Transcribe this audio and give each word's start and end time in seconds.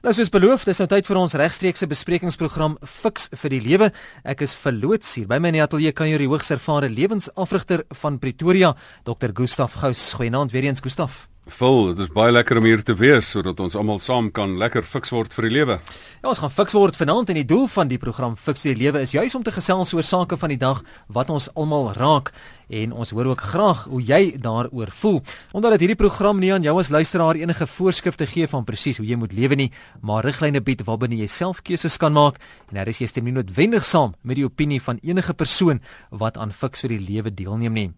Nou 0.00 0.14
soos 0.16 0.30
beloof, 0.32 0.62
dis 0.64 0.78
nou 0.80 0.86
tyd 0.88 1.04
vir 1.04 1.18
ons 1.20 1.34
regstreekse 1.36 1.84
besprekingsprogram 1.90 2.78
Fix 2.88 3.26
vir 3.36 3.52
die 3.52 3.58
Lewe. 3.60 3.90
Ek 4.24 4.40
is 4.46 4.54
verloots 4.56 5.10
hier 5.18 5.26
by 5.28 5.36
my 5.36 5.50
in 5.52 5.58
die 5.58 5.60
ateljee 5.60 5.92
kan 5.92 6.08
jy 6.08 6.22
die 6.22 6.28
hoogs 6.30 6.48
ervare 6.56 6.88
lewensafrigter 6.88 7.82
van 8.00 8.16
Pretoria, 8.22 8.70
Dr. 9.04 9.34
Gustaf 9.36 9.76
Gous. 9.82 10.14
Goeienaand 10.16 10.56
weer 10.56 10.70
eens 10.70 10.80
Gustaf. 10.80 11.26
Vol, 11.50 11.90
dit 11.90 12.04
is 12.04 12.10
baie 12.14 12.30
lekker 12.30 12.60
om 12.60 12.66
hier 12.68 12.82
te 12.86 12.94
wees 12.94 13.26
sodat 13.34 13.58
ons 13.60 13.74
almal 13.78 13.98
saam 14.00 14.30
kan 14.34 14.52
lekker 14.60 14.86
fiks 14.86 15.10
word 15.10 15.34
vir 15.34 15.48
die 15.48 15.52
lewe. 15.58 15.76
Ja, 16.20 16.28
ons 16.30 16.40
gaan 16.42 16.52
fiks 16.52 16.74
word 16.76 16.98
vanaand 17.00 17.32
en 17.32 17.38
die 17.40 17.46
doel 17.48 17.66
van 17.72 17.88
die 17.90 17.98
program 17.98 18.36
Fiks 18.36 18.66
die 18.66 18.74
Lewe 18.76 19.00
is 19.00 19.14
juis 19.14 19.34
om 19.34 19.42
te 19.42 19.54
gesels 19.54 19.94
oor 19.96 20.04
sake 20.04 20.36
van 20.36 20.52
die 20.52 20.58
dag 20.60 20.82
wat 21.08 21.30
ons 21.32 21.48
almal 21.56 21.90
raak 21.96 22.28
en 22.68 22.92
ons 22.92 23.10
hoor 23.16 23.32
ook 23.32 23.44
graag 23.52 23.86
hoe 23.90 24.02
jy 24.04 24.20
daaroor 24.38 24.92
voel. 25.00 25.22
Omdat 25.56 25.74
dit 25.78 25.86
hierdie 25.86 25.98
program 26.02 26.38
nie 26.38 26.52
aan 26.54 26.66
jou 26.66 26.76
as 26.78 26.92
luisteraar 26.92 27.40
enige 27.40 27.66
voorskrifte 27.66 28.28
gee 28.30 28.50
van 28.52 28.68
presies 28.68 29.00
hoe 29.00 29.08
jy 29.08 29.16
moet 29.18 29.32
lewe 29.32 29.56
nie, 29.56 29.70
maar 30.04 30.28
riglyne 30.28 30.60
bied 30.60 30.84
waarbinne 30.84 31.18
jy 31.18 31.30
self 31.32 31.64
keuses 31.64 31.96
kan 31.96 32.12
maak 32.12 32.36
en 32.68 32.78
daar 32.78 32.92
is 32.92 33.00
jy 33.00 33.08
stem 33.10 33.26
nie 33.26 33.34
noodwendig 33.40 33.88
saam 33.88 34.12
met 34.22 34.36
die 34.36 34.44
opinie 34.44 34.80
van 34.84 35.00
enige 35.02 35.34
persoon 35.34 35.80
wat 36.12 36.36
aan 36.36 36.52
Fiks 36.52 36.84
vir 36.84 36.98
die 36.98 37.02
Lewe 37.08 37.32
deelneem 37.32 37.80
nie. 37.80 37.90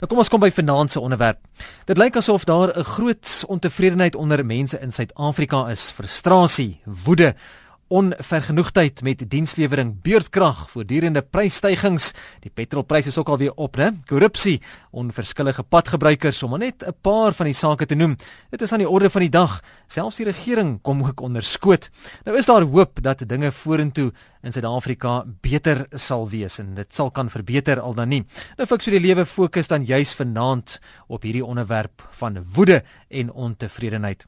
Nou 0.00 0.08
kom 0.08 0.18
ons 0.18 0.28
kom 0.28 0.40
by 0.40 0.50
vanaand 0.50 0.90
se 0.90 1.00
onderwerp. 1.00 1.38
Dit 1.84 1.98
lyk 1.98 2.16
asof 2.16 2.44
daar 2.44 2.72
'n 2.78 2.84
groot 2.84 3.44
ontevredenheid 3.46 4.14
onder 4.14 4.46
mense 4.46 4.80
in 4.80 4.92
Suid-Afrika 4.92 5.68
is, 5.68 5.90
frustrasie, 5.90 6.80
woede, 6.84 7.34
onvergenoegdheid 7.88 9.02
met 9.02 9.24
dienslewering, 9.30 9.94
beurtkrag, 10.02 10.70
voortdurende 10.70 11.22
prysstygings, 11.22 12.12
die 12.40 12.50
petrolpryse 12.50 13.08
is 13.08 13.18
ook 13.18 13.28
al 13.28 13.38
weer 13.38 13.54
op, 13.60 13.76
né? 13.76 13.90
Korrupsie, 14.08 14.60
onverskillige 14.90 15.62
padgebruikers 15.62 16.42
om 16.42 16.58
net 16.58 16.84
'n 16.86 16.94
paar 17.00 17.34
van 17.34 17.46
die 17.46 17.54
sake 17.54 17.86
te 17.86 17.94
noem. 17.94 18.16
Dit 18.50 18.62
is 18.62 18.72
aan 18.72 18.78
die 18.78 18.88
orde 18.88 19.10
van 19.10 19.20
die 19.20 19.30
dag. 19.30 19.60
Selfs 19.86 20.16
die 20.16 20.26
regering 20.26 20.82
kom 20.82 21.02
ook 21.02 21.20
onder 21.20 21.42
skoot. 21.42 21.90
Nou 22.24 22.38
is 22.38 22.46
daar 22.46 22.62
hoop 22.62 23.02
dat 23.02 23.28
dinge 23.28 23.52
vorentoe 23.52 24.12
in 24.42 24.52
Suid-Afrika 24.52 25.24
beter 25.40 25.86
sal 25.90 26.28
wees 26.28 26.58
en 26.58 26.74
dit 26.74 26.94
sal 26.94 27.10
kan 27.10 27.30
verbeter 27.30 27.80
al 27.80 27.94
dan 27.94 28.08
nie. 28.08 28.24
Nou 28.56 28.66
fiks 28.66 28.84
vir 28.84 28.98
die 28.98 29.06
lewe 29.08 29.26
fokus 29.26 29.66
dan 29.66 29.84
juis 29.84 30.14
vanaand 30.14 30.80
op 31.08 31.22
hierdie 31.22 31.44
onderwerp 31.44 32.08
van 32.10 32.44
woede 32.54 32.82
en 33.08 33.32
ontevredenheid. 33.32 34.26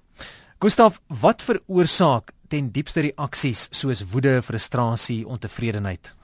Gustaf, 0.58 1.00
wat 1.06 1.42
veroorsaak 1.44 2.32
ten 2.48 2.70
diepste 2.70 3.00
reaksies 3.00 3.68
soos 3.70 4.04
woede, 4.12 4.42
frustrasie, 4.42 5.26
ontevredenheid? 5.26 6.14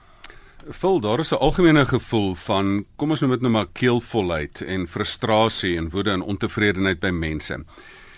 Vul 0.62 1.00
daar 1.00 1.18
is 1.18 1.32
'n 1.32 1.42
algemene 1.42 1.86
gevoel 1.86 2.34
van 2.34 2.84
kom 2.96 3.10
ons 3.10 3.20
noem 3.20 3.30
dit 3.30 3.40
nou 3.40 3.52
maar 3.52 3.66
keelvolheid 3.72 4.60
en 4.60 4.88
frustrasie 4.88 5.76
en 5.76 5.90
woede 5.90 6.10
en 6.10 6.22
ontevredenheid 6.22 7.00
by 7.00 7.10
mense. 7.10 7.54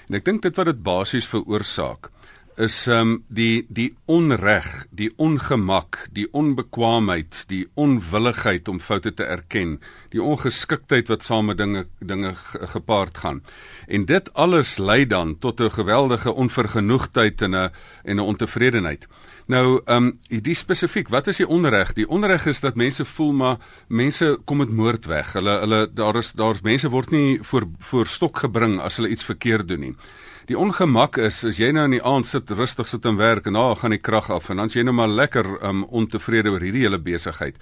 En 0.09 0.15
ek 0.15 0.25
dink 0.25 0.43
dit 0.43 0.57
wat 0.57 0.67
dit 0.67 0.83
basies 0.83 1.27
veroorsaak 1.27 2.11
is 2.57 2.87
ehm 2.87 3.01
um, 3.01 3.25
die 3.29 3.67
die 3.69 3.95
onreg, 4.05 4.87
die 4.91 5.11
ongemak, 5.17 6.07
die 6.13 6.27
onbekwaamheid, 6.33 7.45
die 7.49 7.67
onwilligheid 7.75 8.69
om 8.69 8.81
foute 8.81 9.15
te 9.15 9.25
erken, 9.25 9.81
die 10.11 10.23
ongeskiktheid 10.23 11.09
wat 11.09 11.23
saam 11.23 11.51
met 11.51 11.59
dinge 11.59 11.87
dinge 11.99 12.35
gepaard 12.75 13.19
gaan. 13.19 13.43
En 13.87 14.05
dit 14.05 14.33
alles 14.35 14.79
lei 14.79 15.07
dan 15.07 15.39
tot 15.39 15.61
'n 15.61 15.71
geweldige 15.71 16.33
onvergenoegdheid 16.33 17.43
en 17.43 17.55
'n 17.55 17.71
en 18.05 18.17
'n 18.17 18.21
ontevredenheid. 18.21 19.07
Nou, 19.47 19.81
ehm 19.85 19.97
um, 19.97 20.19
hierdie 20.29 20.55
spesifiek, 20.55 21.09
wat 21.09 21.27
is 21.27 21.37
die 21.37 21.49
onreg? 21.49 21.93
Die 21.93 22.09
onreg 22.09 22.47
is 22.47 22.61
dat 22.61 22.75
mense 22.75 23.05
voel 23.05 23.33
maar 23.33 23.57
mense 23.89 24.39
kom 24.45 24.57
met 24.57 24.71
moord 24.71 25.05
weg. 25.05 25.33
Hulle 25.33 25.59
hulle 25.59 25.91
daar 25.93 26.17
is 26.17 26.33
daar's 26.33 26.61
mense 26.61 26.89
word 26.89 27.11
nie 27.11 27.39
voor 27.43 27.67
voor 27.79 28.07
stok 28.07 28.39
gebring 28.39 28.81
as 28.81 28.97
hulle 28.97 29.09
iets 29.09 29.25
verkeerd 29.25 29.69
doen 29.69 29.81
nie. 29.81 29.97
Die 30.45 30.57
ongemak 30.61 31.17
is 31.17 31.39
as 31.49 31.57
jy 31.57 31.71
nou 31.73 31.87
in 31.89 31.95
die 31.97 32.05
aand 32.05 32.29
sit 32.29 32.51
rustig 32.53 32.89
sit 32.91 33.07
en 33.09 33.17
werk 33.17 33.47
en 33.49 33.57
daar 33.57 33.79
gaan 33.81 33.95
die 33.95 34.03
krag 34.03 34.29
af 34.29 34.51
en 34.53 34.61
dan 34.61 34.69
is 34.69 34.77
jy 34.77 34.83
nou 34.85 34.93
maar 34.93 35.09
lekker 35.09 35.47
um, 35.65 35.87
ontevrede 35.89 36.53
oor 36.53 36.61
hierdie 36.61 36.85
hele 36.85 37.01
besigheid. 37.01 37.57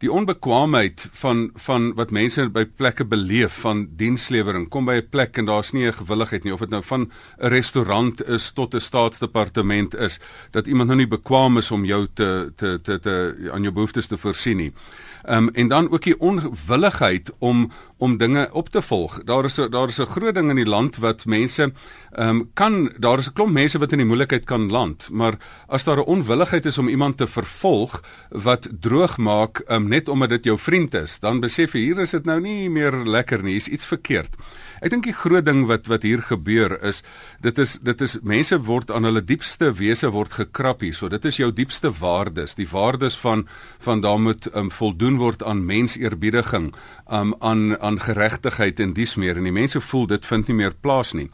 Die 0.00 0.10
onbekwaamheid 0.10 1.04
van 1.20 1.42
van 1.66 1.90
wat 1.98 2.10
mense 2.10 2.48
by 2.54 2.64
plekke 2.64 3.04
beleef 3.04 3.60
van 3.66 3.84
dienslewering 4.00 4.64
kom 4.72 4.88
by 4.88 4.96
'n 5.02 5.10
plek 5.12 5.38
en 5.38 5.46
daar's 5.46 5.72
nie 5.72 5.86
'n 5.86 5.92
gewilligheid 5.92 6.44
nie 6.44 6.54
of 6.54 6.60
dit 6.60 6.70
nou 6.70 6.82
van 6.82 7.02
'n 7.02 7.48
restaurant 7.52 8.24
is 8.24 8.50
tot 8.52 8.74
'n 8.74 8.80
staatsdepartement 8.80 9.94
is 9.94 10.18
dat 10.52 10.66
iemand 10.66 10.88
nou 10.88 10.98
nie 10.98 11.06
bekwame 11.06 11.58
is 11.58 11.70
om 11.70 11.84
jou 11.84 12.08
te 12.14 12.52
te 12.56 12.80
te, 12.82 12.98
te 12.98 13.50
aan 13.52 13.62
jou 13.62 13.72
behoeftes 13.72 14.06
te 14.06 14.16
voorsien 14.16 14.56
nie. 14.56 14.72
Um, 15.28 15.48
en 15.48 15.68
dan 15.68 15.90
ook 15.90 16.02
die 16.02 16.20
onwilligheid 16.20 17.32
om 17.38 17.70
om 17.96 18.16
dinge 18.16 18.48
op 18.52 18.68
te 18.68 18.82
volg. 18.82 19.22
Daar 19.24 19.44
is 19.44 19.54
daar 19.54 19.88
is 19.88 19.98
'n 19.98 20.06
groot 20.06 20.34
ding 20.34 20.50
in 20.50 20.56
die 20.56 20.66
land 20.66 20.96
wat 20.96 21.24
mense 21.24 21.72
ehm 22.10 22.28
um, 22.28 22.50
kan 22.54 22.92
daar 22.98 23.18
is 23.18 23.28
'n 23.28 23.32
klomp 23.32 23.52
mense 23.52 23.78
wat 23.78 23.92
in 23.92 23.98
die 23.98 24.06
moeilikheid 24.06 24.44
kan 24.44 24.70
land, 24.70 25.08
maar 25.10 25.34
as 25.66 25.84
daar 25.84 25.96
'n 25.96 26.10
onwilligheid 26.14 26.66
is 26.66 26.78
om 26.78 26.88
iemand 26.88 27.16
te 27.16 27.26
vervolg 27.26 28.02
wat 28.28 28.68
droog 28.80 29.16
maak 29.16 29.58
ehm 29.58 29.82
um, 29.82 29.88
net 29.88 30.08
omdat 30.08 30.28
dit 30.28 30.44
jou 30.44 30.58
vriend 30.58 30.94
is, 30.94 31.18
dan 31.18 31.40
besef 31.40 31.72
jy 31.72 31.80
hier 31.80 31.98
is 31.98 32.10
dit 32.10 32.24
nou 32.24 32.40
nie 32.40 32.70
meer 32.70 32.92
lekker 32.92 33.42
nie, 33.42 33.56
is 33.56 33.68
iets 33.68 33.86
verkeerd. 33.86 34.36
Ek 34.82 34.90
dink 34.90 35.04
die 35.06 35.14
groot 35.14 35.44
ding 35.46 35.60
wat 35.70 35.86
wat 35.86 36.02
hier 36.02 36.24
gebeur 36.26 36.72
is 36.82 37.04
dit 37.44 37.58
is 37.62 37.76
dit 37.86 38.00
is 38.02 38.16
mense 38.26 38.56
word 38.66 38.90
aan 38.90 39.06
hulle 39.06 39.22
diepste 39.22 39.68
wese 39.78 40.10
word 40.10 40.34
gekrap 40.34 40.82
hier. 40.82 40.96
So 40.98 41.06
dit 41.12 41.22
is 41.30 41.38
jou 41.38 41.52
diepste 41.54 41.92
waardes, 42.00 42.56
die 42.58 42.66
waardes 42.66 43.14
van 43.22 43.46
van 43.86 44.02
daar 44.02 44.18
moet 44.18 44.48
um, 44.50 44.72
voldoen 44.74 45.20
word 45.22 45.44
aan 45.46 45.62
menseerbiediging, 45.68 46.72
um, 47.06 47.34
aan 47.38 47.78
aan 47.78 48.00
geregtigheid 48.02 48.82
en 48.82 48.96
dies 48.98 49.14
meer 49.14 49.38
en 49.38 49.46
die 49.46 49.54
mense 49.54 49.80
voel 49.80 50.08
dit 50.10 50.26
vind 50.26 50.50
nie 50.50 50.58
meer 50.64 50.74
plaas 50.74 51.14
nie. 51.14 51.28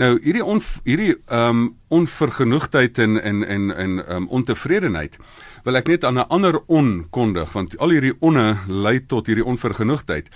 Nou 0.00 0.14
hierdie 0.24 0.44
on, 0.44 0.64
hierdie 0.88 1.18
um 1.28 1.74
onvergenoegdheid 1.92 2.98
en 2.98 3.20
en 3.20 3.44
en 3.44 3.74
en 3.76 4.00
um, 4.16 4.28
ontevredenheid 4.32 5.20
wil 5.64 5.76
ek 5.76 5.88
net 5.88 6.04
aan 6.04 6.18
'n 6.18 6.28
ander 6.28 6.60
onkondig 6.66 7.52
want 7.52 7.78
al 7.78 7.90
hierdie 7.90 8.16
onne 8.20 8.58
lei 8.68 9.00
tot 9.06 9.26
hierdie 9.26 9.44
onvergenoegdheid. 9.44 10.28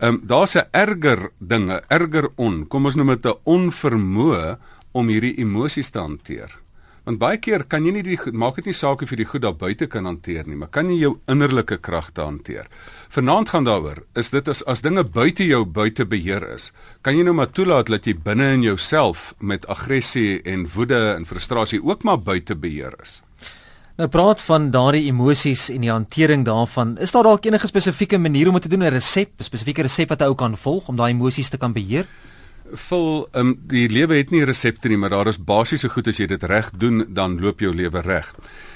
Ehm 0.00 0.14
um, 0.14 0.20
daar's 0.24 0.56
'n 0.56 0.68
erger 0.72 1.30
dinge, 1.38 1.82
erger 1.88 2.28
on. 2.36 2.66
Kom 2.68 2.84
ons 2.84 2.94
noem 2.94 3.08
dit 3.08 3.26
'n 3.26 3.38
onvermoë 3.44 4.58
om 4.92 5.08
hierdie 5.08 5.38
emosies 5.38 5.90
te 5.90 5.98
hanteer. 5.98 6.60
Want 7.04 7.18
baie 7.18 7.38
keer 7.38 7.64
kan 7.64 7.86
jy 7.86 7.92
nie 7.92 8.02
die 8.02 8.18
maak 8.32 8.56
dit 8.60 8.66
nie 8.66 8.76
saak 8.76 9.02
of 9.02 9.10
jy 9.10 9.16
die 9.16 9.28
goed 9.28 9.42
daar 9.42 9.56
buite 9.56 9.86
kan 9.86 10.04
hanteer 10.04 10.46
nie, 10.46 10.56
maar 10.56 10.68
kan 10.68 10.90
jy 10.90 10.98
jou 11.00 11.18
innerlike 11.26 11.78
kragte 11.80 12.20
hanteer. 12.20 12.68
Vanaand 13.08 13.48
gaan 13.48 13.64
daaroor, 13.64 14.02
is 14.14 14.30
dit 14.30 14.48
as 14.48 14.62
as 14.66 14.82
dinge 14.82 15.04
buite 15.04 15.46
jou 15.46 15.64
buite 15.64 16.04
beheer 16.04 16.44
is, 16.54 16.72
kan 17.02 17.16
jy 17.16 17.24
nou 17.24 17.34
maar 17.34 17.52
toelaat 17.56 17.86
dat 17.86 18.06
jy 18.06 18.14
binne 18.14 18.52
in 18.52 18.62
jouself 18.62 19.34
met 19.40 19.66
aggressie 19.66 20.42
en 20.44 20.68
woede 20.74 21.00
en 21.16 21.26
frustrasie 21.26 21.82
ook 21.82 22.04
maar 22.04 22.20
buite 22.20 22.54
beheer 22.54 22.94
is. 23.02 23.22
Nou 24.00 24.08
praat 24.08 24.40
van 24.46 24.70
daardie 24.72 25.10
emosies 25.10 25.66
en 25.68 25.82
die 25.84 25.90
hantering 25.92 26.46
daarvan. 26.46 26.94
Is 27.04 27.10
daar 27.12 27.26
dalk 27.26 27.44
enige 27.44 27.68
spesifieke 27.68 28.16
manier 28.16 28.48
om 28.48 28.56
dit 28.56 28.62
te 28.62 28.70
doen, 28.72 28.84
'n 28.84 28.94
resep, 28.96 29.28
'n 29.36 29.44
spesifieke 29.44 29.82
resep 29.82 30.08
wat 30.08 30.20
jy 30.20 30.26
ou 30.26 30.34
kan 30.34 30.56
volg 30.56 30.88
om 30.88 30.96
daai 30.96 31.12
emosies 31.12 31.50
te 31.50 31.58
kan 31.58 31.72
beheer? 31.72 32.06
Vol, 32.72 33.28
ehm 33.32 33.46
um, 33.46 33.60
die 33.66 33.88
lewe 33.88 34.16
het 34.16 34.30
nie 34.30 34.44
resepte 34.44 34.88
nie, 34.88 34.96
maar 34.96 35.10
daar 35.10 35.28
is 35.28 35.44
basiese 35.44 35.88
goed 35.88 36.06
as 36.08 36.16
jy 36.16 36.26
dit 36.26 36.42
reg 36.42 36.70
doen, 36.70 37.04
dan 37.08 37.40
loop 37.40 37.60
jou 37.60 37.74
lewe 37.74 38.00
reg. 38.00 38.34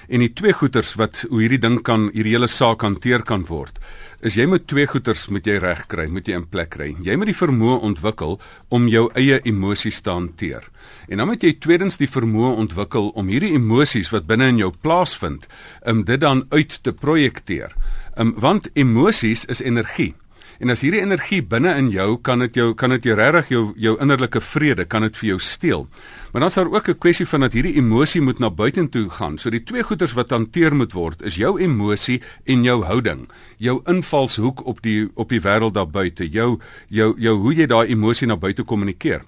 En 0.08 0.20
die 0.20 0.32
twee 0.32 0.52
goeters 0.52 0.94
wat 0.94 1.24
hoe 1.30 1.40
hierdie 1.40 1.60
ding 1.60 1.82
kan 1.82 2.10
hierdie 2.12 2.32
hele 2.32 2.46
saak 2.46 2.82
hanteer 2.82 3.22
kan 3.22 3.46
word, 3.46 3.78
is 4.20 4.34
jy 4.34 4.46
moet 4.46 4.66
twee 4.66 4.86
goeters 4.86 5.28
moet 5.28 5.46
jy 5.46 5.58
reg 5.58 5.86
kry, 5.86 6.06
moet 6.06 6.26
jy 6.26 6.34
in 6.34 6.48
plek 6.48 6.70
kry. 6.70 6.94
Jy 7.02 7.16
moet 7.16 7.26
die 7.26 7.46
vermoë 7.46 7.80
ontwikkel 7.80 8.40
om 8.68 8.88
jou 8.88 9.10
eie 9.14 9.40
emosies 9.44 10.02
te 10.02 10.10
hanteer. 10.10 10.73
En 11.08 11.20
dan 11.20 11.26
moet 11.26 11.42
jy 11.42 11.52
tweedens 11.58 11.96
die 12.00 12.08
vermoë 12.08 12.54
ontwikkel 12.64 13.10
om 13.14 13.28
hierdie 13.28 13.54
emosies 13.54 14.10
wat 14.14 14.26
binne 14.26 14.48
in 14.54 14.58
jou 14.62 14.72
plaasvind, 14.72 15.46
om 15.84 16.04
dit 16.04 16.20
dan 16.20 16.44
uit 16.48 16.78
te 16.82 16.92
projekteer. 16.92 17.74
Um, 18.16 18.34
want 18.40 18.70
emosies 18.74 19.44
is 19.44 19.60
energie. 19.60 20.14
En 20.62 20.70
as 20.70 20.84
hierdie 20.84 21.02
energie 21.02 21.40
binne 21.42 21.72
in 21.80 21.88
jou 21.90 22.14
kan 22.22 22.44
dit 22.44 22.60
jou 22.60 22.68
kan 22.78 22.94
dit 22.94 23.08
jou 23.08 23.16
regtig 23.18 23.50
jou 23.50 23.62
jou 23.80 23.94
innerlike 24.00 24.40
vrede 24.40 24.86
kan 24.86 25.02
dit 25.02 25.16
vir 25.18 25.32
jou 25.32 25.38
steel. 25.42 25.88
Maar 26.32 26.44
dan 26.44 26.50
is 26.50 26.54
daar 26.58 26.70
ook 26.70 26.88
'n 26.88 26.98
kwessie 26.98 27.26
van 27.26 27.40
dat 27.40 27.52
hierdie 27.52 27.74
emosie 27.74 28.20
moet 28.20 28.38
na 28.38 28.50
buitentoe 28.50 29.10
gaan. 29.10 29.38
So 29.38 29.50
die 29.50 29.62
twee 29.62 29.82
goeters 29.82 30.12
wat 30.12 30.30
hanteer 30.30 30.74
moet 30.74 30.92
word 30.92 31.22
is 31.22 31.34
jou 31.34 31.60
emosie 31.60 32.22
en 32.44 32.62
jou 32.62 32.84
houding. 32.84 33.28
Jou 33.58 33.80
invalshoek 33.84 34.66
op 34.66 34.82
die 34.82 35.10
op 35.14 35.28
die 35.28 35.40
wêreld 35.40 35.74
daar 35.74 35.90
buite. 35.90 36.28
Jou 36.28 36.60
jou 36.88 37.14
jou 37.18 37.36
hoe 37.36 37.54
jy 37.54 37.66
daai 37.66 37.88
emosie 37.88 38.26
na 38.26 38.36
buite 38.36 38.62
kommunikeer. 38.62 39.22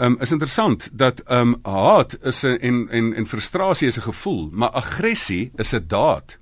Um 0.00 0.16
is 0.20 0.30
interessant 0.30 0.90
dat 0.92 1.22
um 1.30 1.56
haat 1.62 2.18
is 2.22 2.42
'n 2.42 2.58
en 2.60 2.88
en 2.90 3.14
en 3.14 3.26
frustrasie 3.26 3.88
is 3.88 3.98
'n 3.98 4.02
gevoel, 4.02 4.48
maar 4.52 4.70
aggressie 4.70 5.50
is 5.56 5.72
'n 5.72 5.84
daad. 5.86 6.38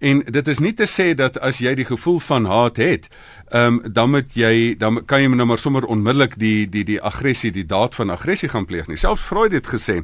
En 0.00 0.22
dit 0.24 0.48
is 0.48 0.58
nie 0.58 0.72
te 0.74 0.86
sê 0.88 1.12
dat 1.14 1.36
as 1.44 1.58
jy 1.58 1.74
die 1.74 1.84
gevoel 1.84 2.18
van 2.24 2.44
haat 2.48 2.76
het, 2.80 3.08
ehm 3.48 3.80
um, 3.84 3.92
dan 3.92 4.10
moet 4.10 4.32
jy 4.32 4.74
dan 4.78 5.04
kan 5.04 5.20
jy 5.20 5.28
nou 5.28 5.46
maar 5.46 5.58
sommer 5.58 5.84
onmiddellik 5.84 6.38
die 6.38 6.68
die 6.68 6.84
die 6.84 7.00
aggressie, 7.00 7.52
die 7.52 7.66
daad 7.66 7.94
van 7.94 8.10
aggressie 8.10 8.48
gaan 8.48 8.64
pleeg 8.64 8.86
nie. 8.86 8.96
Selfs 8.96 9.22
Freud 9.28 9.52
het 9.52 9.66
gesê 9.68 10.00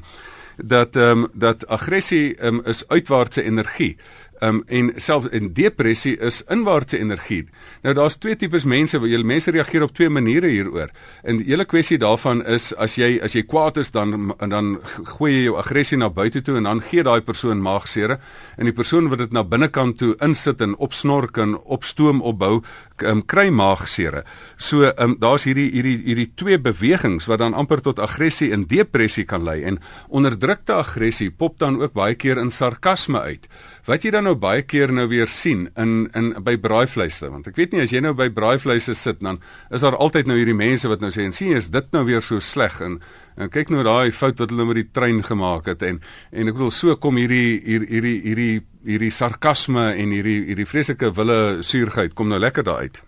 dat 0.57 0.97
ehm 0.97 1.25
um, 1.25 1.29
dat 1.33 1.67
aggressie 1.67 2.37
um, 2.45 2.61
is 2.65 2.89
uitwaartse 2.89 3.43
energie. 3.43 3.97
Um 4.45 4.63
en 4.67 4.93
selfs 4.97 5.29
in 5.33 5.53
depressie 5.57 6.17
is 6.19 6.43
inwaartse 6.53 6.99
energie. 6.99 7.47
Nou 7.83 7.95
daar's 7.95 8.19
twee 8.21 8.37
tipes 8.37 8.65
mense, 8.65 8.99
jy 8.99 9.23
mense 9.25 9.51
reageer 9.51 9.87
op 9.87 9.95
twee 9.97 10.09
maniere 10.13 10.51
hieroor. 10.53 10.91
En 11.25 11.41
die 11.41 11.49
hele 11.49 11.65
kwessie 11.65 11.99
daarvan 11.99 12.43
is 12.45 12.73
as 12.77 12.99
jy 13.01 13.17
as 13.25 13.33
jy 13.33 13.47
kwaad 13.49 13.81
is 13.81 13.91
dan 13.91 14.35
dan 14.39 14.77
gooi 15.17 15.33
jy 15.33 15.43
jou 15.47 15.57
aggressie 15.57 15.99
na 15.99 16.11
buite 16.11 16.43
toe 16.43 16.57
en 16.61 16.69
dan 16.69 16.83
gee 16.85 17.03
daai 17.07 17.21
persoon 17.21 17.63
maagsere 17.63 18.19
en 18.57 18.69
die 18.69 18.77
persoon 18.77 19.09
wat 19.09 19.25
dit 19.25 19.33
na 19.33 19.45
binnekant 19.45 19.99
toe 19.99 20.15
insit 20.25 20.61
en 20.61 20.77
opsnork 20.77 21.39
en 21.39 21.57
opstoom 21.65 22.23
opbou, 22.23 22.63
um, 23.03 23.23
kry 23.27 23.49
maagsere. 23.51 24.25
So 24.57 24.93
um, 24.97 25.17
daar's 25.21 25.47
hierdie 25.49 25.69
hierdie 25.75 25.97
hierdie 26.07 26.29
twee 26.39 26.59
bewegings 26.63 27.29
wat 27.31 27.43
dan 27.43 27.55
amper 27.55 27.83
tot 27.85 28.01
aggressie 28.03 28.53
en 28.55 28.67
depressie 28.71 29.27
kan 29.29 29.45
lei 29.45 29.63
en 29.69 29.81
onderdrukte 30.09 30.79
aggressie 30.79 31.31
pop 31.31 31.59
dan 31.59 31.81
ook 31.83 31.97
baie 31.97 32.15
keer 32.15 32.41
in 32.41 32.51
sarkasme 32.51 33.21
uit. 33.21 33.49
Wat 33.87 34.03
jy 34.03 34.11
dan 34.11 34.27
nou 34.27 34.35
baie 34.35 34.65
keer 34.67 34.93
nou 34.93 35.07
weer 35.11 35.29
sien 35.31 35.69
in 35.77 36.09
in 36.17 36.33
by 36.47 36.57
braaivleise 36.61 37.31
want 37.31 37.47
ek 37.51 37.61
weet 37.61 37.77
nie 37.77 37.85
as 37.85 37.93
jy 37.95 38.03
nou 38.05 38.15
by 38.17 38.29
braaivleise 38.35 38.95
sit 38.95 39.21
dan 39.21 39.41
is 39.71 39.85
daar 39.85 39.97
altyd 39.97 40.27
nou 40.27 40.39
hierdie 40.39 40.57
mense 40.57 40.89
wat 40.89 41.05
nou 41.05 41.13
sê 41.15 41.27
en 41.27 41.37
sien 41.37 41.57
is 41.57 41.71
dit 41.71 41.93
nou 41.93 42.05
weer 42.09 42.25
so 42.25 42.41
sleg 42.41 42.81
en 42.81 43.01
en 43.37 43.51
kyk 43.53 43.73
nou 43.73 43.83
daai 43.85 44.13
fout 44.17 44.39
wat 44.41 44.53
hulle 44.53 44.67
met 44.69 44.81
die 44.81 44.89
trein 44.97 45.23
gemaak 45.25 45.69
het 45.73 45.83
en 45.87 46.01
en 46.33 46.49
ek 46.49 46.57
bedoel 46.57 46.73
so 46.73 46.97
kom 47.01 47.19
hierdie 47.21 47.61
hierdie 47.65 47.91
hierdie 47.91 48.21
hierdie 48.25 48.55
hierdie 48.87 49.13
sarkasme 49.13 49.91
en 49.95 50.15
hierdie 50.15 50.39
hierdie 50.49 50.69
vreeslike 50.69 51.13
wille 51.17 51.41
suurheid 51.67 52.15
kom 52.15 52.31
nou 52.33 52.41
lekker 52.41 52.65
daar 52.67 52.87
uit. 52.87 53.03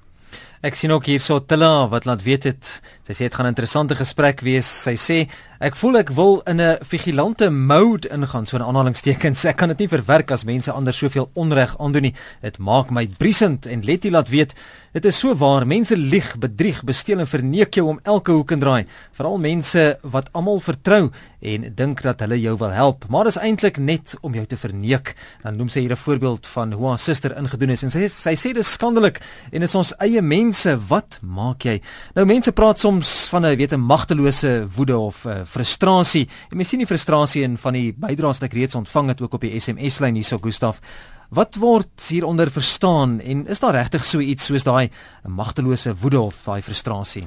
Ek 0.58 0.74
sien 0.74 0.90
ook 0.90 1.06
hierso 1.06 1.38
Tilla 1.38 1.86
wat 1.88 2.08
laat 2.08 2.24
weet 2.26 2.48
het 2.50 2.70
sy 3.08 3.14
sê 3.16 3.24
dit 3.24 3.34
gaan 3.34 3.46
'n 3.46 3.54
interessante 3.56 3.94
gesprek 3.96 4.42
wees. 4.44 4.66
Sy 4.66 4.92
sê 4.92 5.28
ek 5.60 5.76
voel 5.76 5.96
ek 5.96 6.10
wil 6.10 6.42
in 6.46 6.60
'n 6.60 6.76
vigilante 6.84 7.50
mode 7.50 8.08
ingaan, 8.08 8.46
so 8.46 8.56
'n 8.58 8.62
aanhalingstekens. 8.62 9.44
Ek 9.46 9.56
kan 9.56 9.68
dit 9.68 9.78
nie 9.78 9.88
verwerk 9.88 10.30
as 10.30 10.44
mense 10.44 10.70
ander 10.70 10.92
soveel 10.92 11.30
onreg 11.34 11.74
aandoen 11.78 12.02
nie. 12.02 12.14
Dit 12.42 12.58
maak 12.58 12.90
my 12.90 13.06
briesend 13.06 13.66
en 13.66 13.80
Letty 13.82 14.10
laat 14.10 14.28
weet 14.28 14.54
dit 14.92 15.04
is 15.04 15.18
so 15.18 15.34
waar. 15.34 15.66
Mense 15.66 15.96
lieg, 15.96 16.38
bedrieg, 16.40 16.82
besteel 16.84 17.20
en 17.22 17.28
verneek 17.28 17.74
jou 17.74 17.86
om 17.88 18.00
elke 18.02 18.32
hoek 18.32 18.50
en 18.52 18.62
draai. 18.62 18.86
Veral 19.12 19.38
mense 19.38 19.98
wat 20.02 20.30
almal 20.32 20.60
vertrou 20.60 21.10
en 21.40 21.66
dink 21.74 22.02
dat 22.02 22.20
hulle 22.24 22.40
jou 22.40 22.56
wil 22.58 22.72
help, 22.74 23.04
maar 23.08 23.28
dit 23.28 23.36
is 23.36 23.42
eintlik 23.42 23.78
net 23.78 24.16
om 24.26 24.34
jou 24.34 24.44
te 24.46 24.56
verneek. 24.56 25.14
Dan 25.44 25.56
noem 25.56 25.68
sy 25.68 25.80
hier 25.80 25.92
'n 25.92 25.96
voorbeeld 25.96 26.46
van 26.46 26.72
hoe 26.72 26.88
haar 26.88 26.98
suster 26.98 27.36
ingedoen 27.36 27.70
is 27.70 27.82
en 27.82 27.90
sy 27.90 28.08
sy 28.08 28.34
sê 28.34 28.54
dit 28.54 28.58
is 28.58 28.72
skandelik 28.72 29.20
en 29.52 29.62
is 29.62 29.74
ons 29.74 29.92
eie 29.98 30.22
mense. 30.22 30.78
Wat 30.88 31.18
maak 31.22 31.62
jy? 31.62 31.80
Nou 32.14 32.26
mense 32.26 32.52
praat 32.52 32.78
soms 32.78 32.97
van 33.04 33.44
'n 33.46 33.56
weet 33.56 33.72
'n 33.72 33.80
magtelose 33.80 34.66
woede 34.74 34.98
of 34.98 35.24
uh, 35.24 35.40
frustrasie. 35.44 36.28
En 36.50 36.56
mens 36.56 36.68
sien 36.68 36.78
die 36.78 36.86
frustrasie 36.86 37.42
in 37.42 37.56
van 37.56 37.72
die 37.72 37.92
bydraes 37.92 38.38
wat 38.38 38.50
ek 38.50 38.52
reeds 38.52 38.74
ontvang 38.74 39.08
het 39.08 39.20
ook 39.20 39.34
op 39.34 39.40
die 39.40 39.60
SMS 39.60 39.98
lyn 39.98 40.14
hierso 40.14 40.38
Gustaf. 40.38 40.80
Wat 41.28 41.54
word 41.54 42.08
hieronder 42.08 42.50
verstaan 42.50 43.20
en 43.20 43.46
is 43.46 43.60
daar 43.60 43.74
regtig 43.74 44.04
so 44.04 44.18
iets 44.18 44.44
soos 44.44 44.64
daai 44.64 44.90
magtelose 45.26 45.94
woede 45.94 46.20
of 46.20 46.42
daai 46.44 46.62
frustrasie? 46.62 47.26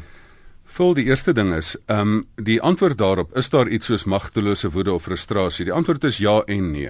Vol 0.65 0.94
die 0.94 1.06
eerste 1.06 1.33
ding 1.33 1.53
is, 1.53 1.75
ehm 1.85 2.00
um, 2.00 2.27
die 2.35 2.62
antwoord 2.62 2.97
daarop, 2.97 3.38
is 3.38 3.50
daar 3.50 3.67
iets 3.67 3.85
soos 3.85 4.03
magtelose 4.03 4.71
woede 4.71 4.94
of 4.94 5.03
frustrasie? 5.03 5.65
Die 5.65 5.74
antwoord 5.74 6.03
is 6.03 6.17
ja 6.17 6.41
en 6.47 6.71
nee. 6.71 6.89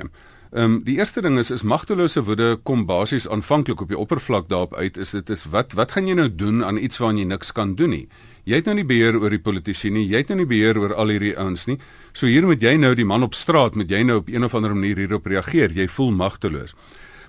Ehm 0.52 0.64
um, 0.64 0.84
die 0.84 0.98
eerste 0.98 1.22
ding 1.22 1.38
is 1.40 1.52
is 1.52 1.62
magtelose 1.64 2.24
woede 2.24 2.60
kom 2.64 2.86
basies 2.86 3.28
aanvanklik 3.28 3.82
op 3.82 3.88
die 3.88 3.98
oppervlak 3.98 4.50
daarop 4.50 4.74
uit 4.76 4.98
is 4.98 5.12
dit 5.12 5.30
is 5.30 5.46
wat 5.46 5.74
wat 5.74 5.92
gaan 5.92 6.08
jy 6.08 6.14
nou 6.14 6.30
doen 6.36 6.64
aan 6.66 6.78
iets 6.78 6.98
waaraan 6.98 7.18
jy 7.18 7.26
niks 7.26 7.52
kan 7.52 7.76
doen 7.76 7.90
nie? 7.90 8.08
Jy 8.44 8.56
het 8.56 8.66
nou 8.66 8.76
nie 8.76 8.88
beheer 8.88 9.20
oor 9.22 9.30
die 9.30 9.40
politici 9.40 9.90
nie, 9.90 10.08
jy 10.10 10.18
het 10.24 10.30
nou 10.30 10.38
nie 10.42 10.50
beheer 10.50 10.78
oor 10.82 10.96
al 10.98 11.14
hierdie 11.14 11.36
ouens 11.38 11.68
nie. 11.68 11.78
So 12.14 12.26
hier 12.26 12.46
moet 12.46 12.62
jy 12.62 12.78
nou 12.78 12.96
die 12.96 13.06
man 13.06 13.24
op 13.24 13.34
straat 13.38 13.76
met 13.76 13.90
jy 13.90 14.02
nou 14.04 14.18
op 14.24 14.30
een 14.30 14.44
of 14.44 14.56
ander 14.56 14.74
manier 14.74 14.98
hierop 14.98 15.26
reageer. 15.26 15.72
Jy 15.72 15.88
voel 15.88 16.12
magteloos. 16.12 16.76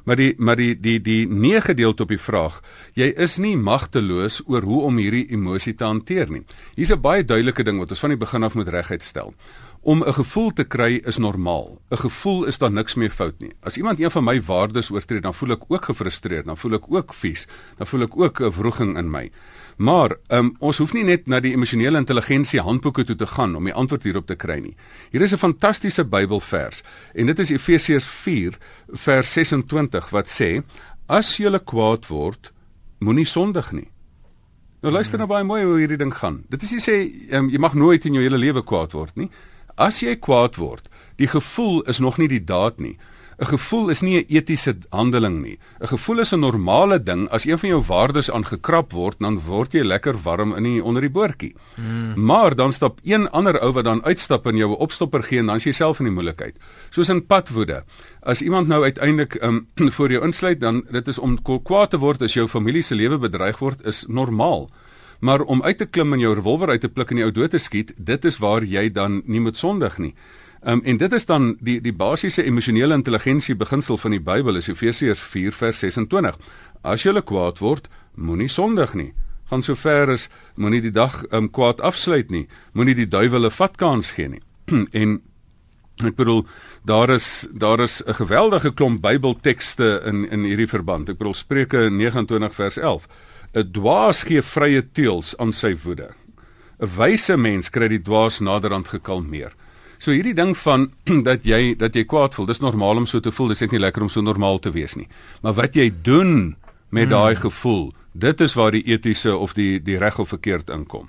Maar 0.04 0.18
die 0.18 0.34
maar 0.38 0.58
die 0.58 0.74
die 0.74 0.98
die 1.00 1.26
nee 1.30 1.60
gedeelte 1.60 2.02
op 2.02 2.10
die 2.10 2.18
vraag, 2.18 2.58
jy 2.98 3.12
is 3.22 3.36
nie 3.38 3.54
magteloos 3.56 4.40
oor 4.50 4.64
hoe 4.66 4.80
om 4.88 4.98
hierdie 4.98 5.28
emosie 5.30 5.74
te 5.78 5.86
hanteer 5.86 6.30
nie. 6.30 6.42
Hier's 6.74 6.90
'n 6.90 7.00
baie 7.00 7.24
duidelike 7.24 7.62
ding 7.62 7.78
wat 7.78 7.90
ons 7.90 8.00
van 8.00 8.10
die 8.10 8.18
begin 8.18 8.42
af 8.42 8.54
moet 8.54 8.68
reguit 8.68 9.02
stel. 9.02 9.34
Om 9.80 10.02
'n 10.02 10.12
gevoel 10.12 10.50
te 10.52 10.64
kry 10.64 11.00
is 11.04 11.18
normaal. 11.18 11.78
'n 11.90 11.96
Gevoel 11.96 12.44
is 12.44 12.58
daar 12.58 12.72
niks 12.72 12.94
meer 12.94 13.10
fout 13.10 13.40
nie. 13.40 13.52
As 13.62 13.76
iemand 13.76 14.00
een 14.00 14.10
van 14.10 14.24
my 14.24 14.42
waardes 14.42 14.90
oortree, 14.90 15.20
dan 15.20 15.34
voel 15.34 15.52
ek 15.52 15.62
ook 15.68 15.84
gefrustreerd, 15.84 16.46
dan 16.46 16.56
voel 16.56 16.74
ek 16.74 16.84
ook 16.88 17.14
vies, 17.14 17.46
dan 17.78 17.86
voel 17.86 18.02
ek 18.02 18.16
ook 18.16 18.40
'n 18.40 18.50
wroging 18.50 18.98
in 18.98 19.10
my. 19.10 19.30
Maar 19.76 20.16
um, 20.28 20.52
ons 20.58 20.78
hoef 20.78 20.92
nie 20.92 21.04
net 21.04 21.26
na 21.26 21.40
die 21.40 21.52
emosionele 21.56 21.98
intelligensie 21.98 22.60
handboeke 22.60 23.04
toe 23.04 23.16
te 23.16 23.26
gaan 23.26 23.54
om 23.56 23.64
die 23.64 23.74
antwoord 23.74 24.02
hierop 24.02 24.26
te 24.26 24.36
kry 24.36 24.58
nie. 24.60 24.76
Hier 25.10 25.22
is 25.22 25.32
'n 25.32 25.38
fantastiese 25.38 26.04
Bybelvers 26.04 26.82
en 27.14 27.26
dit 27.26 27.38
is 27.38 27.50
Efesiërs 27.50 28.04
4 28.04 28.58
vers 28.92 29.32
26 29.32 30.10
wat 30.10 30.28
sê: 30.28 30.62
As 31.08 31.36
jy 31.36 31.58
kwaad 31.58 32.06
word, 32.06 32.52
moenie 32.98 33.26
sondig 33.26 33.72
nie. 33.72 33.88
Nou 34.82 34.92
luister 34.92 35.18
nou 35.18 35.28
baie 35.28 35.44
mooi 35.44 35.62
hoe 35.62 35.78
hierdie 35.78 35.96
ding 35.96 36.14
gaan. 36.14 36.44
Dit 36.50 36.62
is 36.62 36.70
nie 36.70 36.80
sê 36.80 36.96
um, 37.36 37.48
jy 37.48 37.58
mag 37.58 37.74
nooit 37.74 38.04
in 38.04 38.14
jou 38.14 38.22
hele 38.22 38.38
lewe 38.38 38.62
kwaad 38.62 38.92
word 38.92 39.16
nie. 39.16 39.30
As 39.76 40.00
jy 40.02 40.16
kwaad 40.16 40.56
word, 40.56 40.88
die 41.16 41.28
gevoel 41.30 41.82
is 41.82 41.98
nog 41.98 42.18
nie 42.18 42.28
die 42.28 42.44
daad 42.44 42.80
nie. 42.80 42.98
'n 43.42 43.46
Gevoel 43.46 43.90
is 43.90 44.00
nie 44.00 44.18
'n 44.18 44.24
etiese 44.28 44.76
handeling 44.90 45.42
nie. 45.42 45.58
'n 45.80 45.86
Gevoel 45.86 46.20
is 46.20 46.32
'n 46.32 46.38
normale 46.38 47.02
ding. 47.02 47.28
As 47.28 47.44
een 47.44 47.58
van 47.58 47.68
jou 47.68 47.82
waardes 47.82 48.30
aangekrap 48.30 48.92
word, 48.92 49.16
dan 49.18 49.40
word 49.40 49.72
jy 49.72 49.82
lekker 49.82 50.22
warm 50.22 50.54
in 50.54 50.62
die 50.62 50.84
onder 50.84 51.02
die 51.02 51.10
boortjie. 51.10 51.54
Hmm. 51.74 52.24
Maar 52.24 52.54
dan 52.54 52.72
stap 52.72 53.00
een 53.02 53.30
ander 53.30 53.60
ou 53.60 53.72
wat 53.72 53.84
dan 53.84 54.04
uitstap 54.04 54.46
en 54.46 54.56
jou 54.56 54.70
'n 54.70 54.78
opstopper 54.78 55.22
gee 55.22 55.38
en 55.38 55.46
dan 55.46 55.56
is 55.56 55.64
jy 55.64 55.72
self 55.72 55.98
in 55.98 56.04
die 56.04 56.14
moeilikheid. 56.14 56.56
Soos 56.90 57.08
in 57.08 57.26
padwoede. 57.26 57.84
As 58.22 58.42
iemand 58.42 58.68
nou 58.68 58.82
uiteindelik 58.82 59.42
um, 59.42 59.66
voor 59.96 60.10
jou 60.10 60.24
insluit, 60.24 60.60
dan 60.60 60.84
dit 60.90 61.08
is 61.08 61.18
om 61.18 61.42
kwaad 61.62 61.90
te 61.90 61.98
word 61.98 62.22
as 62.22 62.34
jou 62.34 62.48
familie 62.48 62.82
se 62.82 62.94
lewe 62.94 63.18
bedreig 63.18 63.58
word, 63.58 63.86
is 63.86 64.04
normaal. 64.08 64.68
Maar 65.20 65.40
om 65.40 65.62
uit 65.62 65.78
te 65.78 65.86
klim 65.86 66.12
en 66.12 66.18
jou 66.18 66.34
revolver 66.34 66.68
uit 66.68 66.80
te 66.80 66.88
pluk 66.88 67.10
en 67.10 67.16
jou 67.16 67.32
dood 67.32 67.50
te 67.50 67.58
skiet, 67.58 67.92
dit 67.96 68.24
is 68.24 68.38
waar 68.38 68.64
jy 68.64 68.92
dan 68.92 69.22
nie 69.24 69.40
moet 69.40 69.56
sondig 69.56 69.98
nie. 69.98 70.14
Um, 70.64 70.80
en 70.84 70.96
dit 70.96 71.12
is 71.12 71.24
dan 71.26 71.56
die 71.58 71.80
die 71.82 71.92
basiese 71.92 72.44
emosionele 72.46 72.94
intelligensie 72.94 73.56
beginsel 73.58 73.98
van 73.98 74.14
die 74.14 74.20
Bybel 74.22 74.60
is 74.60 74.68
Efesiërs 74.70 75.20
4 75.26 75.52
vers 75.58 75.78
26. 75.82 76.36
As 76.86 77.02
jy 77.02 77.18
kwaad 77.26 77.58
word, 77.58 77.88
moenie 78.14 78.48
sondig 78.48 78.94
nie. 78.94 79.10
Gaan 79.50 79.62
so 79.66 79.74
ver 79.74 80.12
as 80.14 80.28
moenie 80.54 80.80
die 80.80 80.94
dag 80.94 81.24
um, 81.32 81.48
kwaad 81.50 81.80
afsluit 81.80 82.30
nie. 82.30 82.46
Moenie 82.72 82.94
die 82.94 83.08
duiwel 83.08 83.46
'n 83.46 83.50
vatkans 83.50 84.12
gee 84.14 84.28
nie. 84.28 84.42
en 85.02 85.20
ek 86.06 86.14
bedoel 86.14 86.46
daar 86.86 87.10
is 87.10 87.48
daar 87.50 87.80
is 87.80 88.02
'n 88.06 88.14
geweldige 88.14 88.72
klomp 88.72 89.02
Bybeltekste 89.02 90.02
in 90.06 90.30
in 90.30 90.44
hierdie 90.44 90.70
verband. 90.70 91.08
Ek 91.08 91.18
bedoel 91.18 91.34
Spreuke 91.34 91.90
29 91.90 92.54
vers 92.54 92.76
11. 92.76 93.08
'n 93.54 93.70
Dwaas 93.72 94.22
gee 94.22 94.42
vrye 94.42 94.92
teels 94.92 95.34
aan 95.38 95.52
sy 95.52 95.74
woede. 95.82 96.14
'n 96.78 96.88
Wyse 96.96 97.36
mens 97.36 97.70
kry 97.70 97.88
die 97.88 98.02
dwaas 98.02 98.38
naderhand 98.40 98.88
gekalmeer. 98.88 99.52
So 100.02 100.10
hierdie 100.10 100.34
ding 100.34 100.56
van 100.58 100.88
dat 101.28 101.44
jy 101.46 101.76
dat 101.78 101.94
jy 101.94 102.02
kwaad 102.10 102.34
voel, 102.34 102.48
dis 102.50 102.58
normaal 102.62 102.98
om 103.04 103.06
so 103.06 103.22
te 103.22 103.30
voel, 103.30 103.54
dis 103.54 103.62
net 103.62 103.70
nie 103.76 103.84
lekker 103.84 104.02
om 104.02 104.10
so 104.10 104.18
normaal 104.24 104.58
te 104.58 104.74
wees 104.74 104.96
nie. 104.98 105.06
Maar 105.46 105.54
wat 105.60 105.78
jy 105.78 105.94
doen 106.02 106.56
met 106.90 107.06
hmm. 107.06 107.14
daai 107.14 107.34
gevoel, 107.38 107.94
dit 108.12 108.40
is 108.42 108.54
waar 108.58 108.74
die 108.74 108.82
etiese 108.90 109.36
of 109.36 109.54
die 109.54 109.78
die 109.78 109.98
reg 110.02 110.18
of 110.18 110.28
verkeerd 110.34 110.74
inkom. 110.74 111.06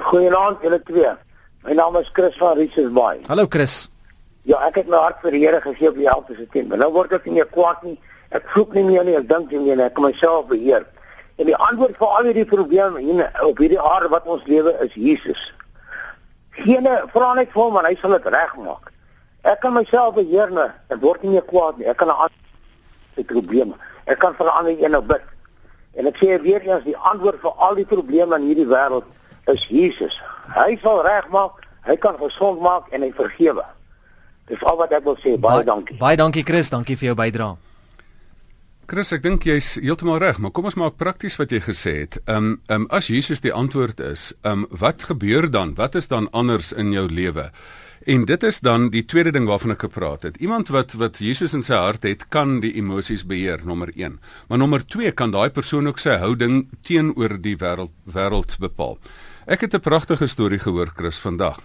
Goeienaand 0.07 0.63
julle 0.63 0.79
twee. 0.87 1.11
My 1.67 1.75
naam 1.75 1.99
is 1.99 2.07
Chris 2.15 2.31
van 2.39 2.55
Richards 2.55 2.95
Bay. 2.95 3.27
Hallo 3.27 3.43
Chris. 3.51 3.91
Ja, 4.49 4.57
ek 4.65 4.79
het 4.79 4.87
my 4.89 4.97
hart 4.97 5.19
vir 5.21 5.35
die 5.35 5.43
Here 5.43 5.59
gegee 5.61 5.91
op 5.91 5.97
die 5.99 6.07
11de 6.09 6.35
September. 6.39 6.79
Nou 6.81 6.87
word 6.95 7.11
ek 7.13 7.27
nie 7.29 7.35
meer 7.35 7.49
kwaad 7.53 7.83
nie. 7.85 7.99
Ek 8.33 8.47
vloek 8.49 8.71
nie 8.73 8.81
meer 8.87 9.03
nie, 9.05 9.13
ek 9.19 9.27
dink 9.29 9.51
nie 9.53 9.61
meer 9.61 9.77
nie. 9.77 9.85
Ek 9.85 9.93
kan 9.93 10.07
myself 10.07 10.47
beheer. 10.49 10.87
En 11.37 11.45
die 11.45 11.57
antwoord 11.67 11.99
vir 11.99 12.15
al 12.17 12.29
hierdie 12.31 12.47
probleme 12.49 13.03
hier 13.03 13.29
op 13.45 13.61
hierdie 13.61 13.77
aarde 13.91 14.09
wat 14.09 14.25
ons 14.25 14.47
lewe 14.49 14.73
is 14.87 14.95
Jesus. 14.97 15.43
Geene 16.57 16.97
vra 17.13 17.29
net 17.37 17.53
vir 17.53 17.61
hom 17.61 17.77
en 17.77 17.91
hy 17.91 17.93
sal 18.01 18.17
dit 18.17 18.31
regmaak. 18.33 18.89
Ek 19.53 19.61
kan 19.61 19.77
myself 19.77 20.17
beheer 20.17 20.49
nou. 20.57 20.67
Ek 20.89 21.01
word 21.05 21.23
nie 21.23 21.37
meer 21.37 21.45
kwaad 21.53 21.77
nie. 21.77 21.85
Ek 21.85 22.01
kan 22.01 22.09
'n 22.09 22.17
ander 22.25 23.29
probleme. 23.29 23.77
Ek 24.07 24.17
kan 24.17 24.33
vir 24.33 24.45
'n 24.47 24.57
ander 24.57 24.83
een 24.83 24.91
nou 24.91 25.01
bid. 25.01 25.25
En 25.93 26.07
ek 26.07 26.17
sê 26.17 26.41
weer 26.41 26.61
eens 26.61 26.83
die 26.83 26.97
antwoord 26.97 27.39
vir 27.41 27.53
al 27.53 27.75
die 27.75 27.85
probleme 27.85 28.35
in 28.35 28.49
hierdie 28.49 28.67
wêreld 28.67 29.05
is 29.45 29.67
Jesus. 29.67 30.21
Hy 30.55 30.79
sal 30.81 31.05
regmaak. 31.05 31.61
Hy 31.85 31.95
kan 31.97 32.17
gesond 32.17 32.61
maak 32.61 32.89
en 32.89 33.01
hy 33.01 33.13
vergewe. 33.13 33.63
Dis 34.49 34.63
al 34.65 34.77
wat 34.77 34.93
ek 34.97 35.03
wil 35.05 35.17
sê. 35.21 35.35
Baie, 35.37 35.61
baie 35.61 35.65
dankie. 35.65 35.97
Baie 36.01 36.17
dankie 36.17 36.43
Chris, 36.43 36.71
dankie 36.73 36.97
vir 36.97 37.11
jou 37.11 37.17
bydrae. 37.19 37.57
Chris, 38.89 39.11
ek 39.13 39.21
dink 39.21 39.43
jy's 39.45 39.75
heeltemal 39.77 40.17
reg, 40.17 40.39
maar 40.41 40.49
kom 40.49 40.65
ons 40.65 40.77
maak 40.81 40.95
prakties 40.97 41.35
wat 41.37 41.51
jy 41.53 41.59
gesê 41.61 41.91
het. 41.99 42.15
Ehm 42.25 42.37
um, 42.37 42.47
ehm 42.65 42.87
um, 42.87 42.87
as 42.89 43.11
Jesus 43.13 43.43
die 43.45 43.53
antwoord 43.53 44.01
is, 44.01 44.31
ehm 44.41 44.65
um, 44.65 44.79
wat 44.81 45.05
gebeur 45.11 45.45
dan? 45.53 45.75
Wat 45.77 45.93
is 45.95 46.09
dan 46.09 46.25
anders 46.33 46.71
in 46.73 46.89
jou 46.95 47.05
lewe? 47.05 47.51
En 48.09 48.25
dit 48.25 48.43
is 48.43 48.59
dan 48.65 48.89
die 48.89 49.03
tweede 49.05 49.31
ding 49.35 49.45
waarvan 49.45 49.75
ek 49.75 49.85
gepraat 49.85 50.25
het. 50.25 50.37
Iemand 50.41 50.71
wat 50.73 50.95
wat 50.97 51.19
Jesus 51.21 51.53
in 51.53 51.61
sy 51.61 51.77
hart 51.77 52.07
het, 52.07 52.25
kan 52.33 52.57
die 52.63 52.73
emosies 52.81 53.27
beheer, 53.29 53.61
nommer 53.61 53.91
1. 53.93 54.17
Maar 54.47 54.57
nommer 54.57 54.85
2 54.85 55.11
kan 55.11 55.31
daai 55.35 55.49
persoon 55.53 55.87
ook 55.91 55.99
sy 56.01 56.17
houding 56.17 56.63
teenoor 56.81 57.37
die 57.37 57.57
wêreld 57.61 57.93
wêreld 58.09 58.57
bepaal. 58.57 58.97
Ek 59.45 59.61
het 59.61 59.75
'n 59.75 59.85
pragtige 59.85 60.27
storie 60.27 60.59
gehoor 60.59 60.89
Chris 60.95 61.19
vandag. 61.19 61.61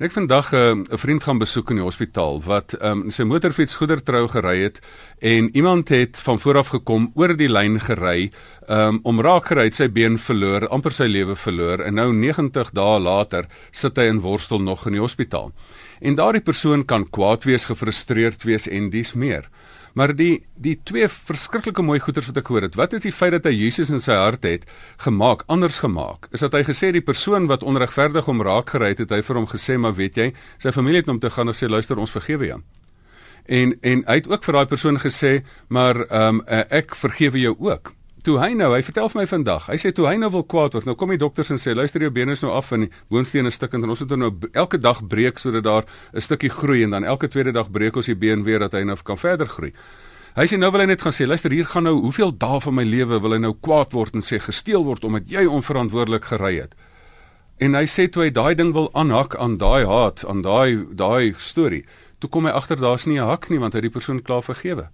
En 0.00 0.06
ek 0.06 0.14
vandag 0.16 0.46
eh, 0.56 0.72
'n 0.72 0.86
uh, 0.88 0.96
vriend 0.96 1.22
gaan 1.22 1.38
besoek 1.38 1.70
in 1.70 1.76
die 1.76 1.84
hospitaal 1.84 2.38
wat 2.40 2.72
um, 2.80 3.10
sy 3.12 3.26
motorfiets 3.28 3.74
goedertrou 3.76 4.22
gery 4.32 4.62
het 4.62 4.78
en 5.20 5.50
iemand 5.52 5.92
het 5.92 6.20
van 6.24 6.40
voor 6.40 6.56
af 6.56 6.70
gekom 6.72 7.10
oor 7.14 7.36
die 7.36 7.50
lyn 7.52 7.76
gery 7.80 8.32
um, 8.68 9.00
om 9.02 9.20
raak 9.20 9.52
gery 9.52 9.68
sy 9.70 9.90
been 9.92 10.16
verloor, 10.18 10.64
amper 10.72 10.96
sy 10.96 11.04
lewe 11.04 11.36
verloor 11.36 11.84
en 11.84 12.00
nou 12.00 12.14
90 12.16 12.72
dae 12.72 12.96
later 12.98 13.44
sit 13.72 14.00
hy 14.00 14.08
in 14.08 14.22
worstel 14.24 14.64
nog 14.64 14.86
in 14.86 14.96
die 14.96 15.04
hospitaal. 15.04 15.52
En 16.00 16.16
daardie 16.16 16.40
persoon 16.48 16.84
kan 16.84 17.04
kwaad 17.04 17.44
wees, 17.44 17.68
gefrustreerd 17.68 18.42
wees 18.48 18.68
en 18.68 18.88
dis 18.88 19.12
meer. 19.12 19.50
Maar 19.94 20.14
die 20.16 20.44
die 20.54 20.76
twee 20.84 21.08
verskriklike 21.08 21.82
mooi 21.82 21.98
goeters 22.02 22.28
wat 22.30 22.40
ek 22.42 22.50
hoor 22.52 22.66
het, 22.66 22.76
wat 22.78 22.92
is 22.96 23.04
die 23.06 23.14
feit 23.14 23.32
dat 23.36 23.48
hy 23.48 23.54
Jesus 23.56 23.90
in 23.90 24.02
sy 24.04 24.16
hart 24.18 24.44
het 24.46 24.66
gemaak, 25.04 25.44
anders 25.48 25.80
gemaak? 25.82 26.28
Is 26.36 26.44
dat 26.44 26.54
hy 26.56 26.62
gesê 26.68 26.92
die 26.94 27.04
persoon 27.04 27.48
wat 27.50 27.64
onregverdig 27.66 28.28
hom 28.28 28.42
raak 28.44 28.74
gery 28.74 28.92
het, 28.94 29.04
het 29.06 29.14
hy 29.16 29.22
vir 29.26 29.40
hom 29.40 29.48
gesê, 29.50 29.78
maar 29.80 29.96
weet 29.98 30.20
jy, 30.20 30.28
sy 30.62 30.74
familie 30.76 31.02
het 31.02 31.10
hom 31.10 31.22
te 31.22 31.30
gaan 31.32 31.50
en 31.50 31.56
sê 31.56 31.70
luister, 31.70 31.98
ons 31.98 32.12
vergewe 32.14 32.52
jou. 32.52 32.60
En 33.50 33.72
en 33.82 34.04
hy 34.06 34.18
het 34.20 34.28
ook 34.30 34.44
vir 34.46 34.58
daai 34.58 34.68
persoon 34.74 35.00
gesê, 35.00 35.40
maar 35.68 36.04
ehm 36.06 36.42
um, 36.42 36.44
ek 36.68 36.94
vergewe 36.98 37.40
jou 37.40 37.56
ook 37.58 37.94
toe 38.24 38.36
hy 38.40 38.52
nou, 38.58 38.70
hy 38.74 38.82
vertel 38.84 39.08
vir 39.12 39.20
my 39.20 39.26
vandag. 39.30 39.66
Hy 39.70 39.76
sê 39.80 39.92
toe 39.96 40.06
hy 40.08 40.16
nou 40.20 40.30
wil 40.34 40.44
kwaad 40.44 40.74
word, 40.76 40.86
nou 40.88 40.96
kom 40.98 41.12
die 41.12 41.20
dokters 41.20 41.50
en 41.54 41.60
sê 41.62 41.74
luister 41.76 42.02
jou 42.04 42.10
bene 42.14 42.34
is 42.36 42.42
nou 42.44 42.52
af 42.56 42.72
en 42.74 42.86
die 42.86 42.90
boonstene 43.12 43.48
is 43.48 43.58
stukkend 43.60 43.86
en 43.86 43.94
ons 43.94 44.02
moet 44.04 44.16
nou 44.20 44.30
elke 44.52 44.80
dag 44.80 45.00
breek 45.08 45.38
sodat 45.38 45.64
daar 45.64 45.84
'n 46.14 46.20
stukkie 46.20 46.50
groei 46.50 46.82
en 46.84 46.90
dan 46.90 47.04
elke 47.04 47.28
tweede 47.28 47.52
dag 47.52 47.70
breek 47.70 47.96
ons 47.96 48.06
die 48.06 48.14
been 48.14 48.44
weer 48.44 48.58
dat 48.58 48.72
hy 48.72 48.84
nou 48.84 48.96
kan 49.02 49.18
verder 49.18 49.46
groei. 49.46 49.72
Hy 50.36 50.46
sê 50.46 50.58
nou 50.58 50.70
wil 50.70 50.80
hy 50.80 50.86
net 50.86 51.02
gaan 51.02 51.12
sê 51.12 51.26
luister 51.26 51.50
hier 51.50 51.66
gaan 51.66 51.84
nou 51.84 52.00
hoeveel 52.00 52.30
dae 52.38 52.60
van 52.60 52.74
my 52.74 52.84
lewe 52.84 53.20
wil 53.20 53.32
hy 53.32 53.38
nou 53.38 53.54
kwaad 53.60 53.92
word 53.92 54.14
en 54.14 54.22
sê 54.22 54.38
gesteel 54.38 54.84
word 54.84 55.04
omdat 55.04 55.28
jy 55.28 55.46
onverantwoordelik 55.46 56.24
gery 56.24 56.60
het. 56.60 56.74
En 57.58 57.74
hy 57.74 57.84
sê 57.86 58.08
toe 58.08 58.22
hy 58.22 58.30
daai 58.30 58.54
ding 58.54 58.72
wil 58.72 58.90
aanhak 58.94 59.34
aan 59.36 59.58
daai 59.58 59.84
haat, 59.86 60.24
aan 60.24 60.42
daai 60.42 60.86
daai 60.94 61.34
storie, 61.38 61.84
toe 62.18 62.30
kom 62.30 62.46
hy 62.46 62.52
agter 62.52 62.76
daar's 62.76 63.06
nie 63.06 63.18
'n 63.18 63.26
hak 63.26 63.50
nie 63.50 63.58
want 63.58 63.74
hy 63.74 63.80
die 63.80 63.90
persoon 63.90 64.22
klaar 64.22 64.42
vergewe. 64.42 64.88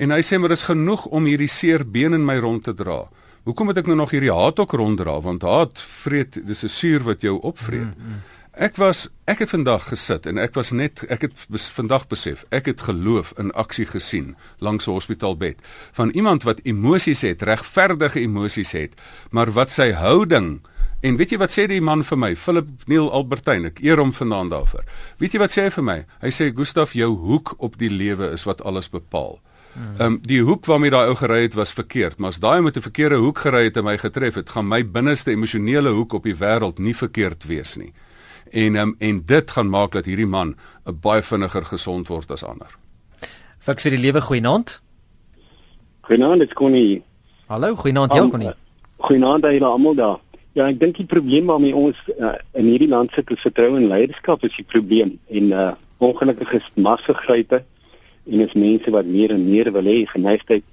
En 0.00 0.14
hy 0.14 0.22
sê 0.24 0.38
maar 0.40 0.54
is 0.54 0.64
genoeg 0.64 1.04
om 1.12 1.26
hierdie 1.28 1.50
seer 1.52 1.84
been 1.84 2.16
in 2.16 2.24
my 2.24 2.38
rond 2.40 2.64
te 2.64 2.72
dra. 2.74 3.02
Hoekom 3.44 3.68
moet 3.68 3.80
ek 3.82 3.88
nou 3.90 3.98
nog 4.00 4.12
hierdie 4.14 4.32
haat 4.32 4.60
ook 4.60 4.72
ronddra 4.80 5.18
want 5.24 5.44
haat 5.44 5.80
vreet 6.02 6.40
dis 6.46 6.64
'n 6.64 6.72
suur 6.72 7.02
wat 7.04 7.20
jou 7.20 7.36
opvreet. 7.40 7.92
Mm, 7.96 8.06
mm. 8.06 8.20
Ek 8.60 8.76
was 8.76 9.08
ek 9.26 9.38
het 9.38 9.50
vandag 9.50 9.88
gesit 9.88 10.26
en 10.26 10.38
ek 10.38 10.54
was 10.54 10.70
net 10.70 11.04
ek 11.08 11.20
het 11.22 11.46
bes, 11.48 11.68
vandag 11.70 12.06
besef 12.08 12.44
ek 12.50 12.66
het 12.66 12.80
geloof 12.80 13.32
in 13.38 13.52
aksie 13.52 13.86
gesien 13.86 14.36
langs 14.58 14.86
'n 14.86 14.90
hospitaalbed 14.90 15.56
van 15.92 16.10
iemand 16.10 16.42
wat 16.42 16.60
emosies 16.64 17.20
het, 17.20 17.42
regverdige 17.42 18.20
emosies 18.20 18.72
het, 18.72 18.92
maar 19.30 19.52
wat 19.52 19.70
sy 19.70 19.92
houding 19.92 20.60
En 21.00 21.16
weet 21.16 21.30
jy 21.30 21.38
wat 21.40 21.52
sê 21.52 21.64
die 21.66 21.80
man 21.80 22.02
vir 22.04 22.18
my, 22.18 22.36
Philip 22.36 22.68
Neil 22.86 23.06
Albertyn, 23.16 23.64
ek 23.64 23.78
eer 23.80 23.96
hom 23.96 24.12
vanaand 24.12 24.52
daarvoor. 24.52 24.84
Weet 25.16 25.32
jy 25.32 25.38
wat 25.40 25.54
sê 25.54 25.62
hy 25.62 25.70
vir 25.70 25.84
my? 25.86 26.04
Hy 26.20 26.28
sê 26.28 26.50
Gustaf, 26.52 26.92
jou 26.92 27.16
hoek 27.16 27.54
op 27.56 27.78
die 27.80 27.88
lewe 27.88 28.28
is 28.36 28.44
wat 28.44 28.60
alles 28.60 28.90
bepaal. 28.92 29.40
Ehm 29.74 30.06
um, 30.06 30.18
die 30.22 30.40
hoek 30.42 30.66
waarmee 30.66 30.90
daai 30.90 31.08
ou 31.08 31.16
gery 31.16 31.42
het 31.42 31.54
was 31.54 31.72
verkeerd, 31.72 32.18
maar 32.18 32.28
as 32.34 32.40
daai 32.40 32.60
met 32.60 32.76
'n 32.76 32.80
verkeerde 32.80 33.14
hoek 33.14 33.38
gery 33.38 33.64
het 33.64 33.76
en 33.76 33.84
my 33.84 33.98
getref 33.98 34.34
het, 34.34 34.50
gaan 34.50 34.68
my 34.68 34.82
binneste 34.86 35.30
emosionele 35.30 35.88
hoek 35.88 36.12
op 36.12 36.22
die 36.22 36.34
wêreld 36.34 36.78
nie 36.78 36.96
verkeerd 36.96 37.44
wees 37.44 37.76
nie. 37.76 37.92
En 38.50 38.76
ehm 38.76 38.88
um, 38.88 38.94
en 38.98 39.22
dit 39.26 39.50
gaan 39.50 39.70
maak 39.70 39.92
dat 39.92 40.04
hierdie 40.04 40.26
man 40.26 40.56
'n 40.86 40.98
baie 41.00 41.22
vinniger 41.22 41.64
gesond 41.64 42.08
word 42.08 42.30
as 42.30 42.44
ander. 42.44 42.76
Fiks 43.58 43.82
vir 43.82 43.90
die 43.90 44.00
lewe 44.00 44.20
goeienaand. 44.20 44.80
Goeienaand, 46.00 46.40
dit 46.40 46.52
kon 46.52 46.72
nie. 46.72 47.02
Hallo, 47.46 47.76
goeienaand, 47.76 48.12
jy 48.12 48.28
kon 48.28 48.38
nie. 48.38 48.52
Goeienaand 48.96 49.44
aan 49.44 49.52
julle 49.52 49.66
almal 49.66 49.94
daar. 49.94 50.18
Ja, 50.52 50.66
ek 50.66 50.80
dink 50.80 50.96
die 50.96 51.06
probleem 51.06 51.46
waarmee 51.46 51.74
ons 51.74 51.96
uh, 52.18 52.32
in 52.52 52.64
hierdie 52.64 52.88
land 52.88 53.12
sit 53.12 53.30
is 53.30 53.40
vertroue 53.40 53.76
in 53.76 53.86
leierskap 53.86 54.42
is 54.44 54.56
die 54.56 54.66
probleem 54.66 55.18
en 55.28 55.52
uh 55.52 55.70
ongelukkig 56.00 56.52
is 56.52 56.70
massegrype 56.74 57.58
en 58.30 58.40
is 58.46 58.54
mense 58.54 58.90
wat 58.90 59.06
meer 59.06 59.34
en 59.34 59.44
meer 59.44 59.72
wil 59.74 59.88
hê 59.90 60.04
geneigtheid 60.06 60.64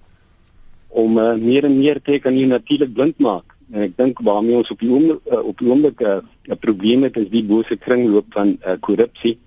om 0.88 1.18
uh, 1.18 1.34
meer 1.36 1.66
en 1.68 1.78
meer 1.78 2.00
te 2.02 2.20
kan 2.20 2.34
hier 2.34 2.48
natuurlik 2.48 2.94
blind 2.94 3.20
maak. 3.20 3.56
En 3.74 3.84
ek 3.84 3.98
dink 4.00 4.22
waarmee 4.24 4.56
ons 4.58 4.72
op 4.72 4.80
die 4.80 4.90
oomblik 4.90 5.26
uh, 5.28 5.44
op 5.44 5.60
die 5.60 5.68
oomblik 5.68 6.02
eh, 6.02 6.20
'n 6.48 6.56
uh, 6.56 6.60
probleem 6.60 7.04
het 7.04 7.18
is 7.18 7.30
die 7.30 7.44
bose 7.44 7.76
kringloop 7.76 8.28
van 8.32 8.56
uh, 8.56 8.78
korrupsie 8.80 9.38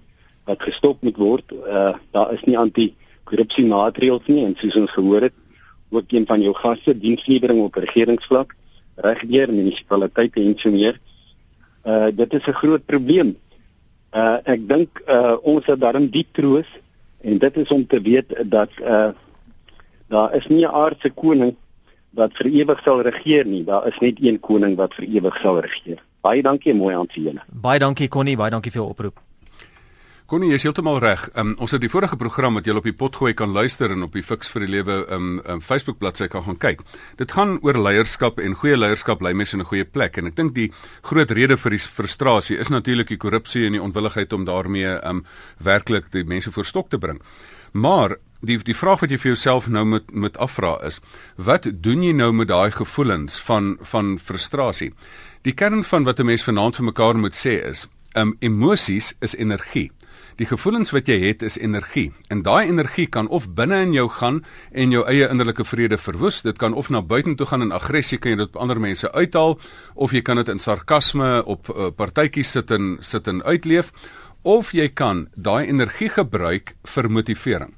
wat 0.45 0.62
gestop 0.62 1.02
moet 1.02 1.17
word. 1.17 1.52
Uh, 1.52 1.95
daar 2.12 2.33
is 2.35 2.45
nie 2.45 2.59
anti 2.59 2.95
korrupsie 3.25 3.64
maatreëls 3.64 4.26
nie 4.26 4.45
en 4.45 4.55
soos 4.59 4.76
ons 4.76 4.90
gehoor 4.90 5.23
het 5.23 5.37
ook 5.90 6.12
een 6.12 6.26
van 6.26 6.43
jou 6.43 6.55
gaste 6.55 6.95
dienslewering 6.99 7.62
op 7.62 7.75
regeringsvlak 7.75 8.55
regdeur 8.97 9.52
munisipaliteite 9.52 10.40
en 10.40 10.59
so 10.59 10.71
meer. 10.71 11.00
Uh, 11.85 12.09
dit 12.12 12.33
is 12.33 12.47
'n 12.47 12.61
groot 12.61 12.85
probleem. 12.85 13.37
Uh, 14.12 14.37
ek 14.45 14.69
dink 14.69 15.02
uh, 15.09 15.37
ons 15.43 15.67
het 15.67 15.81
daarin 15.81 16.11
diep 16.11 16.29
troos 16.33 16.67
En 17.21 17.39
dit 17.39 17.57
is 17.57 17.69
om 17.69 17.87
te 17.87 18.00
weet 18.00 18.45
dat 18.47 18.71
uh 18.83 19.11
daar 20.11 20.35
is 20.35 20.47
nie 20.47 20.67
'n 20.67 20.75
aardse 20.75 21.11
koning 21.11 21.55
wat 22.11 22.31
vir 22.35 22.47
ewig 22.47 22.81
sal 22.83 23.03
regeer 23.03 23.47
nie. 23.47 23.65
Daar 23.65 23.87
is 23.87 23.99
net 23.99 24.17
een 24.21 24.41
koning 24.41 24.77
wat 24.77 24.95
vir 24.95 25.05
ewig 25.05 25.37
sal 25.37 25.61
regeer. 25.61 26.03
Baie 26.21 26.43
dankie, 26.43 26.75
mooi 26.75 26.95
aan 26.95 27.07
te 27.07 27.21
julle. 27.21 27.41
Baie 27.47 27.79
dankie 27.79 28.09
Connie, 28.09 28.37
baie 28.37 28.50
dankie 28.50 28.73
vir 28.73 28.81
jou 28.81 28.91
oproep. 28.91 29.21
Connie, 30.31 30.53
jy 30.53 30.61
is 30.61 30.63
heeltemal 30.63 31.01
reg. 31.03 31.25
Um, 31.35 31.57
ons 31.59 31.73
het 31.75 31.83
die 31.83 31.89
vorige 31.91 32.15
program 32.15 32.55
wat 32.55 32.69
jy 32.69 32.77
op 32.79 32.85
die 32.87 32.95
pot 32.95 33.17
gooi 33.19 33.33
kan 33.35 33.51
luister 33.51 33.91
en 33.91 34.05
op 34.07 34.13
die 34.15 34.23
Fix 34.23 34.53
vir 34.55 34.63
die 34.63 34.69
Lewe 34.71 35.01
um, 35.11 35.41
um 35.43 35.59
Facebook 35.59 35.99
bladsy 35.99 36.29
kan 36.31 36.45
gaan 36.47 36.61
kyk. 36.63 36.85
Dit 37.19 37.35
gaan 37.35 37.57
oor 37.67 37.75
leierskap 37.75 38.39
en 38.39 38.55
goeie 38.61 38.79
leierskap 38.79 39.25
lei 39.27 39.33
mense 39.35 39.59
in 39.59 39.65
'n 39.65 39.67
goeie 39.67 39.83
plek 39.83 40.21
en 40.23 40.31
ek 40.31 40.37
dink 40.37 40.55
die 40.55 40.71
groot 41.03 41.35
rede 41.35 41.59
vir 41.59 41.75
die 41.75 41.83
frustrasie 41.83 42.61
is 42.63 42.71
natuurlik 42.71 43.09
die 43.09 43.19
korrupsie 43.19 43.67
en 43.67 43.73
die 43.73 43.83
onwilligheid 43.83 44.33
om 44.33 44.45
daarmee 44.45 45.03
um 45.03 45.27
werklik 45.59 46.13
die 46.13 46.23
mense 46.23 46.53
voor 46.53 46.65
stok 46.65 46.91
te 46.91 46.99
bring. 46.99 47.19
Maar 47.73 48.17
die 48.41 48.59
die 48.59 48.79
vraag 48.79 49.01
wat 49.01 49.11
jy 49.11 49.19
vir 49.19 49.35
jouself 49.35 49.67
nou 49.67 49.85
moet 49.85 50.15
moet 50.15 50.39
afvra 50.39 50.79
is, 50.87 51.01
wat 51.37 51.67
doen 51.83 52.05
jy 52.05 52.13
nou 52.13 52.33
met 52.33 52.49
daai 52.49 52.71
gevoelens 52.71 53.41
van 53.41 53.79
van 53.83 54.19
frustrasie? 54.19 54.95
Die 55.43 55.55
kern 55.55 55.83
van 55.83 56.05
wat 56.05 56.21
'n 56.21 56.27
mens 56.27 56.45
vanaand 56.45 56.77
vir 56.77 56.85
mekaar 56.85 57.19
moet 57.19 57.35
sê 57.35 57.67
is, 57.67 57.89
um 58.15 58.37
emosies 58.39 59.15
is 59.21 59.35
energie. 59.35 59.91
Die 60.40 60.49
gevoelens 60.49 60.88
wat 60.94 61.04
jy 61.11 61.18
het 61.20 61.42
is 61.44 61.59
energie 61.61 62.14
en 62.32 62.40
daai 62.40 62.70
energie 62.70 63.04
kan 63.12 63.26
of 63.28 63.50
binne 63.59 63.82
in 63.85 63.90
jou 63.92 64.06
gaan 64.09 64.38
en 64.73 64.94
jou 64.94 65.02
eie 65.04 65.26
innerlike 65.28 65.66
vrede 65.68 65.99
verwoes. 66.00 66.38
Dit 66.47 66.56
kan 66.56 66.73
of 66.73 66.88
na 66.88 67.02
buite 67.04 67.35
toe 67.37 67.47
gaan 67.50 67.66
in 67.66 67.75
aggressie 67.76 68.16
kan 68.18 68.32
jy 68.32 68.38
dit 68.40 68.49
op 68.49 68.56
ander 68.56 68.80
mense 68.80 69.11
uithaal 69.12 69.59
of 69.94 70.14
jy 70.16 70.23
kan 70.25 70.40
dit 70.40 70.49
in 70.49 70.62
sarkasme 70.62 71.42
op 71.44 71.68
uh, 71.68 71.90
partytjies 71.92 72.54
sit 72.56 72.73
en 72.73 72.97
sit 73.04 73.28
en 73.28 73.42
uitleef 73.44 73.92
of 74.40 74.73
jy 74.73 74.88
kan 74.88 75.26
daai 75.37 75.68
energie 75.68 76.09
gebruik 76.09 76.73
vir 76.88 77.11
motivering. 77.12 77.76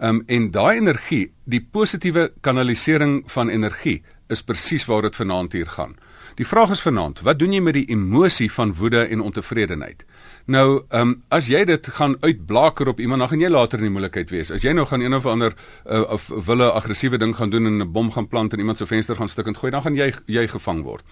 Um 0.00 0.22
en 0.26 0.48
daai 0.56 0.78
energie, 0.80 1.34
die 1.44 1.60
positiewe 1.60 2.30
kanalisering 2.40 3.26
van 3.28 3.52
energie 3.52 4.00
is 4.32 4.40
presies 4.42 4.88
waar 4.88 5.04
dit 5.04 5.20
vanaand 5.20 5.52
hier 5.52 5.68
gaan. 5.68 5.98
Die 6.34 6.46
vraag 6.46 6.70
is 6.70 6.82
vanaand, 6.82 7.20
wat 7.20 7.38
doen 7.38 7.52
jy 7.52 7.60
met 7.60 7.74
die 7.74 7.86
emosie 7.88 8.50
van 8.52 8.74
woede 8.74 9.06
en 9.06 9.20
ontevredenheid? 9.20 10.04
Nou, 10.46 10.82
ehm 10.90 11.00
um, 11.00 11.12
as 11.28 11.46
jy 11.48 11.64
dit 11.64 11.86
gaan 11.96 12.16
uitblaker 12.20 12.88
op 12.88 13.00
iemand, 13.00 13.20
dan 13.20 13.28
gaan 13.28 13.40
jy 13.40 13.48
later 13.48 13.78
in 13.78 13.84
die 13.88 13.94
moeilikheid 13.94 14.30
wees. 14.30 14.50
As 14.50 14.62
jy 14.62 14.72
nou 14.72 14.84
gaan 14.86 15.00
een 15.00 15.14
of 15.14 15.26
ander 15.26 15.54
uh, 15.86 16.02
of 16.12 16.28
wille 16.46 16.72
aggressiewe 16.72 17.18
ding 17.18 17.36
gaan 17.36 17.50
doen 17.50 17.66
en 17.66 17.80
'n 17.82 17.92
bom 17.92 18.12
gaan 18.12 18.28
plant 18.28 18.52
en 18.52 18.58
iemand 18.58 18.78
se 18.78 18.86
venster 18.86 19.16
gaan 19.16 19.28
stuk 19.28 19.46
en 19.46 19.56
gooi, 19.56 19.70
dan 19.72 19.82
gaan 19.82 19.96
jy 19.96 20.12
jy 20.26 20.48
gevang 20.48 20.82
word. 20.82 21.04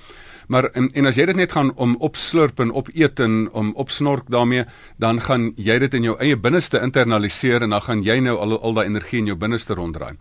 Maar 0.47 0.65
en, 0.65 0.89
en 0.93 1.07
as 1.07 1.17
jy 1.17 1.27
dit 1.27 1.37
net 1.37 1.53
gaan 1.53 1.73
om 1.81 1.97
opslurp 1.97 2.61
en 2.61 2.73
opeet 2.73 3.21
en 3.21 3.49
om 3.53 3.73
opsnork 3.75 4.29
daarmee, 4.29 4.65
dan 4.99 5.21
gaan 5.21 5.53
jy 5.57 5.79
dit 5.79 5.95
in 5.95 6.03
jou 6.03 6.17
eie 6.19 6.37
binneste 6.37 6.81
internaliseer 6.81 7.63
en 7.63 7.71
dan 7.71 7.81
gaan 7.81 8.03
jy 8.03 8.19
nou 8.21 8.37
al 8.37 8.59
al 8.61 8.75
daai 8.75 8.87
energie 8.87 9.23
in 9.23 9.27
jou 9.33 9.37
binneste 9.37 9.75
ronddraai. 9.75 10.17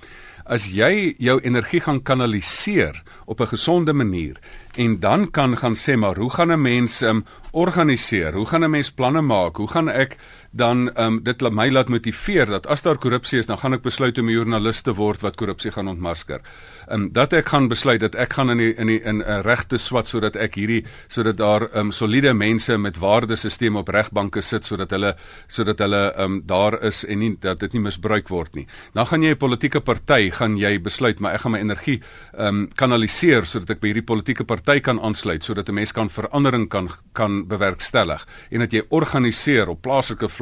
As 0.45 0.65
jy 0.71 1.15
jou 1.21 1.37
energie 1.43 1.81
gaan 1.81 2.01
kanaliseer 2.01 3.03
op 3.25 3.41
'n 3.41 3.47
gesonde 3.47 3.93
manier 3.93 4.39
en 4.75 4.99
dan 4.99 5.31
kan 5.31 5.57
gaan 5.57 5.75
sê 5.75 5.95
maar 5.95 6.15
hoe 6.15 6.31
gaan 6.31 6.51
'n 6.51 6.61
mens 6.61 7.01
um, 7.01 7.25
organiseer? 7.51 8.33
Hoe 8.33 8.45
gaan 8.45 8.63
'n 8.63 8.69
mens 8.69 8.91
planne 8.91 9.21
maak? 9.21 9.55
Hoe 9.55 9.67
gaan 9.67 9.89
ek 9.89 10.17
dan 10.51 10.91
um, 10.99 11.23
dit 11.23 11.41
laat 11.41 11.53
my 11.55 11.69
laat 11.71 11.89
motiveer 11.89 12.49
dat 12.51 12.67
as 12.67 12.83
daar 12.83 12.97
korrupsie 12.99 13.39
is, 13.39 13.47
dan 13.47 13.57
gaan 13.57 13.73
ek 13.77 13.85
besluit 13.85 14.17
om 14.19 14.27
'n 14.27 14.35
joernalis 14.35 14.81
te 14.81 14.93
word 14.93 15.21
wat 15.21 15.35
korrupsie 15.35 15.71
gaan 15.71 15.87
ontmasker. 15.87 16.41
Ehm 16.87 17.01
um, 17.01 17.11
dat 17.11 17.33
ek 17.33 17.47
gaan 17.49 17.67
besluit 17.67 17.99
dat 17.99 18.15
ek 18.15 18.33
gaan 18.33 18.49
in 18.49 18.57
die, 18.57 18.73
in 18.75 18.87
die, 18.87 18.99
in 18.99 19.17
'n 19.17 19.21
uh, 19.21 19.39
regte 19.41 19.77
swat 19.77 20.07
sodat 20.07 20.35
ek 20.35 20.55
hierdie 20.55 20.83
sodat 21.07 21.37
daar 21.37 21.61
ehm 21.61 21.79
um, 21.79 21.91
soliede 21.91 22.33
mense 22.33 22.77
met 22.77 22.97
waardesisteme 22.97 23.79
op 23.79 23.87
regbanke 23.87 24.41
sit 24.41 24.65
sodat 24.65 24.91
hulle 24.91 25.15
sodat 25.47 25.79
hulle 25.79 26.13
ehm 26.17 26.23
um, 26.23 26.41
daar 26.45 26.83
is 26.83 27.05
en 27.05 27.19
nie 27.19 27.37
dat 27.39 27.59
dit 27.59 27.73
nie 27.73 27.81
misbruik 27.81 28.27
word 28.27 28.55
nie. 28.55 28.67
Dan 28.93 29.05
gaan 29.05 29.23
jy 29.23 29.31
'n 29.31 29.37
politieke 29.37 29.79
party 29.79 30.31
gaan 30.31 30.57
jy 30.57 30.81
besluit 30.81 31.19
maar 31.19 31.33
ek 31.33 31.41
gaan 31.41 31.51
my 31.51 31.59
energie 31.59 32.01
ehm 32.37 32.47
um, 32.47 32.67
kanaliseer 32.75 33.45
sodat 33.45 33.69
ek 33.69 33.79
by 33.79 33.87
hierdie 33.87 34.05
politieke 34.05 34.43
party 34.43 34.79
kan 34.79 34.99
aansluit 34.99 35.43
sodat 35.43 35.69
'n 35.69 35.73
mens 35.73 35.91
kan 35.91 36.09
verandering 36.09 36.67
kan 36.69 36.89
kan 37.13 37.47
bewerkstellig 37.47 38.27
en 38.51 38.59
dat 38.59 38.71
jy 38.71 38.83
organiseer 38.89 39.69
op 39.69 39.81
plaaslike 39.81 40.27
vlak. 40.29 40.40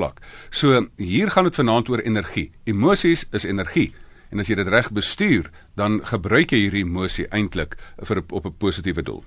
So 0.50 0.88
hier 0.98 1.32
gaan 1.32 1.50
dit 1.50 1.56
vanaand 1.56 1.90
oor 1.90 2.00
energie. 2.00 2.52
Emosies 2.64 3.26
is 3.32 3.44
energie. 3.44 3.92
En 4.30 4.40
as 4.40 4.50
jy 4.50 4.56
dit 4.60 4.68
reg 4.68 4.92
bestuur, 4.94 5.50
dan 5.76 6.02
gebruik 6.06 6.54
jy 6.54 6.66
hierdie 6.66 6.86
emosie 6.86 7.28
eintlik 7.34 7.78
vir 8.06 8.24
op 8.30 8.46
'n 8.46 8.58
positiewe 8.58 9.04
doel. 9.04 9.24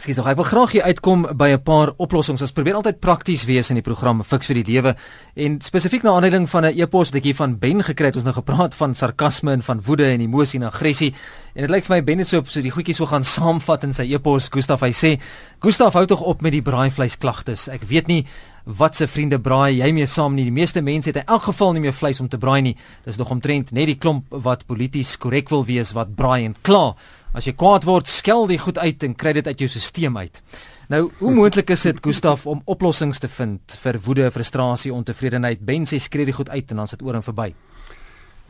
Skies 0.00 0.16
nog, 0.16 0.28
ek 0.30 0.38
wil 0.38 0.46
graag 0.46 0.70
hier 0.72 0.84
uitkom 0.86 1.26
by 1.36 1.48
'n 1.50 1.62
paar 1.62 1.90
oplossings. 1.98 2.40
Ons 2.40 2.52
probeer 2.52 2.74
altyd 2.74 3.00
prakties 3.00 3.44
wees 3.44 3.68
in 3.70 3.74
die 3.74 3.82
program 3.82 4.22
Fix 4.22 4.46
vir 4.46 4.62
die 4.62 4.72
Lewe 4.72 4.94
en 5.34 5.60
spesifiek 5.60 6.02
na 6.02 6.10
aanleiding 6.10 6.48
van 6.48 6.64
'n 6.64 6.78
e-pos 6.78 7.10
wat 7.10 7.16
ek 7.16 7.24
hier 7.24 7.34
van 7.34 7.58
Ben 7.58 7.82
gekry 7.82 8.06
het. 8.06 8.14
Ons 8.16 8.24
nou 8.24 8.34
gepraat 8.34 8.74
van 8.74 8.94
sarkasme 8.94 9.52
en 9.52 9.62
van 9.62 9.82
woede 9.82 10.04
en 10.04 10.20
emosie 10.20 10.60
en 10.60 10.66
aggressie. 10.66 11.14
En 11.54 11.62
dit 11.66 11.70
lyk 11.70 11.84
vir 11.84 11.96
my 11.96 12.04
Ben 12.04 12.18
het 12.18 12.28
so 12.28 12.38
op 12.38 12.48
so 12.48 12.62
die 12.62 12.70
goedjies 12.70 12.96
so 12.96 13.06
gaan 13.06 13.24
saamvat 13.24 13.84
in 13.84 13.92
sy 13.92 14.14
e-pos. 14.14 14.48
Gustaf 14.48 14.80
hy 14.80 14.92
sê, 14.92 15.20
"Gustaf 15.60 15.92
hou 15.92 16.06
tog 16.06 16.20
op 16.20 16.40
met 16.40 16.52
die 16.52 16.62
braaivleis 16.62 17.18
klagtes. 17.18 17.68
Ek 17.68 17.82
weet 17.82 18.06
nie 18.06 18.26
wat 18.64 18.96
se 18.96 19.06
vriende 19.06 19.40
braai 19.40 19.78
jy 19.78 19.92
mee 19.92 20.06
saam 20.06 20.34
nie. 20.34 20.44
Die 20.44 20.54
meeste 20.54 20.82
mense 20.82 21.08
het 21.08 21.22
in 21.22 21.26
elk 21.26 21.48
geval 21.48 21.72
nie 21.72 21.80
meer 21.80 21.96
vleis 21.96 22.20
om 22.20 22.28
te 22.28 22.38
braai 22.38 22.60
nie. 22.62 22.76
Dis 23.04 23.16
nog 23.16 23.30
omtrent 23.30 23.72
net 23.72 23.86
die 23.86 23.98
klomp 23.98 24.26
wat 24.30 24.66
polities 24.66 25.16
korrek 25.16 25.48
wil 25.50 25.64
wees 25.64 25.92
wat 25.92 26.14
braai 26.14 26.44
en 26.44 26.56
kla." 26.62 26.94
As 27.32 27.46
jy 27.46 27.52
kwaad 27.54 27.84
word, 27.86 28.08
skel 28.10 28.48
jy 28.50 28.56
goed 28.58 28.78
uit 28.78 29.04
en 29.06 29.14
kry 29.14 29.32
dit 29.32 29.46
uit 29.46 29.60
jou 29.62 29.68
stelsel 29.68 30.16
uit. 30.16 30.42
Nou, 30.90 31.04
hoe 31.20 31.30
moontlik 31.30 31.70
is 31.70 31.82
dit, 31.86 32.00
Gustaf, 32.02 32.46
om 32.50 32.62
oplossings 32.66 33.22
te 33.22 33.28
vind 33.28 33.76
vir 33.84 33.98
woede, 34.02 34.30
frustrasie, 34.34 34.90
ontevredenheid? 34.90 35.60
Ben 35.62 35.86
sê 35.86 36.00
skree 36.02 36.26
dit 36.26 36.34
goed 36.34 36.50
uit 36.50 36.70
en 36.70 36.82
dan 36.82 36.88
sit 36.88 37.02
oor 37.06 37.14
en 37.14 37.22
verby. 37.22 37.52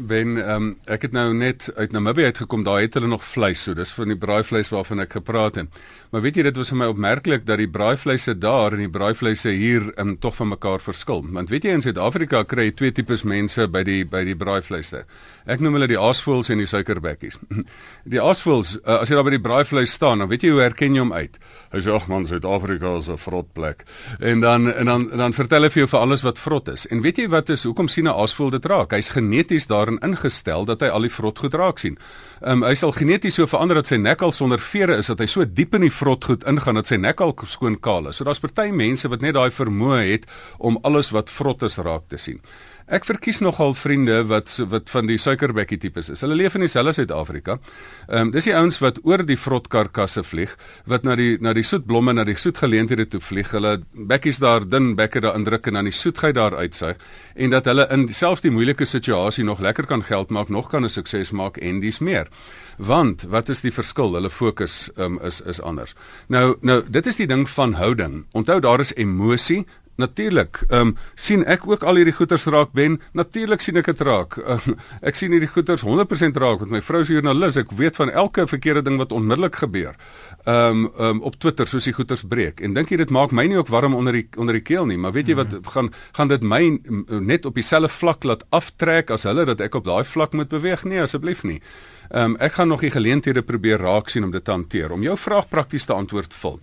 Ben, 0.00 0.38
um, 0.48 0.68
ek 0.88 1.02
het 1.04 1.12
nou 1.12 1.34
net 1.36 1.66
uit 1.76 1.92
Namibië 1.92 2.30
uitgekom. 2.30 2.62
Daar 2.64 2.80
het 2.80 2.94
hulle 2.96 3.08
nog 3.10 3.24
vleis, 3.26 3.60
so 3.66 3.76
dis 3.76 3.90
van 3.92 4.08
die 4.08 4.16
braaivleis 4.16 4.70
waarvan 4.72 5.02
ek 5.04 5.18
gepraat 5.18 5.58
het. 5.60 5.80
Maar 6.10 6.22
weet 6.24 6.38
jy, 6.40 6.44
dit 6.48 6.56
was 6.56 6.70
vir 6.72 6.78
my 6.80 6.86
opmerklik 6.88 7.44
dat 7.46 7.60
die 7.60 7.68
braaivleise 7.68 8.32
daar 8.40 8.72
en 8.72 8.80
die 8.80 8.90
braaivleise 8.90 9.52
hier 9.52 9.90
um, 10.00 10.14
tog 10.18 10.38
van 10.38 10.48
mekaar 10.54 10.80
verskil. 10.80 11.20
Want 11.36 11.52
weet 11.52 11.68
jy 11.68 11.74
in 11.76 11.84
Suid-Afrika 11.84 12.40
kry 12.48 12.70
jy 12.70 12.76
twee 12.78 12.94
tipes 12.96 13.26
mense 13.28 13.66
by 13.68 13.82
die 13.84 14.00
by 14.08 14.22
die 14.24 14.36
braaivleise. 14.40 15.04
Ek 15.50 15.60
noem 15.60 15.76
hulle 15.76 15.90
die 15.90 16.00
aasvoëls 16.00 16.48
en 16.54 16.64
die 16.64 16.68
suikerbekkies. 16.70 17.36
Die 18.10 18.20
aasvoëls, 18.22 18.72
uh, 18.80 19.02
as 19.02 19.10
jy 19.10 19.16
daar 19.18 19.26
by 19.26 19.32
die 19.34 19.42
braaivleis 19.42 19.92
staan, 19.94 20.22
dan 20.22 20.28
weet 20.30 20.42
jy 20.46 20.50
hoe 20.54 20.62
herken 20.62 20.94
jy 20.96 21.02
hom 21.02 21.12
uit. 21.12 21.36
Hy 21.70 21.82
sê 21.84 21.92
ag 21.94 22.08
man, 22.10 22.24
Suid-Afrika 22.26 22.96
is 22.98 23.10
'n 23.12 23.20
vrot 23.20 23.52
plek. 23.54 23.84
En 24.18 24.40
dan 24.40 24.72
en 24.72 24.86
dan 24.86 25.10
en 25.12 25.18
dan 25.18 25.36
vertel 25.36 25.62
hy 25.62 25.70
vir 25.70 25.82
jou 25.84 25.90
vir 25.92 26.00
alles 26.00 26.24
wat 26.24 26.38
vrot 26.38 26.68
is. 26.72 26.86
En 26.90 27.02
weet 27.04 27.18
jy 27.18 27.28
wat 27.28 27.50
is 27.50 27.64
hoekom 27.68 27.88
sien 27.88 28.08
'n 28.08 28.16
aasvoël 28.16 28.50
dit 28.50 28.64
raak? 28.64 28.90
Hy's 28.96 29.10
geneties 29.10 29.66
daarin 29.90 30.10
ingestel 30.10 30.64
dat 30.64 30.80
hy 30.80 30.88
al 30.88 31.02
die 31.02 31.12
vrot 31.12 31.38
goed 31.38 31.54
raak 31.54 31.78
sien. 31.78 31.98
Ehm 32.40 32.62
um, 32.62 32.64
hy 32.64 32.74
sal 32.74 32.92
geneties 32.92 33.34
so 33.34 33.46
verander 33.46 33.76
dat 33.76 33.86
sy 33.86 33.96
nek 33.96 34.22
al 34.22 34.32
sonder 34.32 34.60
vere 34.60 34.96
is 34.98 35.06
dat 35.06 35.20
hy 35.20 35.26
so 35.26 35.44
diep 35.44 35.74
in 35.74 35.82
die 35.82 35.92
vrot 35.92 36.24
goed 36.24 36.44
ingaan 36.44 36.74
dat 36.74 36.86
sy 36.86 36.96
nek 36.96 37.20
al 37.20 37.34
skoon 37.46 37.78
kaal 37.80 38.08
is. 38.08 38.16
So 38.16 38.24
daar's 38.24 38.40
party 38.40 38.70
mense 38.70 39.08
wat 39.08 39.20
net 39.20 39.34
daai 39.34 39.50
vermoë 39.50 40.10
het 40.10 40.26
om 40.58 40.78
alles 40.82 41.10
wat 41.10 41.30
vrot 41.30 41.62
is 41.62 41.78
raak 41.78 42.08
te 42.08 42.18
sien. 42.18 42.40
Ek 42.90 43.04
verkies 43.06 43.38
nogal 43.38 43.70
vriende 43.78 44.16
wat 44.26 44.50
wat 44.66 44.90
van 44.90 45.06
die 45.06 45.18
suikerbekkie 45.22 45.76
tipes 45.78 46.08
is. 46.10 46.24
Hulle 46.24 46.34
leef 46.34 46.56
in 46.58 46.64
dieselfde 46.64 46.96
Suid-Afrika. 46.96 47.54
Ehm 48.08 48.26
um, 48.26 48.32
dis 48.34 48.48
die 48.48 48.54
ouens 48.58 48.80
wat 48.82 48.98
oor 49.06 49.22
die 49.22 49.38
vrotkarkasse 49.38 50.24
vlieg, 50.26 50.56
wat 50.90 51.06
na 51.06 51.14
die 51.14 51.36
na 51.38 51.52
die 51.54 51.62
soetblomme, 51.62 52.16
na 52.18 52.24
die 52.26 52.34
soetgeleenthede 52.34 53.06
toe 53.12 53.20
vlieg. 53.22 53.52
Hulle 53.54 53.76
bekkies 53.94 54.42
daar 54.42 54.66
dun 54.66 54.96
bekke 54.98 55.22
daar 55.22 55.38
indruk 55.38 55.70
en 55.70 55.78
dan 55.78 55.86
die 55.86 55.94
soetheid 55.94 56.34
daar 56.34 56.56
uitsuig 56.58 56.98
en 57.34 57.54
dat 57.54 57.70
hulle 57.70 57.86
in 57.94 58.08
selfs 58.14 58.42
die 58.42 58.50
moeilike 58.50 58.84
situasie 58.84 59.44
nog 59.46 59.62
lekker 59.62 59.86
kan 59.86 60.02
geld 60.02 60.34
maak, 60.34 60.48
nog 60.48 60.68
kan 60.68 60.84
'n 60.84 60.90
sukses 60.90 61.30
maak 61.30 61.62
en 61.62 61.80
dis 61.80 62.00
meer. 62.00 62.26
Want 62.76 63.22
wat 63.22 63.48
is 63.48 63.60
die 63.60 63.72
verskil? 63.72 64.14
Hulle 64.14 64.30
fokus 64.30 64.90
um, 64.96 65.20
is 65.22 65.40
is 65.40 65.60
anders. 65.60 65.94
Nou 66.26 66.56
nou 66.60 66.82
dit 66.88 67.06
is 67.06 67.16
die 67.16 67.26
ding 67.26 67.48
van 67.48 67.72
houding. 67.72 68.24
Onthou 68.32 68.60
daar 68.60 68.80
is 68.80 68.94
emosie, 68.94 69.66
Natuurlik. 70.00 70.62
Ehm 70.68 70.92
um, 70.92 70.96
sien 71.14 71.44
ek 71.44 71.66
ook 71.68 71.84
al 71.84 72.00
hierdie 72.00 72.14
goeters 72.16 72.46
raak 72.50 72.72
ben. 72.76 72.98
Natuurlik 73.12 73.60
sien 73.60 73.76
ek 73.80 73.90
dit 73.92 74.00
raak. 74.06 74.38
Um, 74.40 74.76
ek 75.08 75.18
sien 75.18 75.34
hierdie 75.34 75.50
goeters 75.50 75.84
100% 75.86 76.40
raak 76.40 76.64
met 76.64 76.76
my 76.78 76.80
vrou 76.84 77.02
se 77.04 77.12
joernalis. 77.14 77.58
Ek 77.60 77.74
weet 77.76 77.98
van 78.00 78.10
elke 78.10 78.46
verkeerde 78.48 78.82
ding 78.88 78.96
wat 79.00 79.12
onmiddellik 79.12 79.60
gebeur. 79.62 79.98
Ehm 80.44 80.86
um, 80.86 80.88
um, 81.10 81.22
op 81.28 81.36
Twitter 81.38 81.68
soos 81.68 81.88
die 81.88 81.94
goeters 81.96 82.24
breek. 82.24 82.62
En 82.64 82.74
dink 82.74 82.90
jy 82.90 83.00
dit 83.02 83.12
maak 83.12 83.34
my 83.36 83.44
nie 83.50 83.58
ook 83.60 83.72
warm 83.72 83.94
onder 83.98 84.16
die 84.16 84.26
onder 84.40 84.56
die 84.56 84.64
keel 84.64 84.88
nie, 84.88 84.98
maar 84.98 85.12
weet 85.16 85.28
jy 85.28 85.36
wat 85.38 85.52
mhm. 85.52 85.74
gaan 85.74 85.92
gaan 86.16 86.32
dit 86.32 86.42
my 86.42 86.62
net 87.20 87.46
op 87.46 87.54
dieselfde 87.54 87.92
vlak 87.92 88.24
laat 88.24 88.44
aftrek 88.56 89.10
as 89.10 89.28
hulle 89.28 89.44
dat 89.48 89.60
ek 89.60 89.76
op 89.76 89.84
daai 89.84 90.04
vlak 90.04 90.32
moet 90.32 90.48
beweeg? 90.48 90.84
Nee, 90.84 91.02
asseblief 91.04 91.44
nie. 91.44 91.60
Ehm 92.10 92.32
um, 92.32 92.40
ek 92.40 92.56
gaan 92.58 92.68
nog 92.68 92.80
die 92.80 92.90
geleenthede 92.90 93.42
probeer 93.42 93.78
raak 93.78 94.08
sien 94.08 94.24
om 94.24 94.32
dit 94.32 94.44
te 94.44 94.50
hanteer. 94.50 94.92
Om 94.92 95.02
jou 95.02 95.16
vraag 95.18 95.48
prakties 95.48 95.84
te 95.84 95.94
antwoord 95.94 96.34
vul 96.34 96.60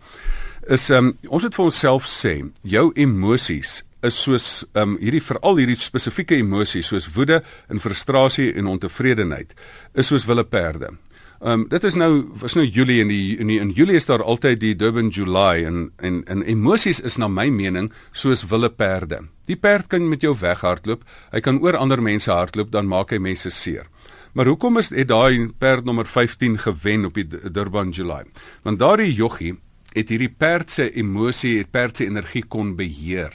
is 0.68 0.90
um, 0.92 1.14
ons 1.32 1.44
het 1.48 1.56
vir 1.56 1.66
onsself 1.70 2.08
sê 2.12 2.40
jou 2.68 2.90
emosies 3.00 3.82
is 4.06 4.18
soos 4.20 4.48
um, 4.78 4.98
hierdie 5.02 5.24
veral 5.24 5.60
hierdie 5.62 5.78
spesifieke 5.80 6.38
emosies 6.38 6.92
soos 6.92 7.08
woede 7.16 7.42
en 7.72 7.82
frustrasie 7.82 8.52
en 8.60 8.70
ontevredenheid 8.76 9.56
is 9.96 10.12
soos 10.12 10.28
wille 10.28 10.44
perde. 10.44 10.94
Ehm 11.38 11.54
um, 11.54 11.64
dit 11.70 11.84
is 11.86 11.96
nou 11.96 12.12
was 12.42 12.56
nou 12.58 12.66
Julie 12.66 13.00
in 13.02 13.12
die 13.14 13.38
in 13.38 13.48
die 13.48 13.60
in 13.62 13.72
Julie 13.78 13.96
is 13.96 14.10
daar 14.10 14.24
altyd 14.24 14.60
die 14.60 14.76
Durban 14.76 15.12
July 15.14 15.64
en 15.66 15.92
en 15.98 16.24
en 16.26 16.44
emosies 16.44 17.00
is 17.00 17.18
na 17.18 17.28
my 17.28 17.50
mening 17.50 17.92
soos 18.12 18.44
wille 18.50 18.70
perde. 18.70 19.22
Die 19.46 19.56
perd 19.56 19.88
kan 19.88 20.10
met 20.10 20.22
jou 20.22 20.34
weghardloop, 20.36 21.04
hy 21.32 21.40
kan 21.40 21.62
oor 21.62 21.78
ander 21.78 22.02
mense 22.02 22.32
hardloop 22.32 22.72
dan 22.72 22.88
maak 22.88 23.12
hy 23.12 23.20
mense 23.20 23.50
seer. 23.50 23.86
Maar 24.34 24.46
hoekom 24.46 24.78
is 24.78 24.90
dit 24.90 25.08
daai 25.08 25.54
perd 25.60 25.86
nommer 25.86 26.06
15 26.06 26.58
gewen 26.58 27.06
op 27.06 27.14
die 27.14 27.28
Durban 27.52 27.92
July? 27.92 28.26
Want 28.64 28.80
daardie 28.80 29.14
joggie 29.14 29.56
het 29.98 30.14
hierdie 30.14 30.32
perd 30.32 30.72
se 30.72 30.88
emosie, 30.94 31.58
het 31.58 31.72
perd 31.74 31.98
se 31.98 32.06
energie 32.06 32.44
kon 32.46 32.76
beheer. 32.78 33.34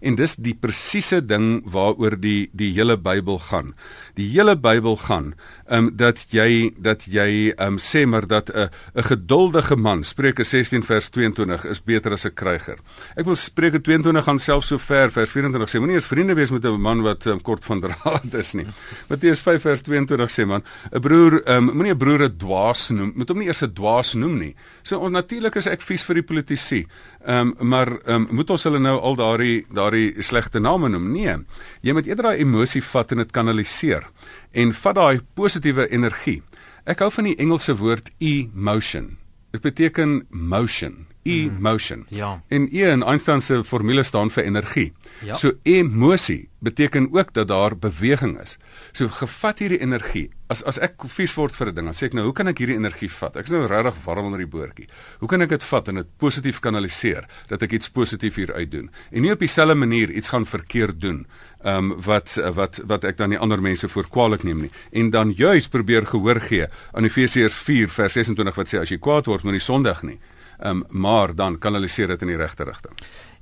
En 0.00 0.16
dis 0.16 0.36
die 0.36 0.54
presiese 0.54 1.20
ding 1.24 1.62
waaroor 1.64 2.16
die 2.20 2.48
die 2.52 2.72
hele 2.76 2.96
Bybel 2.96 3.38
gaan. 3.38 3.74
Die 4.16 4.28
hele 4.32 4.56
Bybel 4.56 4.96
gaan 4.96 5.34
um 5.72 5.90
dat 5.98 6.20
jy 6.30 6.70
dat 6.78 7.06
jy 7.10 7.52
um 7.62 7.78
sê 7.82 8.06
maar 8.06 8.26
dat 8.26 8.50
'n 8.50 8.68
'n 8.94 9.02
geduldige 9.02 9.76
man, 9.76 10.04
Spreuke 10.04 10.44
16 10.44 10.82
vers 10.82 11.08
22 11.10 11.64
is 11.64 11.80
beter 11.82 12.12
as 12.12 12.24
'n 12.24 12.34
kryger. 12.34 12.78
Ek 13.16 13.24
wil 13.24 13.36
Spreuke 13.36 13.80
22 13.80 14.24
gaan 14.24 14.38
self 14.38 14.64
so 14.64 14.78
ver 14.78 15.10
vers 15.10 15.30
24 15.30 15.68
sê, 15.68 15.78
moenie 15.78 15.96
eens 15.96 16.06
vriende 16.06 16.34
wees 16.34 16.50
met 16.50 16.64
'n 16.64 16.80
man 16.80 17.02
wat 17.02 17.26
um, 17.26 17.40
kort 17.40 17.64
van 17.64 17.80
draad 17.80 18.34
is 18.34 18.52
nie. 18.52 18.66
Matteus 19.08 19.40
5 19.40 19.62
vers 19.62 19.82
22 19.82 20.30
sê 20.30 20.46
man, 20.46 20.62
'n 20.92 21.00
broer 21.00 21.42
um 21.48 21.64
moenie 21.64 21.94
'n 21.94 21.98
broer 21.98 22.22
'n 22.22 22.36
dwaas 22.36 22.90
noem, 22.90 23.12
moet 23.14 23.28
hom 23.28 23.38
nie 23.38 23.46
eers 23.46 23.62
'n 23.62 23.72
dwaas 23.72 24.14
noem 24.14 24.38
nie. 24.38 24.54
So 24.82 24.98
onnatuurlik 24.98 25.56
is 25.56 25.66
ek 25.66 25.82
vies 25.82 26.04
vir 26.04 26.14
die 26.14 26.22
politici. 26.22 26.86
Um 27.26 27.54
maar 27.58 27.90
um 28.06 28.28
moet 28.30 28.50
ons 28.54 28.64
hulle 28.68 28.78
nou 28.78 28.94
al 29.00 29.16
daardie 29.18 29.64
daardie 29.74 30.22
slegte 30.22 30.60
name 30.62 30.88
noem? 30.88 31.10
Nee. 31.12 31.36
Jy 31.82 31.92
moet 31.96 32.06
eerder 32.06 32.30
daai 32.30 32.42
emosie 32.44 32.82
vat 32.82 33.10
en 33.12 33.24
dit 33.24 33.32
kanaliseer 33.34 34.06
en 34.54 34.72
vat 34.72 34.94
daai 34.94 35.20
positiewe 35.34 35.88
energie. 35.90 36.42
Ek 36.86 37.02
hou 37.02 37.10
van 37.10 37.26
die 37.26 37.34
Engelse 37.42 37.74
woord 37.80 38.12
emotion. 38.22 39.16
Dit 39.50 39.64
beteken 39.64 40.20
motion, 40.30 41.06
emotion. 41.26 42.04
Mm, 42.06 42.16
ja. 42.16 42.30
En 42.48 42.68
E 42.70 42.90
in 42.92 43.02
Einstein 43.02 43.40
se 43.40 43.64
formule 43.64 44.02
staan 44.02 44.30
vir 44.30 44.44
energie. 44.44 44.92
Ja. 45.24 45.34
So 45.34 45.52
emosie 45.62 46.48
beteken 46.58 47.08
ook 47.12 47.32
dat 47.32 47.48
daar 47.48 47.76
beweging 47.78 48.40
is. 48.40 48.58
So 48.92 49.08
gevat 49.08 49.58
hierdie 49.58 49.80
energie. 49.80 50.30
As 50.48 50.62
as 50.62 50.78
ek 50.78 51.08
vies 51.10 51.34
word 51.34 51.52
vir 51.52 51.68
'n 51.68 51.74
ding, 51.74 51.86
dan 51.86 51.94
sê 51.94 52.06
ek 52.06 52.14
nou, 52.14 52.24
hoe 52.24 52.32
kan 52.32 52.48
ek 52.48 52.58
hierdie 52.58 52.76
energie 52.78 53.10
vat? 53.10 53.36
Ek 53.36 53.46
is 53.46 53.50
nou 53.50 53.66
regtig 53.66 53.94
warm 54.04 54.26
onder 54.26 54.38
die 54.38 54.46
boortjie. 54.46 54.86
Hoe 55.18 55.28
kan 55.28 55.42
ek 55.42 55.48
dit 55.48 55.62
vat 55.62 55.88
en 55.88 55.94
dit 55.94 56.06
positief 56.18 56.60
kanaliseer 56.60 57.26
dat 57.48 57.62
ek 57.62 57.72
iets 57.72 57.88
positief 57.88 58.34
hier 58.36 58.52
uit 58.54 58.70
doen 58.70 58.90
en 59.10 59.22
nie 59.22 59.32
op 59.32 59.38
dieselfde 59.38 59.74
manier 59.74 60.10
iets 60.10 60.28
gaan 60.28 60.46
verkeerd 60.46 61.00
doen 61.00 61.26
ehm 61.64 61.90
um, 61.90 62.00
wat 62.04 62.36
wat 62.54 62.80
wat 62.86 63.04
ek 63.04 63.16
dan 63.16 63.32
die 63.34 63.38
ander 63.38 63.60
mense 63.62 63.88
voor 63.88 64.06
kwaliek 64.12 64.44
neem 64.44 64.60
nie 64.66 64.70
en 64.92 65.10
dan 65.10 65.32
juis 65.34 65.68
probeer 65.68 66.06
gehoor 66.06 66.40
gee 66.40 66.66
aan 66.92 67.04
Efesiërs 67.04 67.56
4 67.56 67.88
vers 67.88 68.12
26 68.12 68.56
wat 68.56 68.68
sê 68.68 68.78
as 68.80 68.90
jy 68.90 68.98
kwaad 68.98 69.26
word 69.26 69.42
moenie 69.42 69.60
sondig 69.60 70.02
nie 70.02 70.18
ehm 70.60 70.70
um, 70.70 70.84
maar 70.90 71.34
dan 71.34 71.58
kanaliseer 71.58 72.08
dit 72.08 72.22
in 72.22 72.28
die 72.28 72.36
regte 72.36 72.64
rigting 72.64 72.94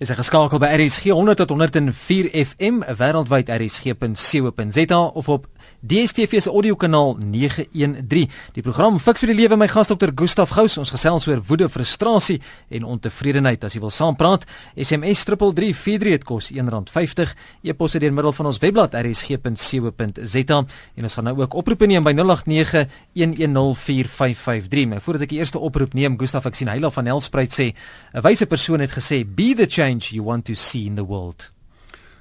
is 0.02 0.10
hy 0.10 0.16
geskakel 0.18 0.58
by 0.58 0.72
RSG 0.74 1.12
100 1.14 1.38
tot 1.38 1.52
104 1.54 2.32
FM 2.34 2.82
wêreldwyd 2.98 3.46
rsg.co.za 3.54 4.98
of 5.14 5.28
op 5.30 5.46
DStv 5.84 6.40
se 6.42 6.50
audiokanaal 6.50 7.14
913. 7.20 8.30
Die 8.56 8.64
program 8.64 8.96
Fix 8.98 9.20
vir 9.22 9.30
die 9.30 9.36
Lewe 9.42 9.56
my 9.60 9.68
gas 9.70 9.88
Dr. 9.92 10.10
Gustaf 10.16 10.50
Gous. 10.56 10.74
Ons 10.80 10.90
gesels 10.94 11.28
oor 11.28 11.40
woede, 11.46 11.68
frustrasie 11.70 12.40
en 12.74 12.82
ontevredenheid. 12.96 13.64
As 13.64 13.72
jy 13.76 13.80
wil 13.84 13.92
saampraat, 13.94 14.42
SMS 14.74 15.20
3343 15.28 16.16
dit 16.16 16.24
kos 16.26 16.44
R1.50. 16.50 17.34
E-pos 17.62 17.92
deur 17.94 18.14
middel 18.16 18.34
van 18.34 18.46
ons 18.50 18.58
webblad 18.64 18.92
rsg.co.za 18.98 20.58
en 20.58 21.06
ons 21.06 21.16
gaan 21.18 21.28
nou 21.30 21.36
ook 21.44 21.52
oproepe 21.62 21.86
neem 21.86 22.02
by 22.02 22.14
0891104553. 22.18 24.90
Maar 24.90 25.02
voordat 25.04 25.24
ek 25.28 25.34
die 25.36 25.42
eerste 25.44 25.62
oproep 25.62 25.92
neem, 25.94 26.18
Gustaf, 26.18 26.50
ek 26.50 26.58
sien 26.58 26.72
Heila 26.72 26.90
van 26.90 27.06
Helspruit 27.12 27.52
sê, 27.54 27.70
'n 28.14 28.22
wyse 28.24 28.46
persoon 28.46 28.80
het 28.80 28.90
gesê, 28.90 29.24
"Be 29.24 29.54
the 29.54 29.66
change 29.68 29.83
you 29.90 30.24
want 30.24 30.44
to 30.44 30.54
see 30.54 30.86
in 30.86 30.94
the 30.94 31.06
world." 31.06 31.52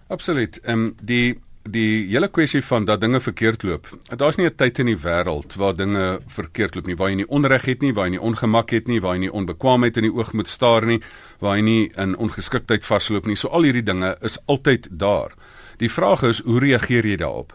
Absoluut. 0.07 0.59
Ehm 0.59 0.79
um, 0.79 0.95
die 1.01 1.41
die 1.63 2.09
hele 2.11 2.27
kwessie 2.27 2.61
van 2.65 2.85
dat 2.85 3.01
dinge 3.01 3.21
verkeerd 3.23 3.63
loop. 3.63 3.87
Daar's 4.17 4.35
nie 4.35 4.47
'n 4.47 4.55
tyd 4.55 4.79
in 4.79 4.85
die 4.85 4.97
wêreld 4.97 5.55
waar 5.55 5.75
dinge 5.75 6.19
verkeerd 6.27 6.75
loop 6.75 6.85
nie, 6.85 6.95
waar 6.95 7.09
jy 7.09 7.15
nie 7.15 7.29
onreg 7.29 7.65
het 7.65 7.81
nie, 7.81 7.93
waar 7.93 8.05
jy 8.05 8.11
nie 8.11 8.21
ongemak 8.21 8.69
het 8.69 8.87
nie, 8.87 8.99
waar 9.01 9.13
jy 9.13 9.19
nie 9.19 9.31
onbekwaamheid 9.31 9.97
in 9.97 10.03
die 10.03 10.13
oog 10.13 10.33
moet 10.33 10.47
staar 10.47 10.85
nie, 10.85 11.01
waar 11.39 11.55
jy 11.55 11.63
nie 11.63 11.91
in 11.95 12.17
ongeskiktheid 12.17 12.85
vasloop 12.85 13.25
nie. 13.25 13.35
So 13.35 13.47
al 13.47 13.63
hierdie 13.63 13.83
dinge 13.83 14.17
is 14.21 14.37
altyd 14.45 14.87
daar. 14.91 15.31
Die 15.77 15.89
vraag 15.89 16.23
is, 16.23 16.39
hoe 16.39 16.59
reageer 16.59 17.05
jy 17.05 17.15
daarop? 17.15 17.53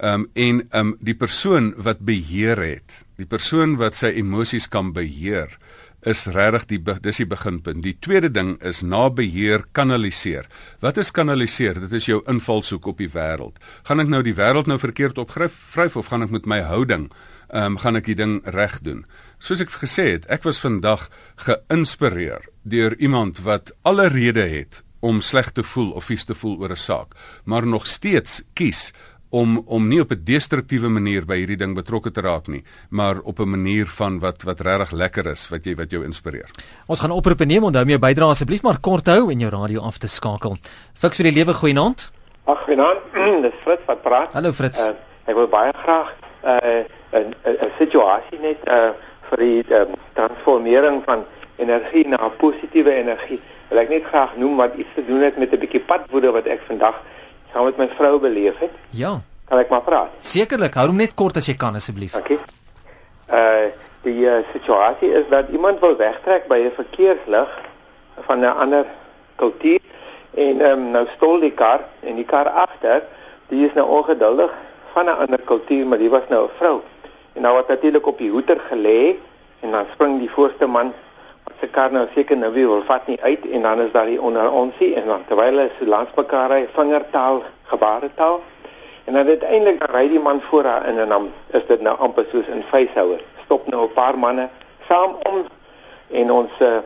Ehm 0.00 0.14
um, 0.14 0.30
en 0.32 0.60
ehm 0.70 0.86
um, 0.86 0.96
die 1.00 1.14
persoon 1.14 1.74
wat 1.76 1.98
beheer 1.98 2.56
het, 2.56 3.04
die 3.16 3.26
persoon 3.26 3.76
wat 3.76 3.94
sy 3.94 4.06
emosies 4.06 4.68
kan 4.68 4.92
beheer, 4.92 5.58
is 6.02 6.26
regtig 6.32 6.66
die 6.70 6.80
dis 7.04 7.20
die 7.20 7.28
beginpunt. 7.28 7.82
Die 7.84 7.96
tweede 8.00 8.30
ding 8.32 8.54
is 8.64 8.80
na 8.82 9.08
beheer 9.10 9.66
kanaliseer. 9.72 10.48
Wat 10.80 10.96
is 10.96 11.10
kanaliseer? 11.10 11.80
Dit 11.80 11.92
is 11.92 12.08
jou 12.08 12.20
invalshoek 12.30 12.86
op 12.86 12.98
die 12.98 13.10
wêreld. 13.12 13.60
Gaan 13.88 14.00
ek 14.00 14.12
nou 14.12 14.22
die 14.24 14.36
wêreld 14.36 14.70
nou 14.70 14.78
verkeerd 14.80 15.18
opgryf 15.18 15.56
vryf 15.74 15.96
of 15.96 16.08
gaan 16.12 16.24
ek 16.26 16.30
met 16.30 16.46
my 16.46 16.62
houding 16.64 17.10
ehm 17.50 17.74
um, 17.74 17.78
gaan 17.82 17.98
ek 17.98 18.06
die 18.06 18.14
ding 18.14 18.40
reg 18.46 18.78
doen? 18.86 19.04
Soos 19.42 19.60
ek 19.60 19.72
gesê 19.74 20.04
het, 20.14 20.28
ek 20.30 20.44
was 20.46 20.60
vandag 20.62 21.08
geïnspireer 21.42 22.46
deur 22.62 22.94
iemand 23.02 23.40
wat 23.42 23.72
alle 23.82 24.06
rede 24.08 24.46
het 24.46 24.84
om 25.00 25.20
sleg 25.24 25.50
te 25.56 25.64
voel 25.64 25.90
of 25.96 26.10
vies 26.10 26.24
te 26.28 26.36
voel 26.36 26.60
oor 26.60 26.72
'n 26.72 26.76
saak, 26.76 27.16
maar 27.44 27.66
nog 27.66 27.86
steeds 27.86 28.42
kies 28.54 28.92
om 29.30 29.62
om 29.66 29.88
nie 29.88 30.00
op 30.00 30.10
'n 30.10 30.20
destruktiewe 30.24 30.88
manier 30.88 31.24
by 31.24 31.36
hierdie 31.36 31.56
ding 31.56 31.74
betrokke 31.74 32.10
te 32.10 32.20
raak 32.20 32.48
nie, 32.48 32.64
maar 32.90 33.20
op 33.22 33.38
'n 33.38 33.50
manier 33.50 33.86
van 33.86 34.18
wat 34.18 34.42
wat 34.42 34.60
regtig 34.60 34.90
lekker 34.90 35.26
is, 35.26 35.48
wat 35.48 35.64
jy 35.64 35.74
wat 35.74 35.90
jou 35.90 36.04
inspireer. 36.04 36.50
Ons 36.86 37.00
gaan 37.00 37.10
oproepe 37.10 37.44
neem 37.44 37.64
onthou 37.64 37.84
my 37.84 37.98
bydrae 37.98 38.28
asseblief 38.28 38.62
maar 38.62 38.80
kort 38.80 39.06
hou 39.06 39.30
en 39.30 39.40
jou 39.40 39.50
radio 39.50 39.80
af 39.80 39.98
te 39.98 40.06
skakel. 40.08 40.56
Fiks 40.94 41.16
vir 41.16 41.24
die 41.24 41.34
lewe 41.34 41.54
goeienaand. 41.54 42.10
Ag 42.44 42.62
goeienaand, 42.64 43.00
dis 43.42 43.58
Fritz 43.62 43.86
wat 43.86 44.02
praat. 44.02 44.32
Hallo 44.32 44.52
Fritz. 44.52 44.86
Uh, 44.86 44.92
ek 45.24 45.34
wil 45.34 45.48
baie 45.48 45.72
graag 45.72 46.14
'n 46.42 46.48
uh, 46.48 47.20
'n 47.20 47.34
'n 47.44 47.72
situasie 47.78 48.38
net 48.40 48.58
uh, 48.68 48.90
vir 49.30 49.38
die 49.38 49.64
um, 49.74 49.94
transformering 50.12 51.02
van 51.04 51.24
energie 51.56 52.08
na 52.08 52.28
positiewe 52.28 52.92
energie. 52.94 53.40
Wil 53.68 53.78
ek 53.78 53.88
net 53.88 54.04
graag 54.04 54.36
noem 54.36 54.56
wat 54.56 54.74
iets 54.74 54.94
te 54.94 55.04
doen 55.06 55.22
het 55.22 55.38
met 55.38 55.52
'n 55.52 55.58
bietjie 55.58 55.80
padwoede 55.80 56.30
wat 56.30 56.46
ek 56.46 56.60
vandag 56.66 57.02
saam 57.52 57.64
met 57.64 57.76
my 57.76 57.88
vrou 57.88 58.18
beleef 58.18 58.58
het. 58.58 58.72
Ja. 58.90 59.20
Kan 59.48 59.58
ek 59.58 59.68
maar 59.68 59.82
praat? 59.82 60.10
Sekerlik, 60.20 60.74
hou 60.74 60.86
hom 60.86 60.96
net 60.96 61.14
kort 61.14 61.36
as 61.36 61.46
jy 61.46 61.54
kan 61.58 61.74
asseblief. 61.74 62.14
Okay. 62.14 62.38
Uh 63.30 63.70
die 64.00 64.24
uh, 64.24 64.38
situasie 64.52 65.10
is 65.12 65.26
dat 65.28 65.50
iemand 65.52 65.80
wil 65.80 65.96
wegtrek 65.96 66.46
by 66.48 66.56
'n 66.56 66.72
verkeerslig 66.72 67.50
van 68.26 68.40
'n 68.40 68.56
ander 68.56 68.86
kultuur 69.36 69.80
en 70.34 70.60
um, 70.60 70.90
nou 70.90 71.06
stol 71.16 71.40
die 71.40 71.52
kar 71.52 71.84
en 72.00 72.16
die 72.16 72.24
kar 72.24 72.48
agter, 72.48 73.02
die 73.48 73.66
is 73.66 73.74
nou 73.74 73.86
ongeduldig 73.98 74.52
van 74.94 75.04
'n 75.04 75.20
ander 75.24 75.40
kultuur, 75.40 75.86
maar 75.86 75.98
die 75.98 76.10
was 76.10 76.28
nou 76.28 76.44
'n 76.44 76.56
vrou. 76.58 76.80
En 77.32 77.42
nou 77.42 77.54
wat 77.54 77.68
natuurlik 77.68 78.06
op 78.06 78.18
die 78.18 78.30
hoeter 78.30 78.60
gelê 78.70 79.16
en 79.60 79.70
dan 79.70 79.86
spring 79.92 80.18
die 80.18 80.30
voorste 80.30 80.66
man 80.66 80.92
se 81.60 81.68
kar 81.68 81.92
nou 81.92 82.06
seker 82.14 82.36
nou 82.36 82.52
weer 82.52 82.68
wil 82.68 82.84
vat 82.88 83.06
nie 83.06 83.18
uit 83.22 83.44
en 83.50 83.62
dan 83.62 83.80
is 83.80 83.92
daar 83.92 84.06
die 84.08 84.20
onder 84.20 84.50
onsie 84.50 84.94
en 84.94 85.06
dan 85.06 85.24
terwyl 85.28 85.46
hulle 85.52 85.70
so 85.78 85.86
langs 85.86 86.14
mekaar 86.16 86.50
ry 86.50 86.68
vingertaal 86.74 87.42
gebaretaal. 87.72 88.40
En 89.04 89.12
dan 89.14 89.26
uiteindelik 89.26 89.84
ry 89.92 90.08
die 90.08 90.20
man 90.20 90.40
voor 90.48 90.64
haar 90.64 90.86
in 90.88 90.98
en 90.98 91.08
dan 91.08 91.30
is 91.50 91.66
dit 91.66 91.80
nou 91.80 91.96
amper 91.98 92.26
soos 92.32 92.46
in 92.46 92.64
facehouer 92.70 93.20
stop 93.44 93.66
nou 93.68 93.84
'n 93.84 93.92
paar 93.92 94.18
manne 94.18 94.48
saam 94.88 95.16
om 95.30 95.44
en 96.10 96.32
ons 96.32 96.50
uh, 96.60 96.78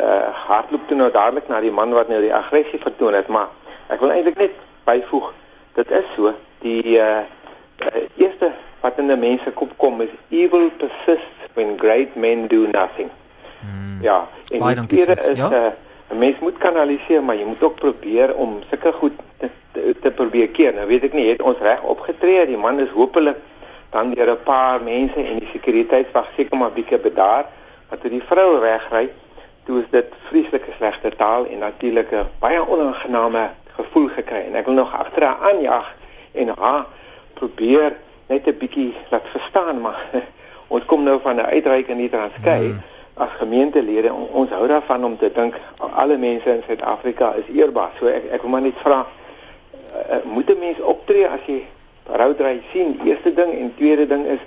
uh 0.00 0.28
hardloop 0.48 0.88
toe 0.88 0.96
nou 0.96 1.10
dadelik 1.10 1.48
na 1.48 1.60
die 1.60 1.72
man 1.72 1.92
wat 1.92 2.08
nou 2.08 2.20
die 2.20 2.34
aggressie 2.34 2.80
vertoon 2.80 3.14
het. 3.14 3.28
Maar 3.28 3.48
ek 3.88 4.00
wil 4.00 4.10
eintlik 4.10 4.38
net 4.38 4.56
byvoeg 4.84 5.32
dit 5.74 5.90
is 5.90 6.08
so 6.14 6.32
die 6.58 6.96
uh, 6.98 7.20
uh 7.84 8.02
eerste 8.16 8.52
wat 8.80 8.98
in 8.98 9.10
'n 9.12 9.18
mens 9.18 9.42
se 9.42 9.50
kop 9.50 9.76
kom 9.76 10.00
is 10.00 10.14
evil 10.28 10.70
persists 10.76 11.52
when 11.54 11.78
great 11.78 12.14
men 12.14 12.46
do 12.46 12.66
nothing 12.66 13.10
Hmm. 13.66 14.02
Ja, 14.02 14.28
en 14.50 14.86
die 14.86 14.86
tweede 14.86 15.20
is 15.20 15.26
'n 15.26 15.36
ja? 15.36 15.50
uh, 16.10 16.18
mens 16.18 16.38
moet 16.38 16.58
kanaliseer, 16.58 17.22
maar 17.22 17.36
jy 17.36 17.44
moet 17.44 17.64
ook 17.64 17.74
probeer 17.74 18.34
om 18.34 18.60
sulke 18.70 18.92
goed 18.92 19.12
te, 19.38 19.50
te, 19.72 19.96
te 20.00 20.10
probeer 20.10 20.48
keer. 20.48 20.74
Nou 20.74 20.86
weet 20.86 21.02
ek 21.02 21.12
nie, 21.12 21.28
het 21.28 21.42
ons 21.42 21.58
reg 21.60 21.82
opgetree? 21.82 22.46
Die 22.46 22.56
man 22.56 22.80
is 22.80 22.88
hopelik 22.88 23.36
dan 23.90 24.14
deur 24.14 24.30
'n 24.30 24.42
paar 24.44 24.82
mense 24.82 25.20
en 25.24 25.38
die 25.38 25.48
sekuriteitswag 25.52 26.26
seker 26.36 26.58
maar 26.58 26.72
bietjie 26.72 26.98
bedaar, 26.98 27.46
maar 27.88 27.98
toe 27.98 28.10
die 28.10 28.22
vrou 28.22 28.60
wegry, 28.60 29.10
toe 29.64 29.80
is 29.80 29.90
dit 29.90 30.06
vreeslike 30.28 30.72
slegte 30.76 31.10
taal 31.16 31.46
en 31.46 31.58
natuurlik 31.58 32.10
'n 32.12 32.26
baie 32.38 32.68
onaangename 32.68 33.50
gevoel 33.76 34.08
gekry 34.08 34.42
en 34.46 34.54
ek 34.54 34.66
wil 34.66 34.74
nog 34.74 34.94
agter 34.94 35.24
haar 35.24 35.52
aanjag 35.52 35.94
en 36.32 36.48
haar 36.58 36.86
probeer 37.34 37.96
net 38.26 38.46
'n 38.46 38.58
bietjie 38.58 38.94
laat 39.10 39.26
verstaan 39.32 39.80
maar 39.80 40.00
ons 40.74 40.84
kom 40.84 41.02
nou 41.02 41.20
van 41.22 41.36
'n 41.36 41.50
uitreik 41.54 41.88
in 41.88 41.98
die 41.98 42.10
Transkei 42.10 42.66
hmm 42.66 42.94
as 43.16 43.32
gemeentelede 43.38 44.12
ons 44.12 44.50
hou 44.50 44.66
daarvan 44.68 45.04
om 45.04 45.16
te 45.18 45.30
dink 45.32 45.56
alle 45.80 46.18
mense 46.20 46.50
in 46.50 46.62
Suid-Afrika 46.66 47.32
is 47.40 47.48
eerbaar. 47.48 47.94
So 47.98 48.10
ek 48.12 48.28
ek 48.36 48.44
wil 48.44 48.52
maar 48.52 48.66
net 48.66 48.76
vra 48.84 49.06
uh, 49.06 50.20
moet 50.24 50.50
'n 50.52 50.58
mens 50.60 50.80
optree 50.80 51.24
as 51.28 51.40
jy 51.46 51.64
roudry 52.04 52.60
sien? 52.72 53.00
Eerste 53.04 53.32
ding 53.34 53.54
en 53.58 53.74
tweede 53.76 54.06
ding 54.06 54.26
is 54.26 54.42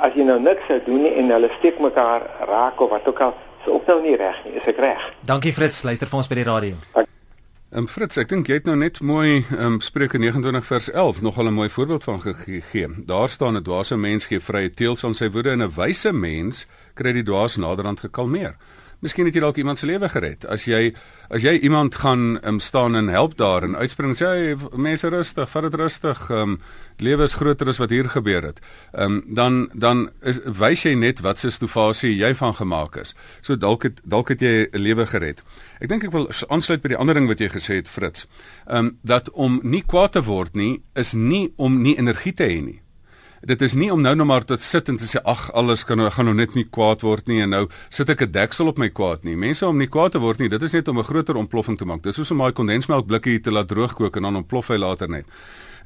as 0.00 0.14
jy 0.14 0.24
nou 0.28 0.38
niks 0.40 0.66
sou 0.68 0.78
doen 0.84 1.02
nie 1.02 1.14
en 1.16 1.30
hulle 1.30 1.50
steek 1.58 1.80
mekaar 1.80 2.22
raak 2.48 2.80
of 2.80 2.90
wat 2.90 3.08
ook 3.08 3.20
al, 3.20 3.34
is 3.64 3.72
ook 3.72 3.86
nou 3.86 4.02
nie 4.02 4.16
reg 4.16 4.44
nie. 4.44 4.54
Is 4.60 4.66
ek 4.66 4.78
reg? 4.78 5.12
Dankie 5.20 5.52
Fritz, 5.52 5.82
luister 5.82 6.08
vir 6.08 6.18
ons 6.18 6.28
by 6.28 6.34
die 6.34 6.48
radio. 6.48 6.76
Ehm 6.94 7.82
um, 7.82 7.88
Fritz, 7.88 8.16
ek 8.16 8.28
dink 8.28 8.46
jy 8.46 8.60
het 8.60 8.68
nou 8.68 8.76
net 8.76 9.00
mooi 9.00 9.42
ehm 9.42 9.64
um, 9.66 9.80
Spreuke 9.80 10.18
29 10.22 10.66
vers 10.66 10.90
11 10.92 11.22
nogal 11.22 11.48
'n 11.48 11.54
mooi 11.54 11.68
voorbeeld 11.68 12.04
van 12.04 12.20
gegee. 12.20 12.88
Daar 13.06 13.28
staan 13.28 13.56
'n 13.56 13.62
dwaase 13.62 13.96
mens 13.96 14.26
gee 14.26 14.40
vrye 14.40 14.70
teels 14.70 15.04
aan 15.04 15.14
sy 15.14 15.30
woede 15.30 15.50
en 15.50 15.62
'n 15.62 15.72
wyse 15.74 16.12
mens 16.12 16.66
kry 16.96 17.12
die 17.16 17.26
dwaas 17.26 17.60
naderhand 17.60 18.00
gekalmeer. 18.00 18.56
Miskien 19.04 19.28
het 19.28 19.36
jy 19.36 19.42
dalk 19.44 19.58
iemand 19.60 19.78
se 19.78 19.86
lewe 19.86 20.08
gered. 20.08 20.46
As 20.48 20.64
jy 20.64 20.94
as 21.28 21.42
jy 21.44 21.52
iemand 21.66 21.98
gaan 22.00 22.38
um, 22.46 22.60
staan 22.62 22.96
en 22.96 23.10
help 23.12 23.34
daar 23.36 23.66
en 23.66 23.76
uitspring 23.76 24.14
sê 24.16 24.28
hey, 24.30 24.54
mense 24.72 25.08
rustig, 25.12 25.50
vat 25.52 25.66
dit 25.66 25.76
rustig. 25.82 26.22
Ehm 26.30 26.56
um, 26.56 26.58
lewe 27.04 27.26
is 27.28 27.36
groter 27.36 27.68
as 27.68 27.76
wat 27.76 27.92
hier 27.92 28.08
gebeur 28.08 28.46
het. 28.48 28.62
Ehm 28.94 29.18
um, 29.18 29.34
dan 29.36 29.58
dan 29.74 30.06
is 30.22 30.40
wys 30.46 30.86
jy 30.86 30.94
net 30.96 31.20
wat 31.20 31.38
se 31.38 31.52
stofasie 31.52 32.14
jy 32.16 32.32
van 32.40 32.56
gemaak 32.56 32.96
is. 33.02 33.12
So 33.42 33.56
dalk 33.56 33.84
het 33.84 34.00
dalk 34.04 34.32
het 34.32 34.40
jy 34.40 34.68
'n 34.72 34.80
lewe 34.80 35.06
gered. 35.06 35.44
Ek 35.80 35.88
dink 35.88 36.04
ek 36.04 36.12
wil 36.12 36.30
aansluit 36.48 36.80
by 36.82 36.88
die 36.88 36.96
ander 36.96 37.14
ding 37.14 37.28
wat 37.28 37.40
jy 37.40 37.48
gesê 37.52 37.76
het 37.82 37.88
Fritz. 37.88 38.24
Ehm 38.66 38.78
um, 38.78 38.98
dat 39.02 39.30
om 39.30 39.60
nie 39.62 39.82
kwaad 39.82 40.12
te 40.12 40.22
word 40.22 40.54
nie 40.54 40.82
is 40.94 41.12
nie 41.12 41.52
om 41.56 41.82
nie 41.82 41.98
energie 41.98 42.32
te 42.32 42.44
hê 42.44 42.64
nie 42.64 42.80
dit 43.42 43.62
is 43.62 43.74
nie 43.74 43.92
om 43.92 44.02
nou 44.02 44.14
nog 44.14 44.26
maar 44.26 44.44
te 44.44 44.56
sit 44.58 44.88
en 44.88 44.96
te 44.96 45.04
sê 45.04 45.20
ag 45.24 45.52
alles 45.52 45.84
kan 45.84 45.98
nou 45.98 46.10
gaan 46.10 46.24
nou 46.24 46.34
net 46.34 46.54
nie 46.54 46.64
kwaad 46.64 47.02
word 47.02 47.26
nie 47.26 47.42
en 47.42 47.50
nou 47.50 47.68
sit 47.90 48.08
ek 48.08 48.22
'n 48.22 48.32
deksel 48.32 48.68
op 48.68 48.78
my 48.78 48.88
kwaad 48.88 49.24
nie. 49.24 49.36
Mense 49.36 49.66
om 49.66 49.78
nie 49.78 49.88
kwaad 49.88 50.12
te 50.12 50.18
word 50.18 50.38
nie, 50.38 50.48
dit 50.48 50.62
is 50.62 50.72
net 50.72 50.88
om 50.88 50.98
'n 50.98 51.04
groter 51.04 51.36
ontploffing 51.36 51.78
te 51.78 51.84
maak. 51.84 52.02
Dis 52.02 52.16
soos 52.16 52.30
om 52.30 52.38
daai 52.38 52.52
kondensmelk 52.52 53.06
blikkie 53.06 53.40
te 53.40 53.50
laat 53.50 53.68
droogkook 53.68 54.16
en 54.16 54.22
dan 54.22 54.36
ontplof 54.36 54.68
hy 54.68 54.76
later 54.76 55.08
net. 55.08 55.26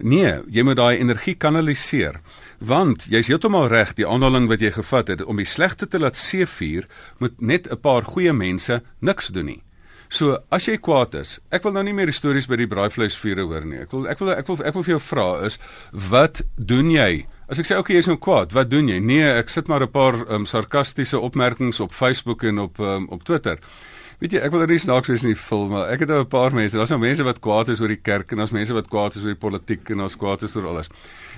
Nee, 0.02 0.40
jy 0.48 0.62
moet 0.64 0.76
daai 0.76 0.98
energie 0.98 1.34
kanaliseer. 1.34 2.20
Want 2.58 3.06
jy's 3.12 3.28
heeltemal 3.28 3.68
reg, 3.68 3.94
die 3.94 4.06
aanhaling 4.06 4.48
wat 4.48 4.60
jy 4.60 4.70
gevat 4.72 5.08
het 5.08 5.24
om 5.24 5.36
die 5.36 5.48
slegte 5.48 5.86
te 5.86 5.98
laat 5.98 6.16
seefuur, 6.16 6.86
moet 7.18 7.40
net 7.40 7.68
'n 7.70 7.80
paar 7.80 8.02
goeie 8.02 8.32
mense 8.32 8.82
niks 9.00 9.28
doen 9.28 9.46
nie. 9.46 9.62
So, 10.08 10.38
as 10.50 10.66
jy 10.66 10.78
kwaad 10.82 11.14
is, 11.14 11.38
ek 11.52 11.62
wil 11.62 11.72
nou 11.72 11.84
nie 11.86 11.92
meer 11.94 12.10
stories 12.12 12.48
by 12.50 12.56
die 12.56 12.66
braaivleisvure 12.66 13.44
hoor 13.46 13.64
nie. 13.64 13.78
Ek 13.78 13.92
wil 13.94 14.08
ek 14.10 14.18
wil 14.18 14.30
ek 14.30 14.48
wil 14.48 14.64
ek 14.66 14.74
wil 14.74 14.82
vir 14.82 14.92
jou 14.96 15.00
vra 15.00 15.46
is 15.46 15.58
wat 15.92 16.42
doen 16.56 16.90
jy? 16.90 17.26
As 17.50 17.58
ek 17.58 17.66
sê 17.66 17.74
okay, 17.80 17.96
jy's 17.98 18.06
nou 18.06 18.14
kwaad, 18.22 18.52
wat 18.54 18.68
doen 18.70 18.86
jy? 18.92 19.00
Nee, 19.02 19.26
ek 19.40 19.48
sit 19.50 19.66
maar 19.66 19.82
'n 19.82 19.90
paar 19.90 20.14
um, 20.30 20.44
sarkastiese 20.46 21.18
opmerkings 21.18 21.80
op 21.82 21.90
Facebook 21.90 22.44
en 22.46 22.60
op 22.62 22.78
um, 22.78 23.08
op 23.10 23.24
Twitter. 23.26 23.58
Weet 24.20 24.34
jy, 24.36 24.40
ek 24.44 24.52
wil 24.52 24.60
er 24.60 24.68
nie 24.68 24.76
snaaks 24.76 25.08
wees 25.08 25.22
in 25.24 25.30
die 25.30 25.38
film, 25.38 25.70
maar 25.72 25.88
ek 25.94 26.02
het 26.04 26.10
nou 26.12 26.20
'n 26.20 26.28
paar 26.28 26.52
mense, 26.52 26.76
daar's 26.76 26.90
nou 26.92 27.00
mense 27.00 27.24
wat 27.24 27.40
kwaad 27.40 27.70
is 27.72 27.80
oor 27.80 27.88
die 27.88 28.02
kerk 28.04 28.32
en 28.32 28.38
daar's 28.38 28.52
mense 28.52 28.74
wat 28.76 28.90
kwaad 28.92 29.16
is 29.16 29.22
oor 29.22 29.32
die 29.32 29.46
politiek 29.48 29.88
en 29.88 29.96
daar's 29.96 30.16
kwaad 30.16 30.42
is 30.42 30.56
oor 30.56 30.66
alles. 30.68 30.90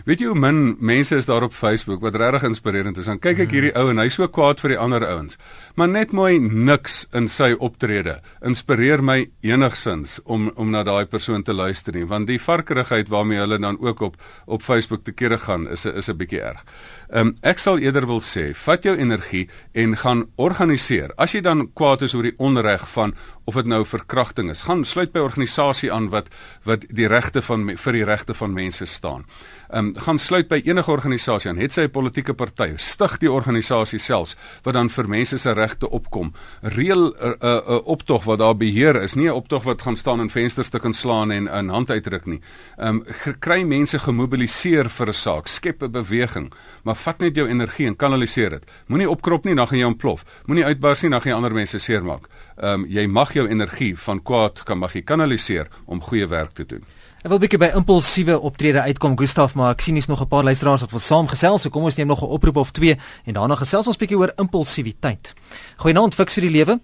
Weet 0.04 0.18
jy 0.18 0.26
hoe 0.26 0.34
min 0.34 0.76
mense 0.80 1.14
is 1.16 1.26
daar 1.26 1.44
op 1.44 1.54
Facebook 1.54 2.00
wat 2.02 2.16
regtig 2.16 2.42
inspirerend 2.42 2.98
is. 2.98 3.06
Dan 3.06 3.20
kyk 3.20 3.38
ek 3.38 3.52
hierdie 3.52 3.72
ou 3.78 3.88
en 3.90 3.98
hy's 3.98 4.14
so 4.14 4.26
kwaad 4.26 4.58
vir 4.58 4.70
die 4.70 4.78
ander 4.78 5.06
ouens. 5.06 5.38
Maar 5.76 5.88
net 5.88 6.12
mooi 6.12 6.40
niks 6.40 7.06
in 7.14 7.28
sy 7.28 7.52
optrede 7.52 8.20
inspireer 8.42 9.00
my 9.00 9.28
enigsins 9.42 10.18
om 10.24 10.50
om 10.56 10.70
na 10.70 10.82
daai 10.82 11.06
persoon 11.06 11.42
te 11.42 11.52
luister 11.52 11.94
nie, 11.94 12.04
want 12.04 12.26
die 12.26 12.40
varkerigheid 12.40 13.08
waarmee 13.08 13.38
hulle 13.38 13.58
dan 13.58 13.78
ook 13.78 14.00
op 14.00 14.16
op 14.46 14.62
Facebook 14.62 15.04
te 15.04 15.12
kere 15.12 15.38
gaan 15.38 15.68
is 15.68 15.84
is 15.84 16.08
'n 16.08 16.16
bietjie 16.16 16.40
erg. 16.40 16.64
Ehm 17.12 17.26
um, 17.28 17.34
ek 17.42 17.58
sal 17.58 17.78
eerder 17.78 18.06
wil 18.06 18.20
sê, 18.20 18.54
vat 18.54 18.82
jou 18.82 18.96
energie 18.96 19.48
en 19.72 19.96
gaan 19.96 20.24
organiseer. 20.36 21.12
As 21.16 21.32
jy 21.32 21.40
dan 21.40 21.72
kwaad 21.74 22.02
is 22.02 22.14
oor 22.14 22.22
die 22.22 22.38
onreg 22.38 22.71
van 22.78 23.14
of 23.44 23.54
dit 23.54 23.66
nou 23.66 23.86
verkrachting 23.86 24.50
is. 24.50 24.62
Gaan 24.62 24.84
sluit 24.84 25.12
by 25.12 25.18
organisasie 25.18 25.92
aan 25.92 26.08
wat 26.08 26.28
wat 26.62 26.84
die 26.88 27.06
regte 27.06 27.42
van 27.42 27.76
vir 27.76 27.92
die 27.92 28.04
regte 28.04 28.34
van 28.34 28.52
mense 28.52 28.84
staan 28.86 29.24
um, 29.72 29.92
gaan 29.96 30.18
sluit 30.18 30.48
by 30.48 30.60
enige 30.64 30.90
organisasie 30.90 31.50
aan, 31.50 31.58
het 31.58 31.72
sy 31.72 31.82
'n 31.82 31.90
politieke 31.90 32.34
party, 32.34 32.72
stig 32.76 33.18
die 33.18 33.30
organisasie 33.30 33.98
selfs 33.98 34.36
wat 34.62 34.74
dan 34.74 34.88
vir 34.90 35.08
mense 35.08 35.38
se 35.38 35.52
regte 35.52 35.90
opkom. 35.90 36.32
Reël 36.62 37.12
'n 37.12 37.34
uh, 37.42 37.60
uh, 37.68 37.80
optog 37.84 38.24
wat 38.24 38.38
daar 38.38 38.56
beheer 38.56 39.02
is, 39.02 39.14
nie 39.14 39.28
'n 39.28 39.34
optog 39.34 39.62
wat 39.62 39.82
gaan 39.82 39.96
staan 39.96 40.20
en 40.20 40.30
vensterstukke 40.30 40.92
slaan 40.92 41.30
en 41.30 41.48
'n 41.48 41.68
hand 41.68 41.90
uitdruk 41.90 42.26
nie. 42.26 42.40
Um, 42.78 43.04
kry 43.40 43.62
mense 43.62 43.98
gemobiliseer 43.98 44.90
vir 44.90 45.08
'n 45.08 45.14
saak, 45.14 45.46
skep 45.46 45.82
'n 45.82 45.90
beweging, 45.90 46.52
maar 46.82 46.96
vat 46.96 47.18
net 47.18 47.36
jou 47.36 47.48
energie 47.48 47.86
en 47.86 47.96
kanaliseer 47.96 48.50
dit. 48.50 48.70
Moenie 48.86 49.10
opkrop 49.10 49.44
nie, 49.44 49.54
dan 49.54 49.66
gaan 49.66 49.78
jy 49.78 49.84
ontplof. 49.84 50.24
Moenie 50.46 50.64
uitbars 50.64 51.02
nie, 51.02 51.10
dan 51.10 51.20
gaan 51.20 51.32
jy 51.32 51.36
ander 51.36 51.54
mense 51.54 51.78
seermaak. 51.78 52.28
Um, 52.62 52.86
jy 52.88 53.06
mag 53.06 53.32
jou 53.32 53.48
energie 53.48 53.98
van 53.98 54.22
kwaad 54.22 54.62
kan 54.62 54.78
mag 54.78 54.92
jy 54.92 55.02
kanaliseer 55.02 55.68
om 55.86 56.00
goeie 56.00 56.26
werk 56.26 56.54
te 56.54 56.66
doen. 56.66 56.82
Ek 57.22 57.30
wil 57.30 57.38
'n 57.38 57.42
bietjie 57.44 57.58
by 57.62 57.70
impulsiewe 57.78 58.34
optrede 58.34 58.80
uitkom 58.82 59.14
Gustaf, 59.14 59.54
maar 59.54 59.70
ek 59.70 59.80
sien 59.80 59.94
hier's 59.94 60.08
nog 60.10 60.22
'n 60.22 60.26
paar 60.26 60.42
luisteraars 60.42 60.80
wat 60.80 60.90
wil 60.90 60.98
saamgesels, 60.98 61.62
so 61.62 61.70
kom 61.70 61.84
ons 61.84 61.94
neem 61.94 62.08
nog 62.08 62.20
'n 62.20 62.26
oproep 62.26 62.56
of 62.56 62.72
twee 62.72 62.96
en 63.26 63.34
daarna 63.34 63.54
gesels 63.54 63.86
ons 63.86 63.96
bietjie 63.96 64.18
oor 64.18 64.32
impulsiwiteit. 64.36 65.34
Goeienaand, 65.76 66.14
fiks 66.14 66.34
vir 66.34 66.42
die 66.42 66.50
lewe. 66.50 66.80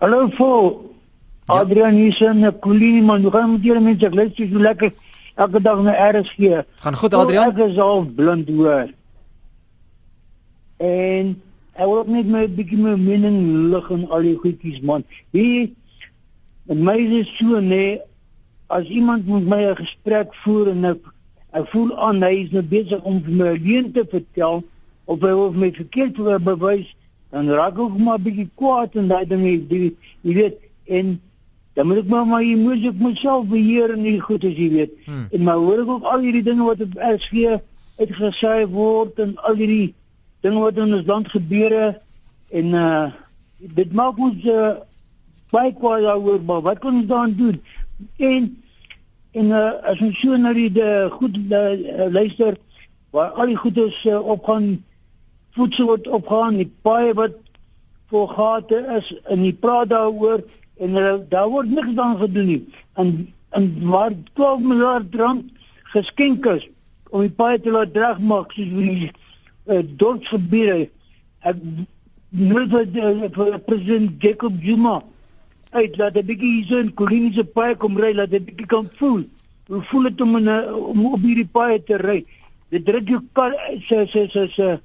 Hallo 0.00 0.28
Fo. 0.30 0.90
Ja. 1.46 1.54
Adrian 1.60 1.94
hier 1.94 2.22
in 2.22 2.58
Kolini 2.60 3.02
man, 3.02 3.22
hoe 3.22 3.30
gaan 3.30 3.52
met 3.52 3.62
julle 3.62 3.80
mense? 3.80 4.06
Ek 4.06 4.14
luister 4.14 4.48
so 4.48 4.58
lekker 4.58 4.92
elke 5.36 5.60
dag 5.60 5.82
na 5.82 6.10
RSG. 6.10 6.64
Gaan 6.80 6.96
goed 6.96 7.14
Adrian? 7.14 7.50
Ek 7.50 7.58
is 7.58 7.78
al 7.78 8.04
blind 8.04 8.48
hoor. 8.48 8.88
En 10.78 11.42
ek 11.74 11.86
wil 11.86 12.04
net 12.06 12.26
my 12.26 12.48
bietjie 12.48 12.78
my 12.78 12.96
mening 12.96 13.68
lig 13.70 13.90
en 13.90 14.08
al 14.08 14.22
die 14.22 14.36
goedjies 14.36 14.80
man. 14.80 15.04
Hier 15.30 15.68
my 16.64 16.96
is 16.96 17.36
so 17.36 17.60
nee 17.60 18.00
as 18.72 18.88
iemand 18.88 19.26
met 19.26 19.46
my 19.52 19.62
'n 19.70 19.76
gesprek 19.76 20.34
voer 20.44 20.68
en 20.74 20.84
ek 20.84 21.00
ek 21.52 21.66
voel 21.72 21.90
aan 21.96 22.22
hy 22.22 22.34
is 22.44 22.52
nou 22.52 22.62
besig 22.62 23.02
om 23.02 23.22
vir 23.24 23.34
my 23.40 23.52
leuen 23.56 23.92
te 23.92 24.04
vertel 24.08 24.62
of 25.04 25.20
hy 25.20 25.32
wil 25.40 25.52
my 25.52 25.72
verkeerd 25.72 26.16
bewys 26.44 26.88
dan 27.30 27.48
raak 27.48 27.78
ek 27.78 27.98
maar 27.98 28.18
'n 28.18 28.22
bietjie 28.22 28.50
kwaad 28.54 28.96
en 28.96 29.08
daai 29.08 29.26
ding 29.26 29.44
jy 29.44 29.92
weet 30.22 30.58
en 30.86 31.20
dan 31.74 31.86
moet 31.86 32.02
ek 32.02 32.08
maar 32.08 32.26
my 32.26 32.42
emosie 32.44 32.88
op 32.88 33.00
myself 33.00 33.46
beheer 33.48 33.92
en 33.92 34.02
nie 34.02 34.20
goed 34.20 34.44
as 34.44 34.56
jy 34.56 34.68
weet 34.70 34.92
hmm. 35.04 35.26
en 35.30 35.42
maar 35.42 35.60
hoor 35.60 35.82
ek 35.82 35.88
ook 35.88 36.04
al 36.04 36.20
hierdie 36.20 36.44
dinge 36.44 36.64
wat 36.64 36.80
op 36.80 36.96
RSG 36.96 37.60
uitgesê 38.00 38.54
word 38.68 39.18
en 39.18 39.36
al 39.48 39.56
hierdie 39.56 39.94
dinge 40.40 40.60
wat 40.60 40.76
in 40.76 40.94
ons 40.94 41.06
land 41.06 41.28
gebeure 41.28 42.00
en 42.50 42.74
uh 42.84 43.10
dit 43.62 43.92
maak 43.94 44.18
ons 44.18 44.42
uh, 44.50 44.74
baie 45.54 45.70
kwaad 45.78 46.02
oor 46.18 46.40
maar 46.42 46.64
wat 46.66 46.80
kan 46.82 46.96
ons 46.98 47.06
dan 47.06 47.34
doen 47.38 47.60
en 48.18 48.48
En 49.32 49.48
uh, 49.48 49.80
as 49.88 50.00
ons 50.04 50.18
so 50.20 50.36
na 50.36 50.52
die 50.52 50.68
de, 50.72 50.88
goed 51.14 51.38
uh, 51.48 52.08
luister 52.12 52.58
waar 53.16 53.32
al 53.40 53.52
die 53.52 53.56
goedes 53.56 53.96
uh, 54.04 54.18
opgaan 54.20 54.74
voedsel 55.56 55.88
wat 55.88 56.08
opgaan, 56.08 56.58
die 56.60 56.68
paai 56.84 57.12
wat 57.16 57.38
vol 58.12 58.26
gate 58.28 58.80
is 58.96 59.08
en 59.32 59.44
die 59.44 59.54
praat 59.56 59.88
daaroor 59.92 60.42
en 60.84 60.98
uh, 61.00 61.14
daar 61.32 61.48
word 61.52 61.72
niks 61.72 61.94
dan 61.96 62.18
gedoen 62.20 62.50
nie. 62.50 62.60
En 63.00 63.14
en 63.52 63.66
waar 63.84 64.12
12 64.32 64.60
miljard 64.64 65.14
rand 65.14 65.48
geskenk 65.92 66.46
is 66.52 66.68
om 67.12 67.24
die 67.24 67.32
paai 67.36 67.60
te 67.60 67.72
laat 67.72 67.96
regmaak 67.96 68.52
soos 68.56 68.70
die 68.72 69.08
uh, 69.08 69.80
dorpsgebiede. 70.00 70.88
Ek 71.44 71.58
nou 72.32 72.64
vir 72.68 73.58
president 73.64 74.16
Jacob 74.24 74.56
Zuma 74.64 75.02
uit 75.72 75.96
laat 75.96 76.16
'n 76.16 76.26
bietjie 76.26 76.52
hier 76.54 76.66
so 76.66 76.78
in 76.78 76.94
Koliniese 76.94 77.44
paai 77.44 77.74
kom 77.76 77.96
ry 77.96 78.12
laat 78.14 78.32
'n 78.32 78.44
bietjie 78.44 78.66
kan 78.66 78.88
voel. 78.98 79.22
Hoe 79.66 79.82
voel 79.82 80.02
dit 80.02 80.20
om 80.20 80.36
in 80.36 80.48
'n 80.48 80.74
om 80.74 81.06
op 81.06 81.22
hierdie 81.22 81.48
paai 81.52 81.82
te 81.82 81.96
ry? 81.96 82.24
Dit 82.68 82.84
druk 82.86 83.08
jou 83.08 83.20
kar 83.32 83.52
se 83.88 84.06
se 84.06 84.26
se 84.28 84.48
se 84.48 84.80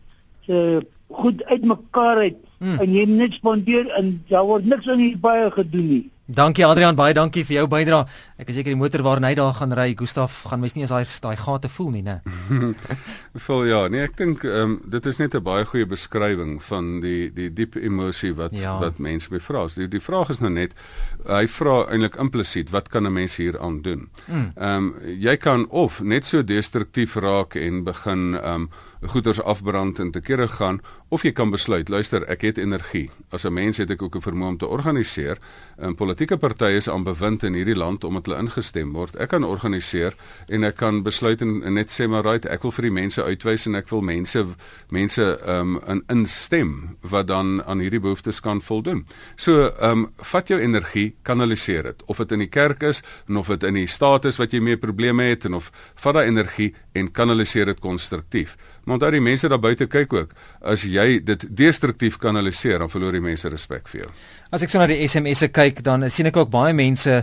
se 0.45 0.81
goed 1.07 1.43
uitmekaar 1.43 2.17
uit 2.17 2.37
hmm. 2.59 2.79
en 2.79 2.93
jy 2.93 3.05
net 3.05 3.33
spandeer 3.33 3.87
en 3.99 4.23
daar 4.27 4.45
word 4.45 4.65
niks 4.65 4.87
aan 4.87 4.99
hierdie 4.99 5.23
paai 5.27 5.51
gedoen 5.51 5.87
nie. 5.87 6.09
Dankie 6.27 6.65
Adrian, 6.67 6.95
baie 6.99 7.13
dankie 7.15 7.45
vir 7.47 7.61
jou 7.61 7.67
bydrae. 7.71 8.03
Ek 8.35 8.49
is 8.51 8.57
seker 8.57 8.73
die 8.73 8.79
motor 8.79 8.99
waarin 9.05 9.23
hy 9.23 9.29
daar 9.39 9.53
gaan 9.55 9.71
ry, 9.71 9.93
Gustaf, 9.95 10.41
gaan 10.51 10.59
mens 10.59 10.73
nie 10.75 10.83
as 10.83 10.91
daai 10.91 11.05
daai 11.23 11.37
gate 11.39 11.69
voel 11.71 11.93
nie, 11.93 12.01
né? 12.03 12.17
Vol 13.45 13.63
ja, 13.69 13.85
nee, 13.87 14.03
ek 14.03 14.17
dink 14.19 14.43
ehm 14.43 14.73
um, 14.73 14.73
dit 14.83 15.07
is 15.07 15.21
net 15.23 15.37
'n 15.39 15.43
baie 15.43 15.63
goeie 15.63 15.87
beskrywing 15.87 16.59
van 16.67 16.99
die 16.99 17.31
die 17.31 17.47
diep 17.47 17.77
emosie 17.79 18.33
wat 18.35 18.51
ja. 18.51 18.75
wat 18.81 18.99
mense 18.99 19.31
bevra. 19.31 19.69
Die 19.75 19.87
die 19.87 20.03
vraag 20.03 20.35
is 20.35 20.43
nou 20.43 20.51
net 20.51 20.75
hy 21.23 21.47
vra 21.47 21.87
eintlik 21.87 22.19
implisiet, 22.19 22.75
wat 22.75 22.91
kan 22.91 23.07
'n 23.07 23.13
mens 23.13 23.39
hier 23.39 23.55
aan 23.59 23.81
doen? 23.81 24.09
Hmm. 24.25 24.51
Ehm 24.57 24.75
um, 24.75 24.93
jy 25.07 25.37
kan 25.37 25.65
of 25.69 26.01
net 26.01 26.25
so 26.25 26.43
destruktief 26.43 27.15
raak 27.15 27.55
en 27.55 27.83
begin 27.83 28.35
ehm 28.35 28.67
um, 28.67 28.69
goeders 29.01 29.41
afbrand 29.41 29.99
en 29.99 30.11
te 30.11 30.21
kere 30.21 30.47
gaan 30.47 30.81
of 31.09 31.23
jy 31.23 31.31
kan 31.31 31.51
besluit 31.53 31.89
luister 31.89 32.25
ek 32.27 32.41
het 32.43 32.57
energie. 32.57 33.09
As 33.31 33.45
'n 33.45 33.53
mens 33.53 33.77
het 33.77 33.89
ek 33.89 34.01
ook 34.01 34.15
'n 34.15 34.21
vermoë 34.21 34.47
om 34.47 34.57
te 34.57 34.67
organiseer. 34.67 35.37
En 35.77 35.95
politieke 35.95 36.37
partye 36.37 36.77
is 36.77 36.89
aan 36.89 37.03
bewind 37.03 37.43
in 37.43 37.53
hierdie 37.53 37.75
land 37.75 38.03
omdat 38.03 38.25
hulle 38.25 38.39
ingestem 38.39 38.91
word. 38.93 39.15
Ek 39.15 39.29
kan 39.29 39.43
organiseer 39.43 40.15
en 40.47 40.63
ek 40.63 40.75
kan 40.75 41.03
besluit 41.03 41.41
en, 41.41 41.63
en 41.63 41.73
net 41.73 41.91
sê 41.91 42.07
maar 42.07 42.23
right 42.23 42.45
ek 42.45 42.61
wil 42.61 42.71
vir 42.71 42.81
die 42.81 42.91
mense 42.91 43.23
uitwys 43.23 43.65
en 43.65 43.75
ek 43.75 43.89
wil 43.89 44.01
mense 44.01 44.45
mense 44.89 45.39
um, 45.47 45.79
in 45.87 46.03
instem 46.07 46.97
wat 47.01 47.27
dan 47.27 47.63
aan 47.65 47.79
hierdie 47.79 47.99
behoeftes 47.99 48.39
kan 48.39 48.61
voldoen. 48.61 49.05
So 49.35 49.71
um, 49.81 50.11
vat 50.17 50.47
jou 50.47 50.59
energie 50.59 51.15
kanaliseer 51.21 51.83
dit. 51.83 52.03
Of 52.05 52.17
dit 52.17 52.31
in 52.31 52.39
die 52.39 52.49
kerk 52.49 52.83
is 52.83 53.03
en 53.27 53.37
of 53.37 53.47
dit 53.47 53.63
in 53.63 53.73
die 53.73 53.87
staat 53.87 54.25
is 54.25 54.37
wat 54.37 54.51
jy 54.51 54.59
mee 54.59 54.77
probleme 54.77 55.23
het 55.23 55.45
en 55.45 55.53
of 55.53 55.71
vat 55.95 56.13
daai 56.13 56.27
energie 56.27 56.75
en 56.93 57.11
kanaliseer 57.11 57.65
dit 57.65 57.79
konstruktief 57.79 58.57
Maar 58.87 58.95
onthou 58.95 59.09
die 59.11 59.19
mense 59.19 59.49
daar 59.51 59.59
buite 59.59 59.85
kyk 59.91 60.13
ook. 60.15 60.29
As 60.63 60.85
jy 60.87 61.19
dit 61.27 61.41
destruktief 61.59 62.15
kanaliseer, 62.23 62.79
dan 62.79 62.91
verloor 62.91 63.17
die 63.17 63.23
mense 63.23 63.49
respek 63.51 63.89
vir 63.91 64.05
jou. 64.05 64.11
As 64.55 64.63
ek 64.63 64.71
so 64.71 64.79
na 64.79 64.87
die 64.87 65.01
SMS'e 65.03 65.49
kyk, 65.51 65.81
dan 65.83 66.07
sien 66.07 66.29
ek 66.29 66.39
ook 66.39 66.53
baie 66.53 66.71
mense 66.77 67.17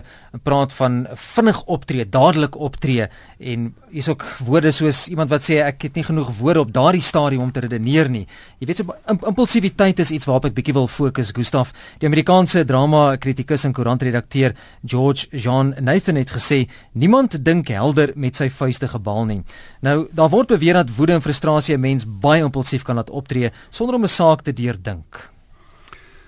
praat 0.45 0.75
van 0.77 0.99
vinnig 1.17 1.63
optree, 1.65 2.05
dadelik 2.05 2.53
optree 2.53 3.07
en 3.41 3.71
hier's 3.95 4.09
ook 4.11 4.25
woorde 4.43 4.71
soos 4.75 5.05
iemand 5.07 5.31
wat 5.31 5.45
sê 5.45 5.61
ek 5.63 5.87
het 5.87 5.95
nie 5.95 6.03
genoeg 6.03 6.33
woorde 6.39 6.65
op 6.65 6.71
daardie 6.75 7.03
stadium 7.03 7.45
om 7.45 7.51
te 7.55 7.63
redeneer 7.63 8.09
nie. 8.11 8.25
Jy 8.59 8.67
weet 8.67 8.81
so 8.81 8.95
impulsiwiteit 9.29 10.01
is 10.03 10.11
iets 10.11 10.27
waarop 10.27 10.49
ek 10.49 10.57
bietjie 10.57 10.75
wil 10.75 10.89
fokus, 10.91 11.31
Gustaf. 11.35 11.71
Die 12.01 12.09
Amerikaanse 12.09 12.65
drama 12.67 13.05
kritikus 13.21 13.63
en 13.67 13.75
koerantredakteur 13.75 14.55
George 14.83 15.29
Jean 15.31 15.73
Nathan 15.79 16.19
het 16.19 16.33
gesê 16.35 16.65
niemand 16.91 17.39
dink 17.45 17.71
helder 17.71 18.11
met 18.15 18.35
sy 18.35 18.49
vuiste 18.51 18.89
gebal 18.91 19.23
nie. 19.29 19.39
Nou, 19.85 20.09
daar 20.11 20.33
word 20.33 20.51
beweer 20.51 20.81
dat 20.81 20.91
woede 20.97 21.15
en 21.15 21.23
frustrasie 21.23 21.75
'n 21.77 21.81
mens 21.81 22.05
baie 22.05 22.43
impulsief 22.43 22.83
kan 22.83 22.95
laat 22.95 23.09
optree 23.09 23.51
sonder 23.69 23.95
om 23.95 24.03
'n 24.03 24.07
saak 24.07 24.41
te 24.41 24.53
deurdink. 24.53 25.34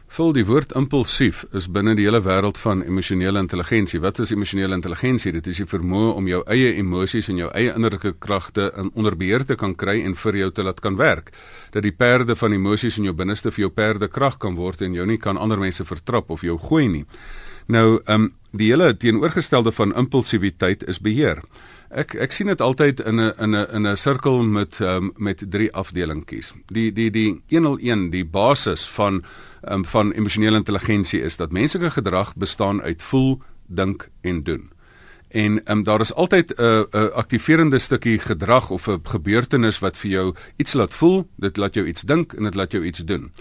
Vul 0.08 0.32
die 0.32 0.46
woord 0.48 0.72
impulsief 0.80 1.42
is 1.52 1.66
binne 1.68 1.92
die 1.98 2.06
hele 2.08 2.22
wêreld 2.24 2.58
van 2.64 2.80
emosionele 2.86 3.42
intelligensie. 3.44 4.00
Wat 4.00 4.22
is 4.24 4.32
emosionele 4.32 4.78
intelligensie? 4.80 5.34
Dit 5.36 5.50
is 5.52 5.60
die 5.60 5.68
vermoë 5.68 6.14
om 6.16 6.30
jou 6.32 6.40
eie 6.48 6.70
emosies 6.80 7.28
en 7.28 7.42
jou 7.42 7.50
eie 7.52 7.74
innerlike 7.76 8.14
kragte 8.24 8.70
in 8.80 8.88
onder 8.96 9.18
beheer 9.20 9.44
te 9.46 9.58
kan 9.60 9.76
kry 9.76 9.98
en 10.08 10.16
vir 10.16 10.40
jou 10.40 10.50
te 10.52 10.64
laat 10.64 10.80
kan 10.80 10.96
werk. 10.96 11.34
Dat 11.76 11.84
die 11.84 11.92
perde 11.92 12.38
van 12.40 12.56
emosies 12.56 12.98
in 12.98 13.10
jou 13.10 13.14
binneste 13.20 13.52
vir 13.52 13.66
jou 13.66 13.72
perde 13.76 14.08
krag 14.08 14.40
kan 14.40 14.56
word 14.56 14.82
en 14.88 14.96
jou 14.96 15.06
nie 15.06 15.20
kan 15.20 15.38
ander 15.38 15.60
mense 15.60 15.86
vertrap 15.86 16.32
of 16.32 16.48
jou 16.48 16.56
gooi 16.70 16.88
nie. 16.88 17.06
Nou, 17.68 18.02
ehm 18.06 18.22
um, 18.22 18.34
die 18.58 18.70
hele 18.72 18.98
teenoorgestelde 18.98 19.72
van 19.72 19.96
impulsiwiteit 19.96 20.86
is 20.88 21.02
beheer. 21.04 21.42
Ek 21.90 22.14
ek 22.16 22.32
sien 22.32 22.48
dit 22.48 22.62
altyd 22.62 23.00
in 23.00 23.20
'n 23.20 23.34
in 23.44 23.56
'n 23.56 23.68
in 23.76 23.88
'n 23.88 23.98
sirkel 23.98 24.44
met 24.44 24.80
um, 24.80 25.12
met 25.18 25.44
drie 25.50 25.72
afdelingkies. 25.74 26.54
Die 26.68 26.94
die 26.94 27.12
die 27.12 27.42
101, 27.50 28.10
die 28.10 28.26
basis 28.26 28.88
van 28.88 29.24
um, 29.70 29.86
van 29.86 30.12
emosionele 30.12 30.58
intelligensie 30.58 31.22
is 31.22 31.36
dat 31.36 31.52
menslike 31.52 31.92
gedrag 31.92 32.36
bestaan 32.36 32.82
uit 32.82 33.04
voel, 33.04 33.42
dink 33.68 34.10
en 34.22 34.44
doen. 34.44 34.72
En 35.30 35.62
um, 35.72 35.84
daar 35.84 36.02
is 36.02 36.14
altyd 36.14 36.54
'n 36.58 36.62
uh, 36.64 36.80
'n 36.80 36.98
uh, 36.98 37.12
aktiverende 37.14 37.80
stukkie 37.80 38.20
gedrag 38.20 38.70
of 38.70 38.88
'n 38.88 39.00
gebeurtenis 39.04 39.80
wat 39.80 39.98
vir 39.98 40.12
jou 40.12 40.36
iets 40.56 40.74
laat 40.74 40.94
voel, 40.94 41.28
dit 41.36 41.58
laat 41.58 41.74
jou 41.74 41.88
iets 41.88 42.02
dink 42.02 42.34
en 42.34 42.44
dit 42.44 42.56
laat 42.56 42.72
jou 42.72 42.84
iets 42.84 43.00
doen. 43.00 43.32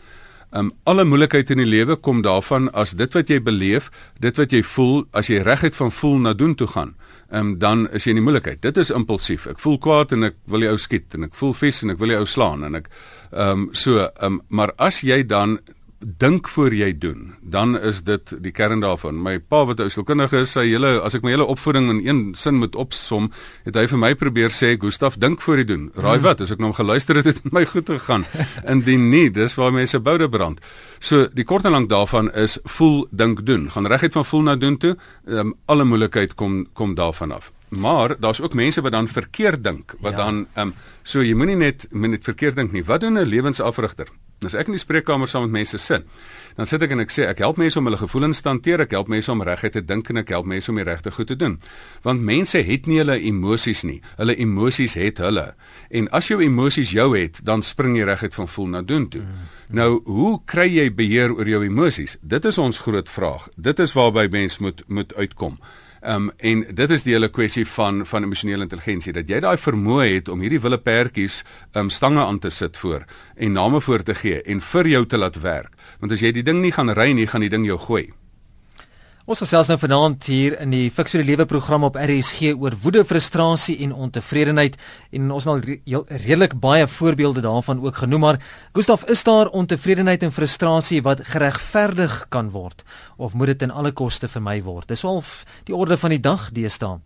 Um 0.50 0.72
alle 0.84 1.04
moeilikheid 1.04 1.50
in 1.50 1.58
die 1.58 1.68
lewe 1.68 1.96
kom 1.96 2.22
daarvan 2.22 2.70
as 2.72 2.94
dit 2.96 3.12
wat 3.14 3.28
jy 3.28 3.40
beleef, 3.42 3.90
dit 4.20 4.36
wat 4.36 4.52
jy 4.52 4.62
voel, 4.62 5.04
as 5.12 5.26
jy 5.28 5.42
reguit 5.42 5.76
van 5.76 5.90
voel 5.92 6.18
na 6.18 6.32
doen 6.32 6.54
toe 6.54 6.68
gaan 6.70 6.94
um, 7.30 7.58
dan 7.58 7.86
is 7.90 8.06
jy 8.06 8.14
in 8.14 8.20
die 8.20 8.24
moeilikheid. 8.26 8.60
Dit 8.64 8.78
is 8.80 8.92
impulsief. 8.94 9.46
Ek 9.50 9.60
voel 9.62 9.78
kwaad 9.82 10.14
en 10.16 10.30
ek 10.30 10.38
wil 10.50 10.64
die 10.64 10.70
ou 10.70 10.78
skiet 10.80 11.16
en 11.16 11.28
ek 11.28 11.36
voel 11.38 11.54
vies 11.56 11.82
en 11.84 11.94
ek 11.94 12.02
wil 12.02 12.14
die 12.14 12.18
ou 12.20 12.26
slaan 12.30 12.66
en 12.66 12.80
ek 12.80 12.90
um, 13.32 13.68
so 13.76 14.06
um, 14.24 14.40
maar 14.48 14.74
as 14.82 15.02
jy 15.06 15.22
dan 15.26 15.58
dink 15.98 16.48
voor 16.48 16.74
jy 16.74 16.90
doen, 16.98 17.34
dan 17.40 17.74
is 17.80 18.02
dit 18.04 18.32
die 18.42 18.52
kern 18.52 18.80
daarvan. 18.80 19.16
My 19.22 19.38
pa 19.38 19.64
wat 19.64 19.80
'n 19.80 19.90
sielkundige 19.90 20.40
is, 20.40 20.56
sê 20.56 20.60
hele 20.60 21.00
as 21.00 21.14
ek 21.14 21.22
my 21.22 21.30
hele 21.30 21.44
opvoeding 21.44 21.90
in 21.90 22.06
een 22.06 22.34
sin 22.34 22.54
moet 22.54 22.76
opsom, 22.76 23.32
het 23.64 23.74
hy 23.74 23.86
vir 23.86 23.98
my 23.98 24.14
probeer 24.14 24.50
sê, 24.50 24.76
"Gustaf, 24.78 25.16
dink 25.16 25.40
voor 25.40 25.56
jy 25.56 25.64
doen." 25.64 25.90
Raai 25.94 26.18
wat, 26.20 26.40
as 26.40 26.50
ek 26.50 26.58
nou 26.58 26.72
geluister 26.72 27.16
het, 27.16 27.24
het 27.24 27.42
dit 27.42 27.52
my 27.58 27.64
goed 27.64 27.86
gegaan. 27.86 28.24
Indien 28.66 29.08
nie, 29.10 29.30
dis 29.30 29.54
waar 29.54 29.72
mense 29.72 30.00
boude 30.00 30.28
brand. 30.28 30.60
So, 30.98 31.28
die 31.34 31.44
kort 31.44 31.64
en 31.64 31.72
lank 31.72 31.88
daarvan 31.88 32.32
is 32.34 32.58
voel, 32.64 33.06
dink, 33.10 33.46
doen. 33.46 33.70
Gaan 33.70 33.86
reguit 33.86 34.12
van 34.12 34.24
voel 34.24 34.42
na 34.42 34.56
doen 34.56 34.76
toe. 34.76 34.96
Um, 35.26 35.54
alle 35.66 35.84
moeilikheid 35.84 36.34
kom 36.34 36.66
kom 36.72 36.94
daarvan 36.94 37.32
af. 37.32 37.52
Maar 37.68 38.20
daar's 38.20 38.40
ook 38.40 38.54
mense 38.54 38.80
wat 38.80 38.92
dan 38.92 39.08
verkeerd 39.08 39.64
dink, 39.64 39.94
wat 40.00 40.12
ja. 40.12 40.18
dan 40.18 40.46
ehm 40.54 40.66
um, 40.68 40.74
so 41.02 41.22
jy 41.22 41.34
moenie 41.34 41.56
net 41.56 41.86
moenie 41.90 42.10
net 42.10 42.24
verkeerd 42.24 42.56
dink 42.56 42.72
nie. 42.72 42.84
Wat 42.84 43.00
doen 43.00 43.18
'n 43.18 43.26
lewensafrigter? 43.26 44.06
As 44.44 44.52
ek 44.52 44.68
in 44.68 44.74
die 44.76 44.82
spreekkamer 44.82 45.30
saam 45.32 45.46
met 45.46 45.62
mense 45.62 45.78
sit, 45.80 46.04
dan 46.58 46.68
sit 46.68 46.82
ek 46.84 46.90
en 46.92 47.00
ek 47.00 47.12
sê 47.14 47.24
ek 47.24 47.38
help 47.40 47.56
mense 47.56 47.78
om 47.80 47.86
hulle 47.88 47.96
gevoelens 47.96 48.42
te 48.44 48.50
hanteer, 48.50 48.82
ek 48.84 48.92
help 48.92 49.08
mense 49.08 49.32
om 49.32 49.40
reguit 49.40 49.72
te 49.72 49.80
dink 49.80 50.10
en 50.12 50.20
ek 50.20 50.32
help 50.34 50.50
mense 50.50 50.68
om 50.68 50.76
die 50.76 50.84
regte 50.84 51.12
goed 51.16 51.30
te 51.32 51.38
doen. 51.40 51.54
Want 52.04 52.20
mense 52.20 52.60
het 52.60 52.84
nie 52.84 52.98
hulle 53.00 53.16
emosies 53.16 53.80
nie. 53.88 54.02
Hulle 54.20 54.36
emosies 54.36 54.98
het 55.00 55.22
hulle. 55.24 55.46
En 55.88 56.10
as 56.12 56.28
jou 56.28 56.36
emosies 56.44 56.92
jou 56.92 57.08
het, 57.16 57.40
dan 57.48 57.64
spring 57.64 57.96
jy 57.96 58.04
reguit 58.10 58.36
van 58.36 58.52
voel 58.58 58.68
na 58.74 58.84
doen 58.84 59.08
toe. 59.08 59.24
Nou, 59.72 59.88
hoe 60.04 60.34
kry 60.44 60.68
jy 60.68 60.90
beheer 60.92 61.32
oor 61.32 61.48
jou 61.48 61.64
emosies? 61.64 62.18
Dit 62.20 62.44
is 62.44 62.60
ons 62.60 62.84
groot 62.84 63.08
vraag. 63.08 63.48
Dit 63.56 63.80
is 63.80 63.96
waarby 63.96 64.28
mens 64.36 64.60
moet 64.60 64.84
moet 64.86 65.16
uitkom. 65.16 65.56
Ehm 66.00 66.28
um, 66.28 66.30
en 66.36 66.64
dit 66.74 66.90
is 66.90 67.02
die 67.02 67.12
hele 67.12 67.28
kwessie 67.28 67.66
van 67.66 68.06
van 68.06 68.22
emosionele 68.22 68.62
intelligensie 68.62 69.12
dat 69.12 69.28
jy 69.28 69.40
daai 69.40 69.56
vermoë 69.56 70.08
het 70.14 70.28
om 70.28 70.40
hierdie 70.40 70.60
wille 70.60 70.78
perdjies 70.78 71.42
ehm 71.72 71.86
um, 71.86 71.90
stange 71.90 72.24
aan 72.24 72.38
te 72.38 72.50
sit 72.50 72.76
voor 72.76 73.04
en 73.34 73.52
name 73.52 73.80
voor 73.80 74.02
te 74.02 74.14
gee 74.14 74.42
en 74.42 74.60
vir 74.60 74.86
jou 74.86 75.06
te 75.06 75.18
laat 75.18 75.40
werk. 75.40 75.72
Want 76.00 76.12
as 76.12 76.20
jy 76.20 76.32
die 76.32 76.42
ding 76.42 76.60
nie 76.60 76.72
gaan 76.72 76.90
ry 76.90 77.12
nie, 77.12 77.26
gaan 77.26 77.40
die 77.40 77.50
ding 77.52 77.66
jou 77.66 77.78
gooi. 77.78 78.12
Ons 79.26 79.40
gesels 79.42 79.66
nou 79.66 79.74
vanaand 79.74 80.22
hier 80.30 80.54
in 80.62 80.70
die 80.70 80.84
Fix 80.94 81.10
vir 81.10 81.24
die 81.24 81.32
Lewe 81.32 81.48
program 81.50 81.82
op 81.88 81.96
RSG 81.98 82.52
oor 82.62 82.76
woede, 82.78 83.00
frustrasie 83.02 83.74
en 83.82 83.90
ontevredenheid 84.06 84.76
en 85.18 85.32
ons 85.34 85.48
het 85.48 85.50
al 85.50 85.64
re 85.64 86.20
redelik 86.22 86.54
baie 86.62 86.86
voorbeelde 86.86 87.42
daarvan 87.42 87.82
ook 87.82 87.98
genoem 88.04 88.22
maar 88.22 88.38
Gustaf 88.78 89.02
is 89.10 89.24
daar 89.26 89.50
ontevredenheid 89.50 90.22
en 90.22 90.30
frustrasie 90.30 91.00
wat 91.02 91.24
geregverdig 91.26 92.14
kan 92.30 92.54
word 92.54 92.86
of 93.18 93.34
moet 93.34 93.50
dit 93.56 93.64
ten 93.64 93.74
alle 93.74 93.90
koste 93.90 94.30
vermy 94.30 94.60
word? 94.62 94.86
Dis 94.94 95.02
al 95.02 95.18
die 95.66 95.74
orde 95.74 95.98
van 95.98 96.14
die 96.14 96.22
dag 96.22 96.52
deesdae. 96.54 97.02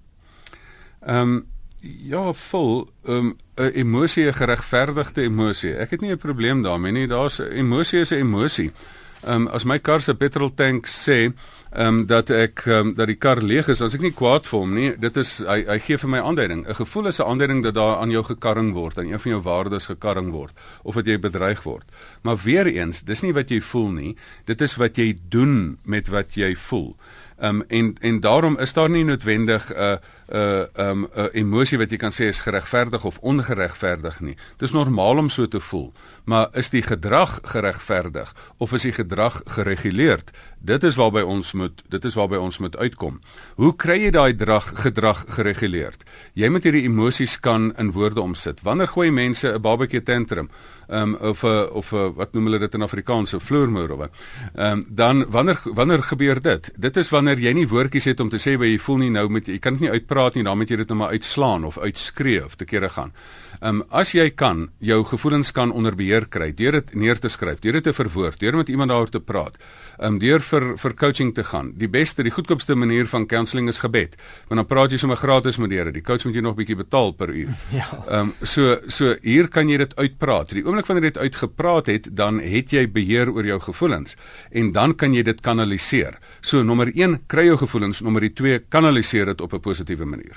Ehm 1.00 1.40
um, 1.40 1.42
ja, 1.80 2.34
vol 2.52 2.90
ehm 3.08 3.32
um, 3.32 3.36
'n 3.56 3.72
emosie, 3.72 4.28
'n 4.28 4.36
geregverdigde 4.36 5.22
emosie. 5.22 5.72
Ek 5.72 5.90
het 5.90 6.00
nie 6.00 6.12
'n 6.12 6.18
probleem 6.18 6.62
daarmee 6.62 6.92
nie. 6.92 7.06
Daar's 7.08 7.38
emosie 7.38 8.00
is 8.00 8.12
'n 8.12 8.20
emosie. 8.28 8.68
Ehm 8.68 8.99
um, 9.26 9.48
as 9.48 9.64
my 9.64 9.78
kar 9.78 10.00
se 10.00 10.14
petrol 10.14 10.50
tank 10.54 10.86
sê 10.86 11.32
ehm 11.70 11.86
um, 11.86 11.98
dat 12.06 12.30
ek 12.34 12.64
um, 12.66 12.94
dat 12.98 13.06
die 13.06 13.18
kar 13.18 13.38
leeg 13.42 13.68
is, 13.70 13.80
as 13.80 13.94
ek 13.94 14.02
nie 14.02 14.14
kwaad 14.16 14.46
vir 14.48 14.58
hom 14.58 14.72
nie. 14.74 14.88
Dit 14.98 15.16
is 15.20 15.36
hy 15.46 15.60
hy 15.68 15.78
gee 15.78 15.98
vir 16.02 16.10
my 16.10 16.18
aanduiding. 16.18 16.64
'n 16.66 16.74
Gevoel 16.74 17.06
is 17.06 17.20
'n 17.20 17.28
aanduiding 17.30 17.62
dat 17.62 17.74
daar 17.74 18.00
aan 18.02 18.10
jou 18.10 18.24
gekarring 18.24 18.72
word, 18.74 18.98
aan 18.98 19.12
een 19.12 19.20
van 19.20 19.32
jou 19.32 19.42
waardes 19.42 19.86
gekarring 19.86 20.32
word 20.32 20.52
of 20.82 20.94
dat 20.94 21.06
jy 21.06 21.18
bedreig 21.18 21.62
word. 21.62 21.86
Maar 22.22 22.36
weer 22.36 22.66
eens, 22.66 23.02
dis 23.02 23.22
nie 23.22 23.32
wat 23.32 23.50
jy 23.50 23.60
voel 23.60 23.90
nie. 23.90 24.16
Dit 24.46 24.60
is 24.60 24.76
wat 24.76 24.96
jy 24.96 25.18
doen 25.28 25.78
met 25.84 26.08
wat 26.08 26.34
jy 26.34 26.56
voel. 26.56 26.96
Ehm 27.38 27.60
um, 27.60 27.64
en 27.68 27.94
en 28.00 28.20
daarom 28.20 28.58
is 28.58 28.72
daar 28.72 28.90
nie 28.90 29.04
noodwendig 29.04 29.70
'n 29.70 29.78
uh, 29.78 29.96
'n 30.30 30.36
uh, 30.36 30.88
um, 30.88 31.02
'n 31.02 31.20
uh, 31.20 31.26
emosie 31.32 31.78
wat 31.78 31.90
jy 31.90 31.96
kan 31.96 32.12
sê 32.12 32.30
is 32.30 32.40
geregverdig 32.40 33.04
of 33.04 33.18
ongeregverdig 33.18 34.20
nie. 34.20 34.36
Dis 34.56 34.72
normaal 34.72 35.18
om 35.18 35.28
so 35.28 35.48
te 35.48 35.60
voel, 35.60 35.92
maar 36.24 36.48
is 36.52 36.70
die 36.70 36.82
gedrag 36.82 37.40
geregverdig 37.42 38.34
of 38.56 38.72
is 38.72 38.82
die 38.82 38.92
gedrag 38.92 39.42
gereguleerd? 39.44 40.30
Dit 40.60 40.82
is 40.84 40.94
waarby 40.94 41.20
ons 41.20 41.52
moet 41.52 41.82
dit 41.88 42.04
is 42.04 42.14
waarby 42.14 42.36
ons 42.36 42.58
moet 42.58 42.76
uitkom. 42.76 43.20
Hoe 43.54 43.76
kry 43.76 43.96
jy 44.04 44.10
daai 44.10 44.32
gedrag 44.32 44.72
gedrag 44.82 45.24
gereguleerd? 45.28 46.04
Jy 46.34 46.48
moet 46.48 46.64
hierdie 46.64 46.84
emosies 46.84 47.40
kan 47.40 47.72
in 47.76 47.90
woorde 47.90 48.20
omsit. 48.20 48.60
Wanneer 48.62 48.88
gooi 48.88 49.10
mense 49.10 49.48
'n 49.48 49.60
babatjie 49.60 50.02
tantrum? 50.02 50.50
Um, 50.88 51.14
of 51.14 51.42
'n 51.42 51.70
of 51.72 51.92
'n 51.92 52.14
wat 52.14 52.32
noem 52.32 52.44
hulle 52.44 52.58
dit 52.58 52.74
in 52.74 52.82
Afrikaans, 52.82 53.34
'n 53.34 53.40
vloermoer 53.40 53.90
of 53.90 53.98
wat? 53.98 54.10
Ehm 54.54 54.72
um, 54.72 54.86
dan 54.88 55.30
wanneer 55.30 55.60
wanneer 55.64 56.02
gebeur 56.02 56.42
dit? 56.42 56.72
Dit 56.76 56.96
is 56.96 57.08
wanneer 57.08 57.38
jy 57.38 57.52
nie 57.52 57.68
woordjies 57.68 58.04
het 58.04 58.20
om 58.20 58.28
te 58.28 58.38
sê 58.38 58.58
wat 58.58 58.66
jy 58.66 58.78
voel 58.78 58.96
nie 58.96 59.10
nou 59.10 59.28
met 59.28 59.46
jy 59.46 59.58
kan 59.58 59.72
dit 59.72 59.80
nie 59.80 59.90
uitpraat 59.90 60.19
praat 60.20 60.36
nie, 60.36 60.44
dan 60.44 60.58
moet 60.60 60.68
jy 60.68 60.76
dit 60.76 60.84
net 60.84 60.92
nou 60.92 60.98
maar 61.00 61.14
uitslaan 61.16 61.64
of 61.64 61.78
uitskree 61.80 62.44
of 62.44 62.58
te 62.60 62.68
kere 62.68 62.90
gaan. 62.92 63.14
Ehm 63.60 63.80
um, 63.80 63.84
as 63.92 64.14
jy 64.14 64.30
kan 64.32 64.68
jou 64.80 65.02
gevoelens 65.04 65.50
kan 65.52 65.72
onder 65.72 65.92
beheer 65.96 66.24
kry 66.32 66.48
deur 66.56 66.78
dit 66.78 66.94
neer 66.94 67.18
te 67.20 67.28
skryf, 67.28 67.58
deur 67.60 67.76
dit 67.76 67.84
te 67.84 67.92
verwoord, 67.92 68.38
deur 68.40 68.56
met 68.56 68.68
iemand 68.72 68.88
daaroor 68.88 69.10
te 69.12 69.20
praat. 69.20 69.58
Ehm 69.98 70.14
um, 70.14 70.18
deur 70.18 70.40
vir 70.40 70.64
vir 70.80 70.94
coaching 70.96 71.34
te 71.36 71.44
gaan. 71.44 71.72
Die 71.76 71.88
beste, 71.88 72.24
die 72.24 72.32
goedkoopste 72.32 72.74
manier 72.74 73.04
van 73.06 73.26
counselling 73.26 73.68
is 73.68 73.80
gebed. 73.82 74.16
Want 74.48 74.62
dan 74.62 74.66
praat 74.66 74.94
jy 74.94 74.98
sommer 75.02 75.20
gratis 75.20 75.58
met 75.60 75.70
die 75.70 75.78
Here. 75.80 75.92
Die 75.92 76.02
coach 76.02 76.24
moet 76.24 76.34
jy 76.34 76.40
nog 76.40 76.56
bietjie 76.56 76.76
betaal 76.76 77.12
per 77.12 77.34
uur. 77.34 77.52
Ja. 77.70 77.86
Ehm 78.08 78.30
um, 78.30 78.32
so 78.42 78.78
so 78.88 79.14
hier 79.22 79.48
kan 79.48 79.68
jy 79.68 79.76
dit 79.78 79.92
uitpraat. 79.96 80.54
Die 80.56 80.64
oomblik 80.64 80.88
wanneer 80.88 81.10
jy 81.10 81.12
dit 81.12 81.22
uitgepraat 81.22 81.86
het, 81.92 82.08
dan 82.16 82.40
het 82.40 82.72
jy 82.72 82.86
beheer 82.88 83.28
oor 83.28 83.44
jou 83.44 83.60
gevoelens 83.60 84.16
en 84.50 84.72
dan 84.72 84.94
kan 84.94 85.14
jy 85.14 85.22
dit 85.22 85.40
kanaliseer. 85.40 86.16
So 86.40 86.64
nommer 86.64 86.88
1, 86.94 87.20
kry 87.28 87.44
jou 87.50 87.58
gevoelens, 87.60 88.00
nommer 88.00 88.24
2, 88.24 88.64
kanaliseer 88.72 89.26
dit 89.34 89.40
op 89.40 89.52
'n 89.52 89.60
positiewe 89.60 89.99
manier. 90.06 90.36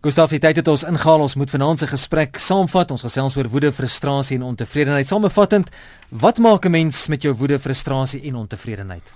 Gustaf, 0.00 0.30
die 0.30 0.38
tyd 0.38 0.56
het 0.56 0.68
ons 0.68 0.84
ingehaal. 0.86 1.24
Ons 1.24 1.34
moet 1.34 1.50
vanaand 1.50 1.78
se 1.78 1.86
gesprek 1.90 2.38
saamvat. 2.38 2.90
Ons 2.90 3.02
gesels 3.02 3.36
oor 3.36 3.48
woede, 3.50 3.72
frustrasie 3.72 4.36
en 4.36 4.42
ontevredenheid. 4.52 5.06
Samevattend, 5.06 5.70
wat 6.08 6.38
maak 6.38 6.66
'n 6.66 6.70
mens 6.70 7.06
met 7.06 7.22
jou 7.22 7.34
woede, 7.34 7.58
frustrasie 7.58 8.22
en 8.22 8.34
ontevredenheid? 8.34 9.12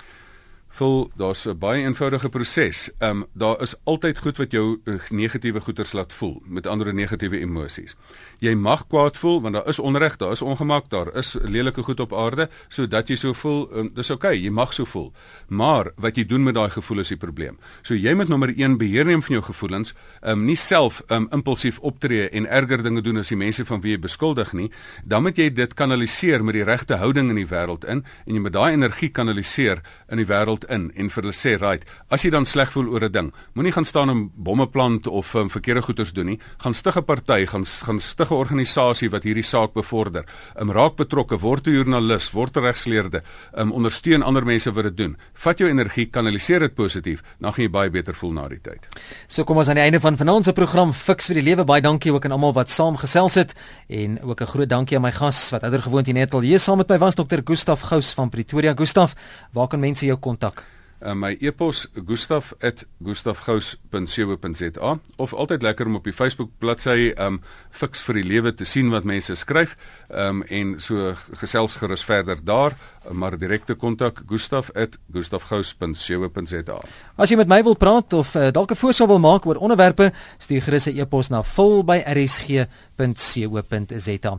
Vol, 0.69 1.11
daar's 1.17 1.47
'n 1.47 1.59
baie 1.59 1.85
eenvoudige 1.85 2.29
proses. 2.29 2.91
Ehm 2.99 3.11
um, 3.11 3.27
daar 3.33 3.61
is 3.61 3.75
altyd 3.85 4.19
goed 4.19 4.37
wat 4.37 4.51
jou 4.51 4.81
uh, 4.85 4.95
negatiewe 5.11 5.61
goeters 5.61 5.93
laat 5.93 6.13
voel, 6.13 6.43
met 6.45 6.67
ander 6.67 6.95
negatiewe 6.95 7.39
emosies 7.39 7.95
jy 8.41 8.55
mag 8.57 8.87
kwaad 8.89 9.19
voel 9.21 9.41
want 9.45 9.55
daar 9.55 9.69
is 9.69 9.79
onreg, 9.79 10.17
daar 10.17 10.33
is 10.33 10.43
ongemak, 10.43 10.89
daar 10.91 11.11
is 11.17 11.35
lelike 11.41 11.83
goed 11.83 12.01
op 12.01 12.15
aarde, 12.17 12.49
sodat 12.69 13.11
jy 13.11 13.17
so 13.21 13.37
voel, 13.37 13.67
um, 13.77 13.91
dis 13.95 14.11
oukei, 14.11 14.33
okay, 14.37 14.45
jy 14.45 14.53
mag 14.55 14.73
so 14.75 14.89
voel. 14.89 15.11
Maar 15.49 15.93
wat 16.01 16.17
jy 16.17 16.25
doen 16.29 16.45
met 16.47 16.57
daai 16.57 16.71
gevoel 16.73 17.05
is 17.05 17.13
die 17.13 17.21
probleem. 17.21 17.59
So 17.83 17.95
jy 17.95 18.15
moet 18.17 18.33
nommer 18.33 18.53
1 18.55 18.79
beheer 18.81 19.09
neem 19.09 19.23
van 19.23 19.37
jou 19.37 19.43
gevoelens, 19.51 19.95
um, 20.23 20.47
nie 20.49 20.57
self 20.57 21.03
um, 21.09 21.29
impulsief 21.37 21.81
optree 21.85 22.29
en 22.31 22.49
erger 22.49 22.83
dinge 22.83 23.03
doen 23.05 23.21
as 23.21 23.33
die 23.33 23.39
mense 23.39 23.65
van 23.69 23.83
wie 23.85 23.95
jy 23.95 24.01
beskuldig 24.07 24.55
nie, 24.57 24.71
dan 25.05 25.27
moet 25.27 25.39
jy 25.39 25.51
dit 25.53 25.77
kanaliseer 25.77 26.45
met 26.45 26.57
die 26.57 26.65
regte 26.65 27.01
houding 27.01 27.31
in 27.31 27.43
die 27.43 27.49
wêreld 27.51 27.85
in 27.85 28.05
en 28.25 28.35
jy 28.35 28.41
moet 28.41 28.57
daai 28.57 28.73
energie 28.73 29.11
kanaliseer 29.13 29.85
in 30.09 30.23
die 30.23 30.29
wêreld 30.29 30.65
in 30.73 30.89
en 30.97 31.13
vir 31.13 31.23
hulle 31.23 31.37
sê, 31.37 31.57
right, 31.61 31.85
as 32.09 32.25
jy 32.25 32.33
dan 32.33 32.49
sleg 32.49 32.73
voel 32.73 32.89
oor 32.89 33.05
'n 33.05 33.13
ding, 33.13 33.33
moenie 33.55 33.73
gaan 33.73 33.85
staan 33.85 34.11
en 34.11 34.31
bomme 34.35 34.67
plant 34.67 35.07
of 35.07 35.35
um, 35.35 35.51
verkeerde 35.51 35.83
goeders 35.83 36.13
doen 36.13 36.27
nie, 36.27 36.41
gaan 36.59 36.75
stig 36.75 36.97
'n 36.97 37.05
party, 37.05 37.47
gaan 37.47 37.65
gaan 37.65 38.01
stig 38.01 38.30
enige 38.31 38.35
organisasie 38.39 39.11
wat 39.11 39.25
hierdie 39.25 39.45
saak 39.45 39.75
bevorder, 39.75 40.25
um, 40.61 40.71
raak 40.71 40.97
betrokke, 40.97 41.39
word 41.41 41.67
'n 41.67 41.75
joernalis, 41.75 42.33
word 42.33 42.57
'n 42.57 42.63
regsleerde, 42.63 43.23
um, 43.57 43.73
ondersteun 43.73 44.23
ander 44.23 44.45
mense 44.45 44.71
wat 44.73 44.85
dit 44.85 44.97
doen. 44.97 45.17
Vat 45.35 45.59
jou 45.59 45.69
energie, 45.69 46.07
kanaliseer 46.07 46.61
dit 46.61 46.75
positief, 46.75 47.23
dan 47.41 47.53
gaan 47.53 47.65
jy 47.65 47.71
baie 47.71 47.91
beter 47.91 48.15
voel 48.15 48.33
na 48.33 48.49
die 48.49 48.61
tyd. 48.61 48.87
So 49.27 49.45
kom 49.45 49.57
ons 49.57 49.69
aan 49.69 49.77
die 49.77 49.85
einde 49.85 50.01
van 50.01 50.17
vanaand 50.17 50.45
se 50.45 50.53
program 50.53 50.93
Fix 50.93 51.27
vir 51.27 51.35
die 51.35 51.45
Lewe. 51.45 51.65
Baie 51.65 51.83
dankie 51.83 52.13
ook 52.13 52.25
aan 52.25 52.33
almal 52.33 52.53
wat 52.53 52.71
saam 52.71 52.97
gesels 52.97 53.35
het 53.35 53.55
en 53.89 54.23
ook 54.23 54.41
'n 54.41 54.47
groot 54.47 54.69
dankie 54.69 54.97
aan 54.97 55.03
my 55.03 55.13
gas 55.13 55.51
wat 55.51 55.63
ouer 55.63 55.83
gewoond 55.83 56.07
hier 56.07 56.15
net 56.15 56.35
al 56.35 56.41
hier 56.41 56.61
saam 56.61 56.79
met 56.79 56.89
my 56.89 56.99
was 56.99 57.15
Dr. 57.15 57.41
Gustaf 57.45 57.81
Gous 57.81 58.13
van 58.13 58.29
Pretoria. 58.29 58.75
Gustaf, 58.77 59.15
waar 59.53 59.69
kan 59.69 59.81
mense 59.81 60.07
jou 60.07 60.19
kontak? 60.19 60.80
Uh, 61.03 61.15
my 61.15 61.37
e-pos 61.41 61.87
gustaf@gustafgous.co.za 62.07 64.99
of 65.17 65.35
altyd 65.35 65.63
lekker 65.63 65.87
om 65.87 65.95
op 65.95 66.05
die 66.05 66.13
Facebook 66.13 66.51
bladsy 66.59 67.13
um 67.19 67.41
fix 67.71 68.03
vir 68.03 68.15
die 68.15 68.25
lewe 68.25 68.55
te 68.55 68.65
sien 68.65 68.91
wat 68.91 69.05
mense 69.05 69.35
skryf. 69.35 69.77
Um 70.09 70.43
en 70.43 70.81
so 70.81 71.15
gesels 71.41 71.77
gerus 71.77 72.05
verder 72.05 72.45
daar 72.45 72.73
maar 73.13 73.39
direkte 73.39 73.75
kontak 73.75 74.23
gustaf@gustafgous.co.za 74.27 76.81
As 77.17 77.31
jy 77.31 77.37
met 77.37 77.49
my 77.49 77.63
wil 77.63 77.77
praat 77.77 78.13
of 78.13 78.35
uh, 78.35 78.51
dalk 78.53 78.71
'n 78.71 78.77
voorstel 78.77 79.07
wil 79.07 79.19
maak 79.19 79.47
oor 79.47 79.57
onderwerpe 79.57 80.13
stuur 80.39 80.63
gerus 80.63 80.87
'n 80.87 80.99
e-pos 80.99 81.29
na 81.29 81.43
volby@rsg.co.za 81.43 84.39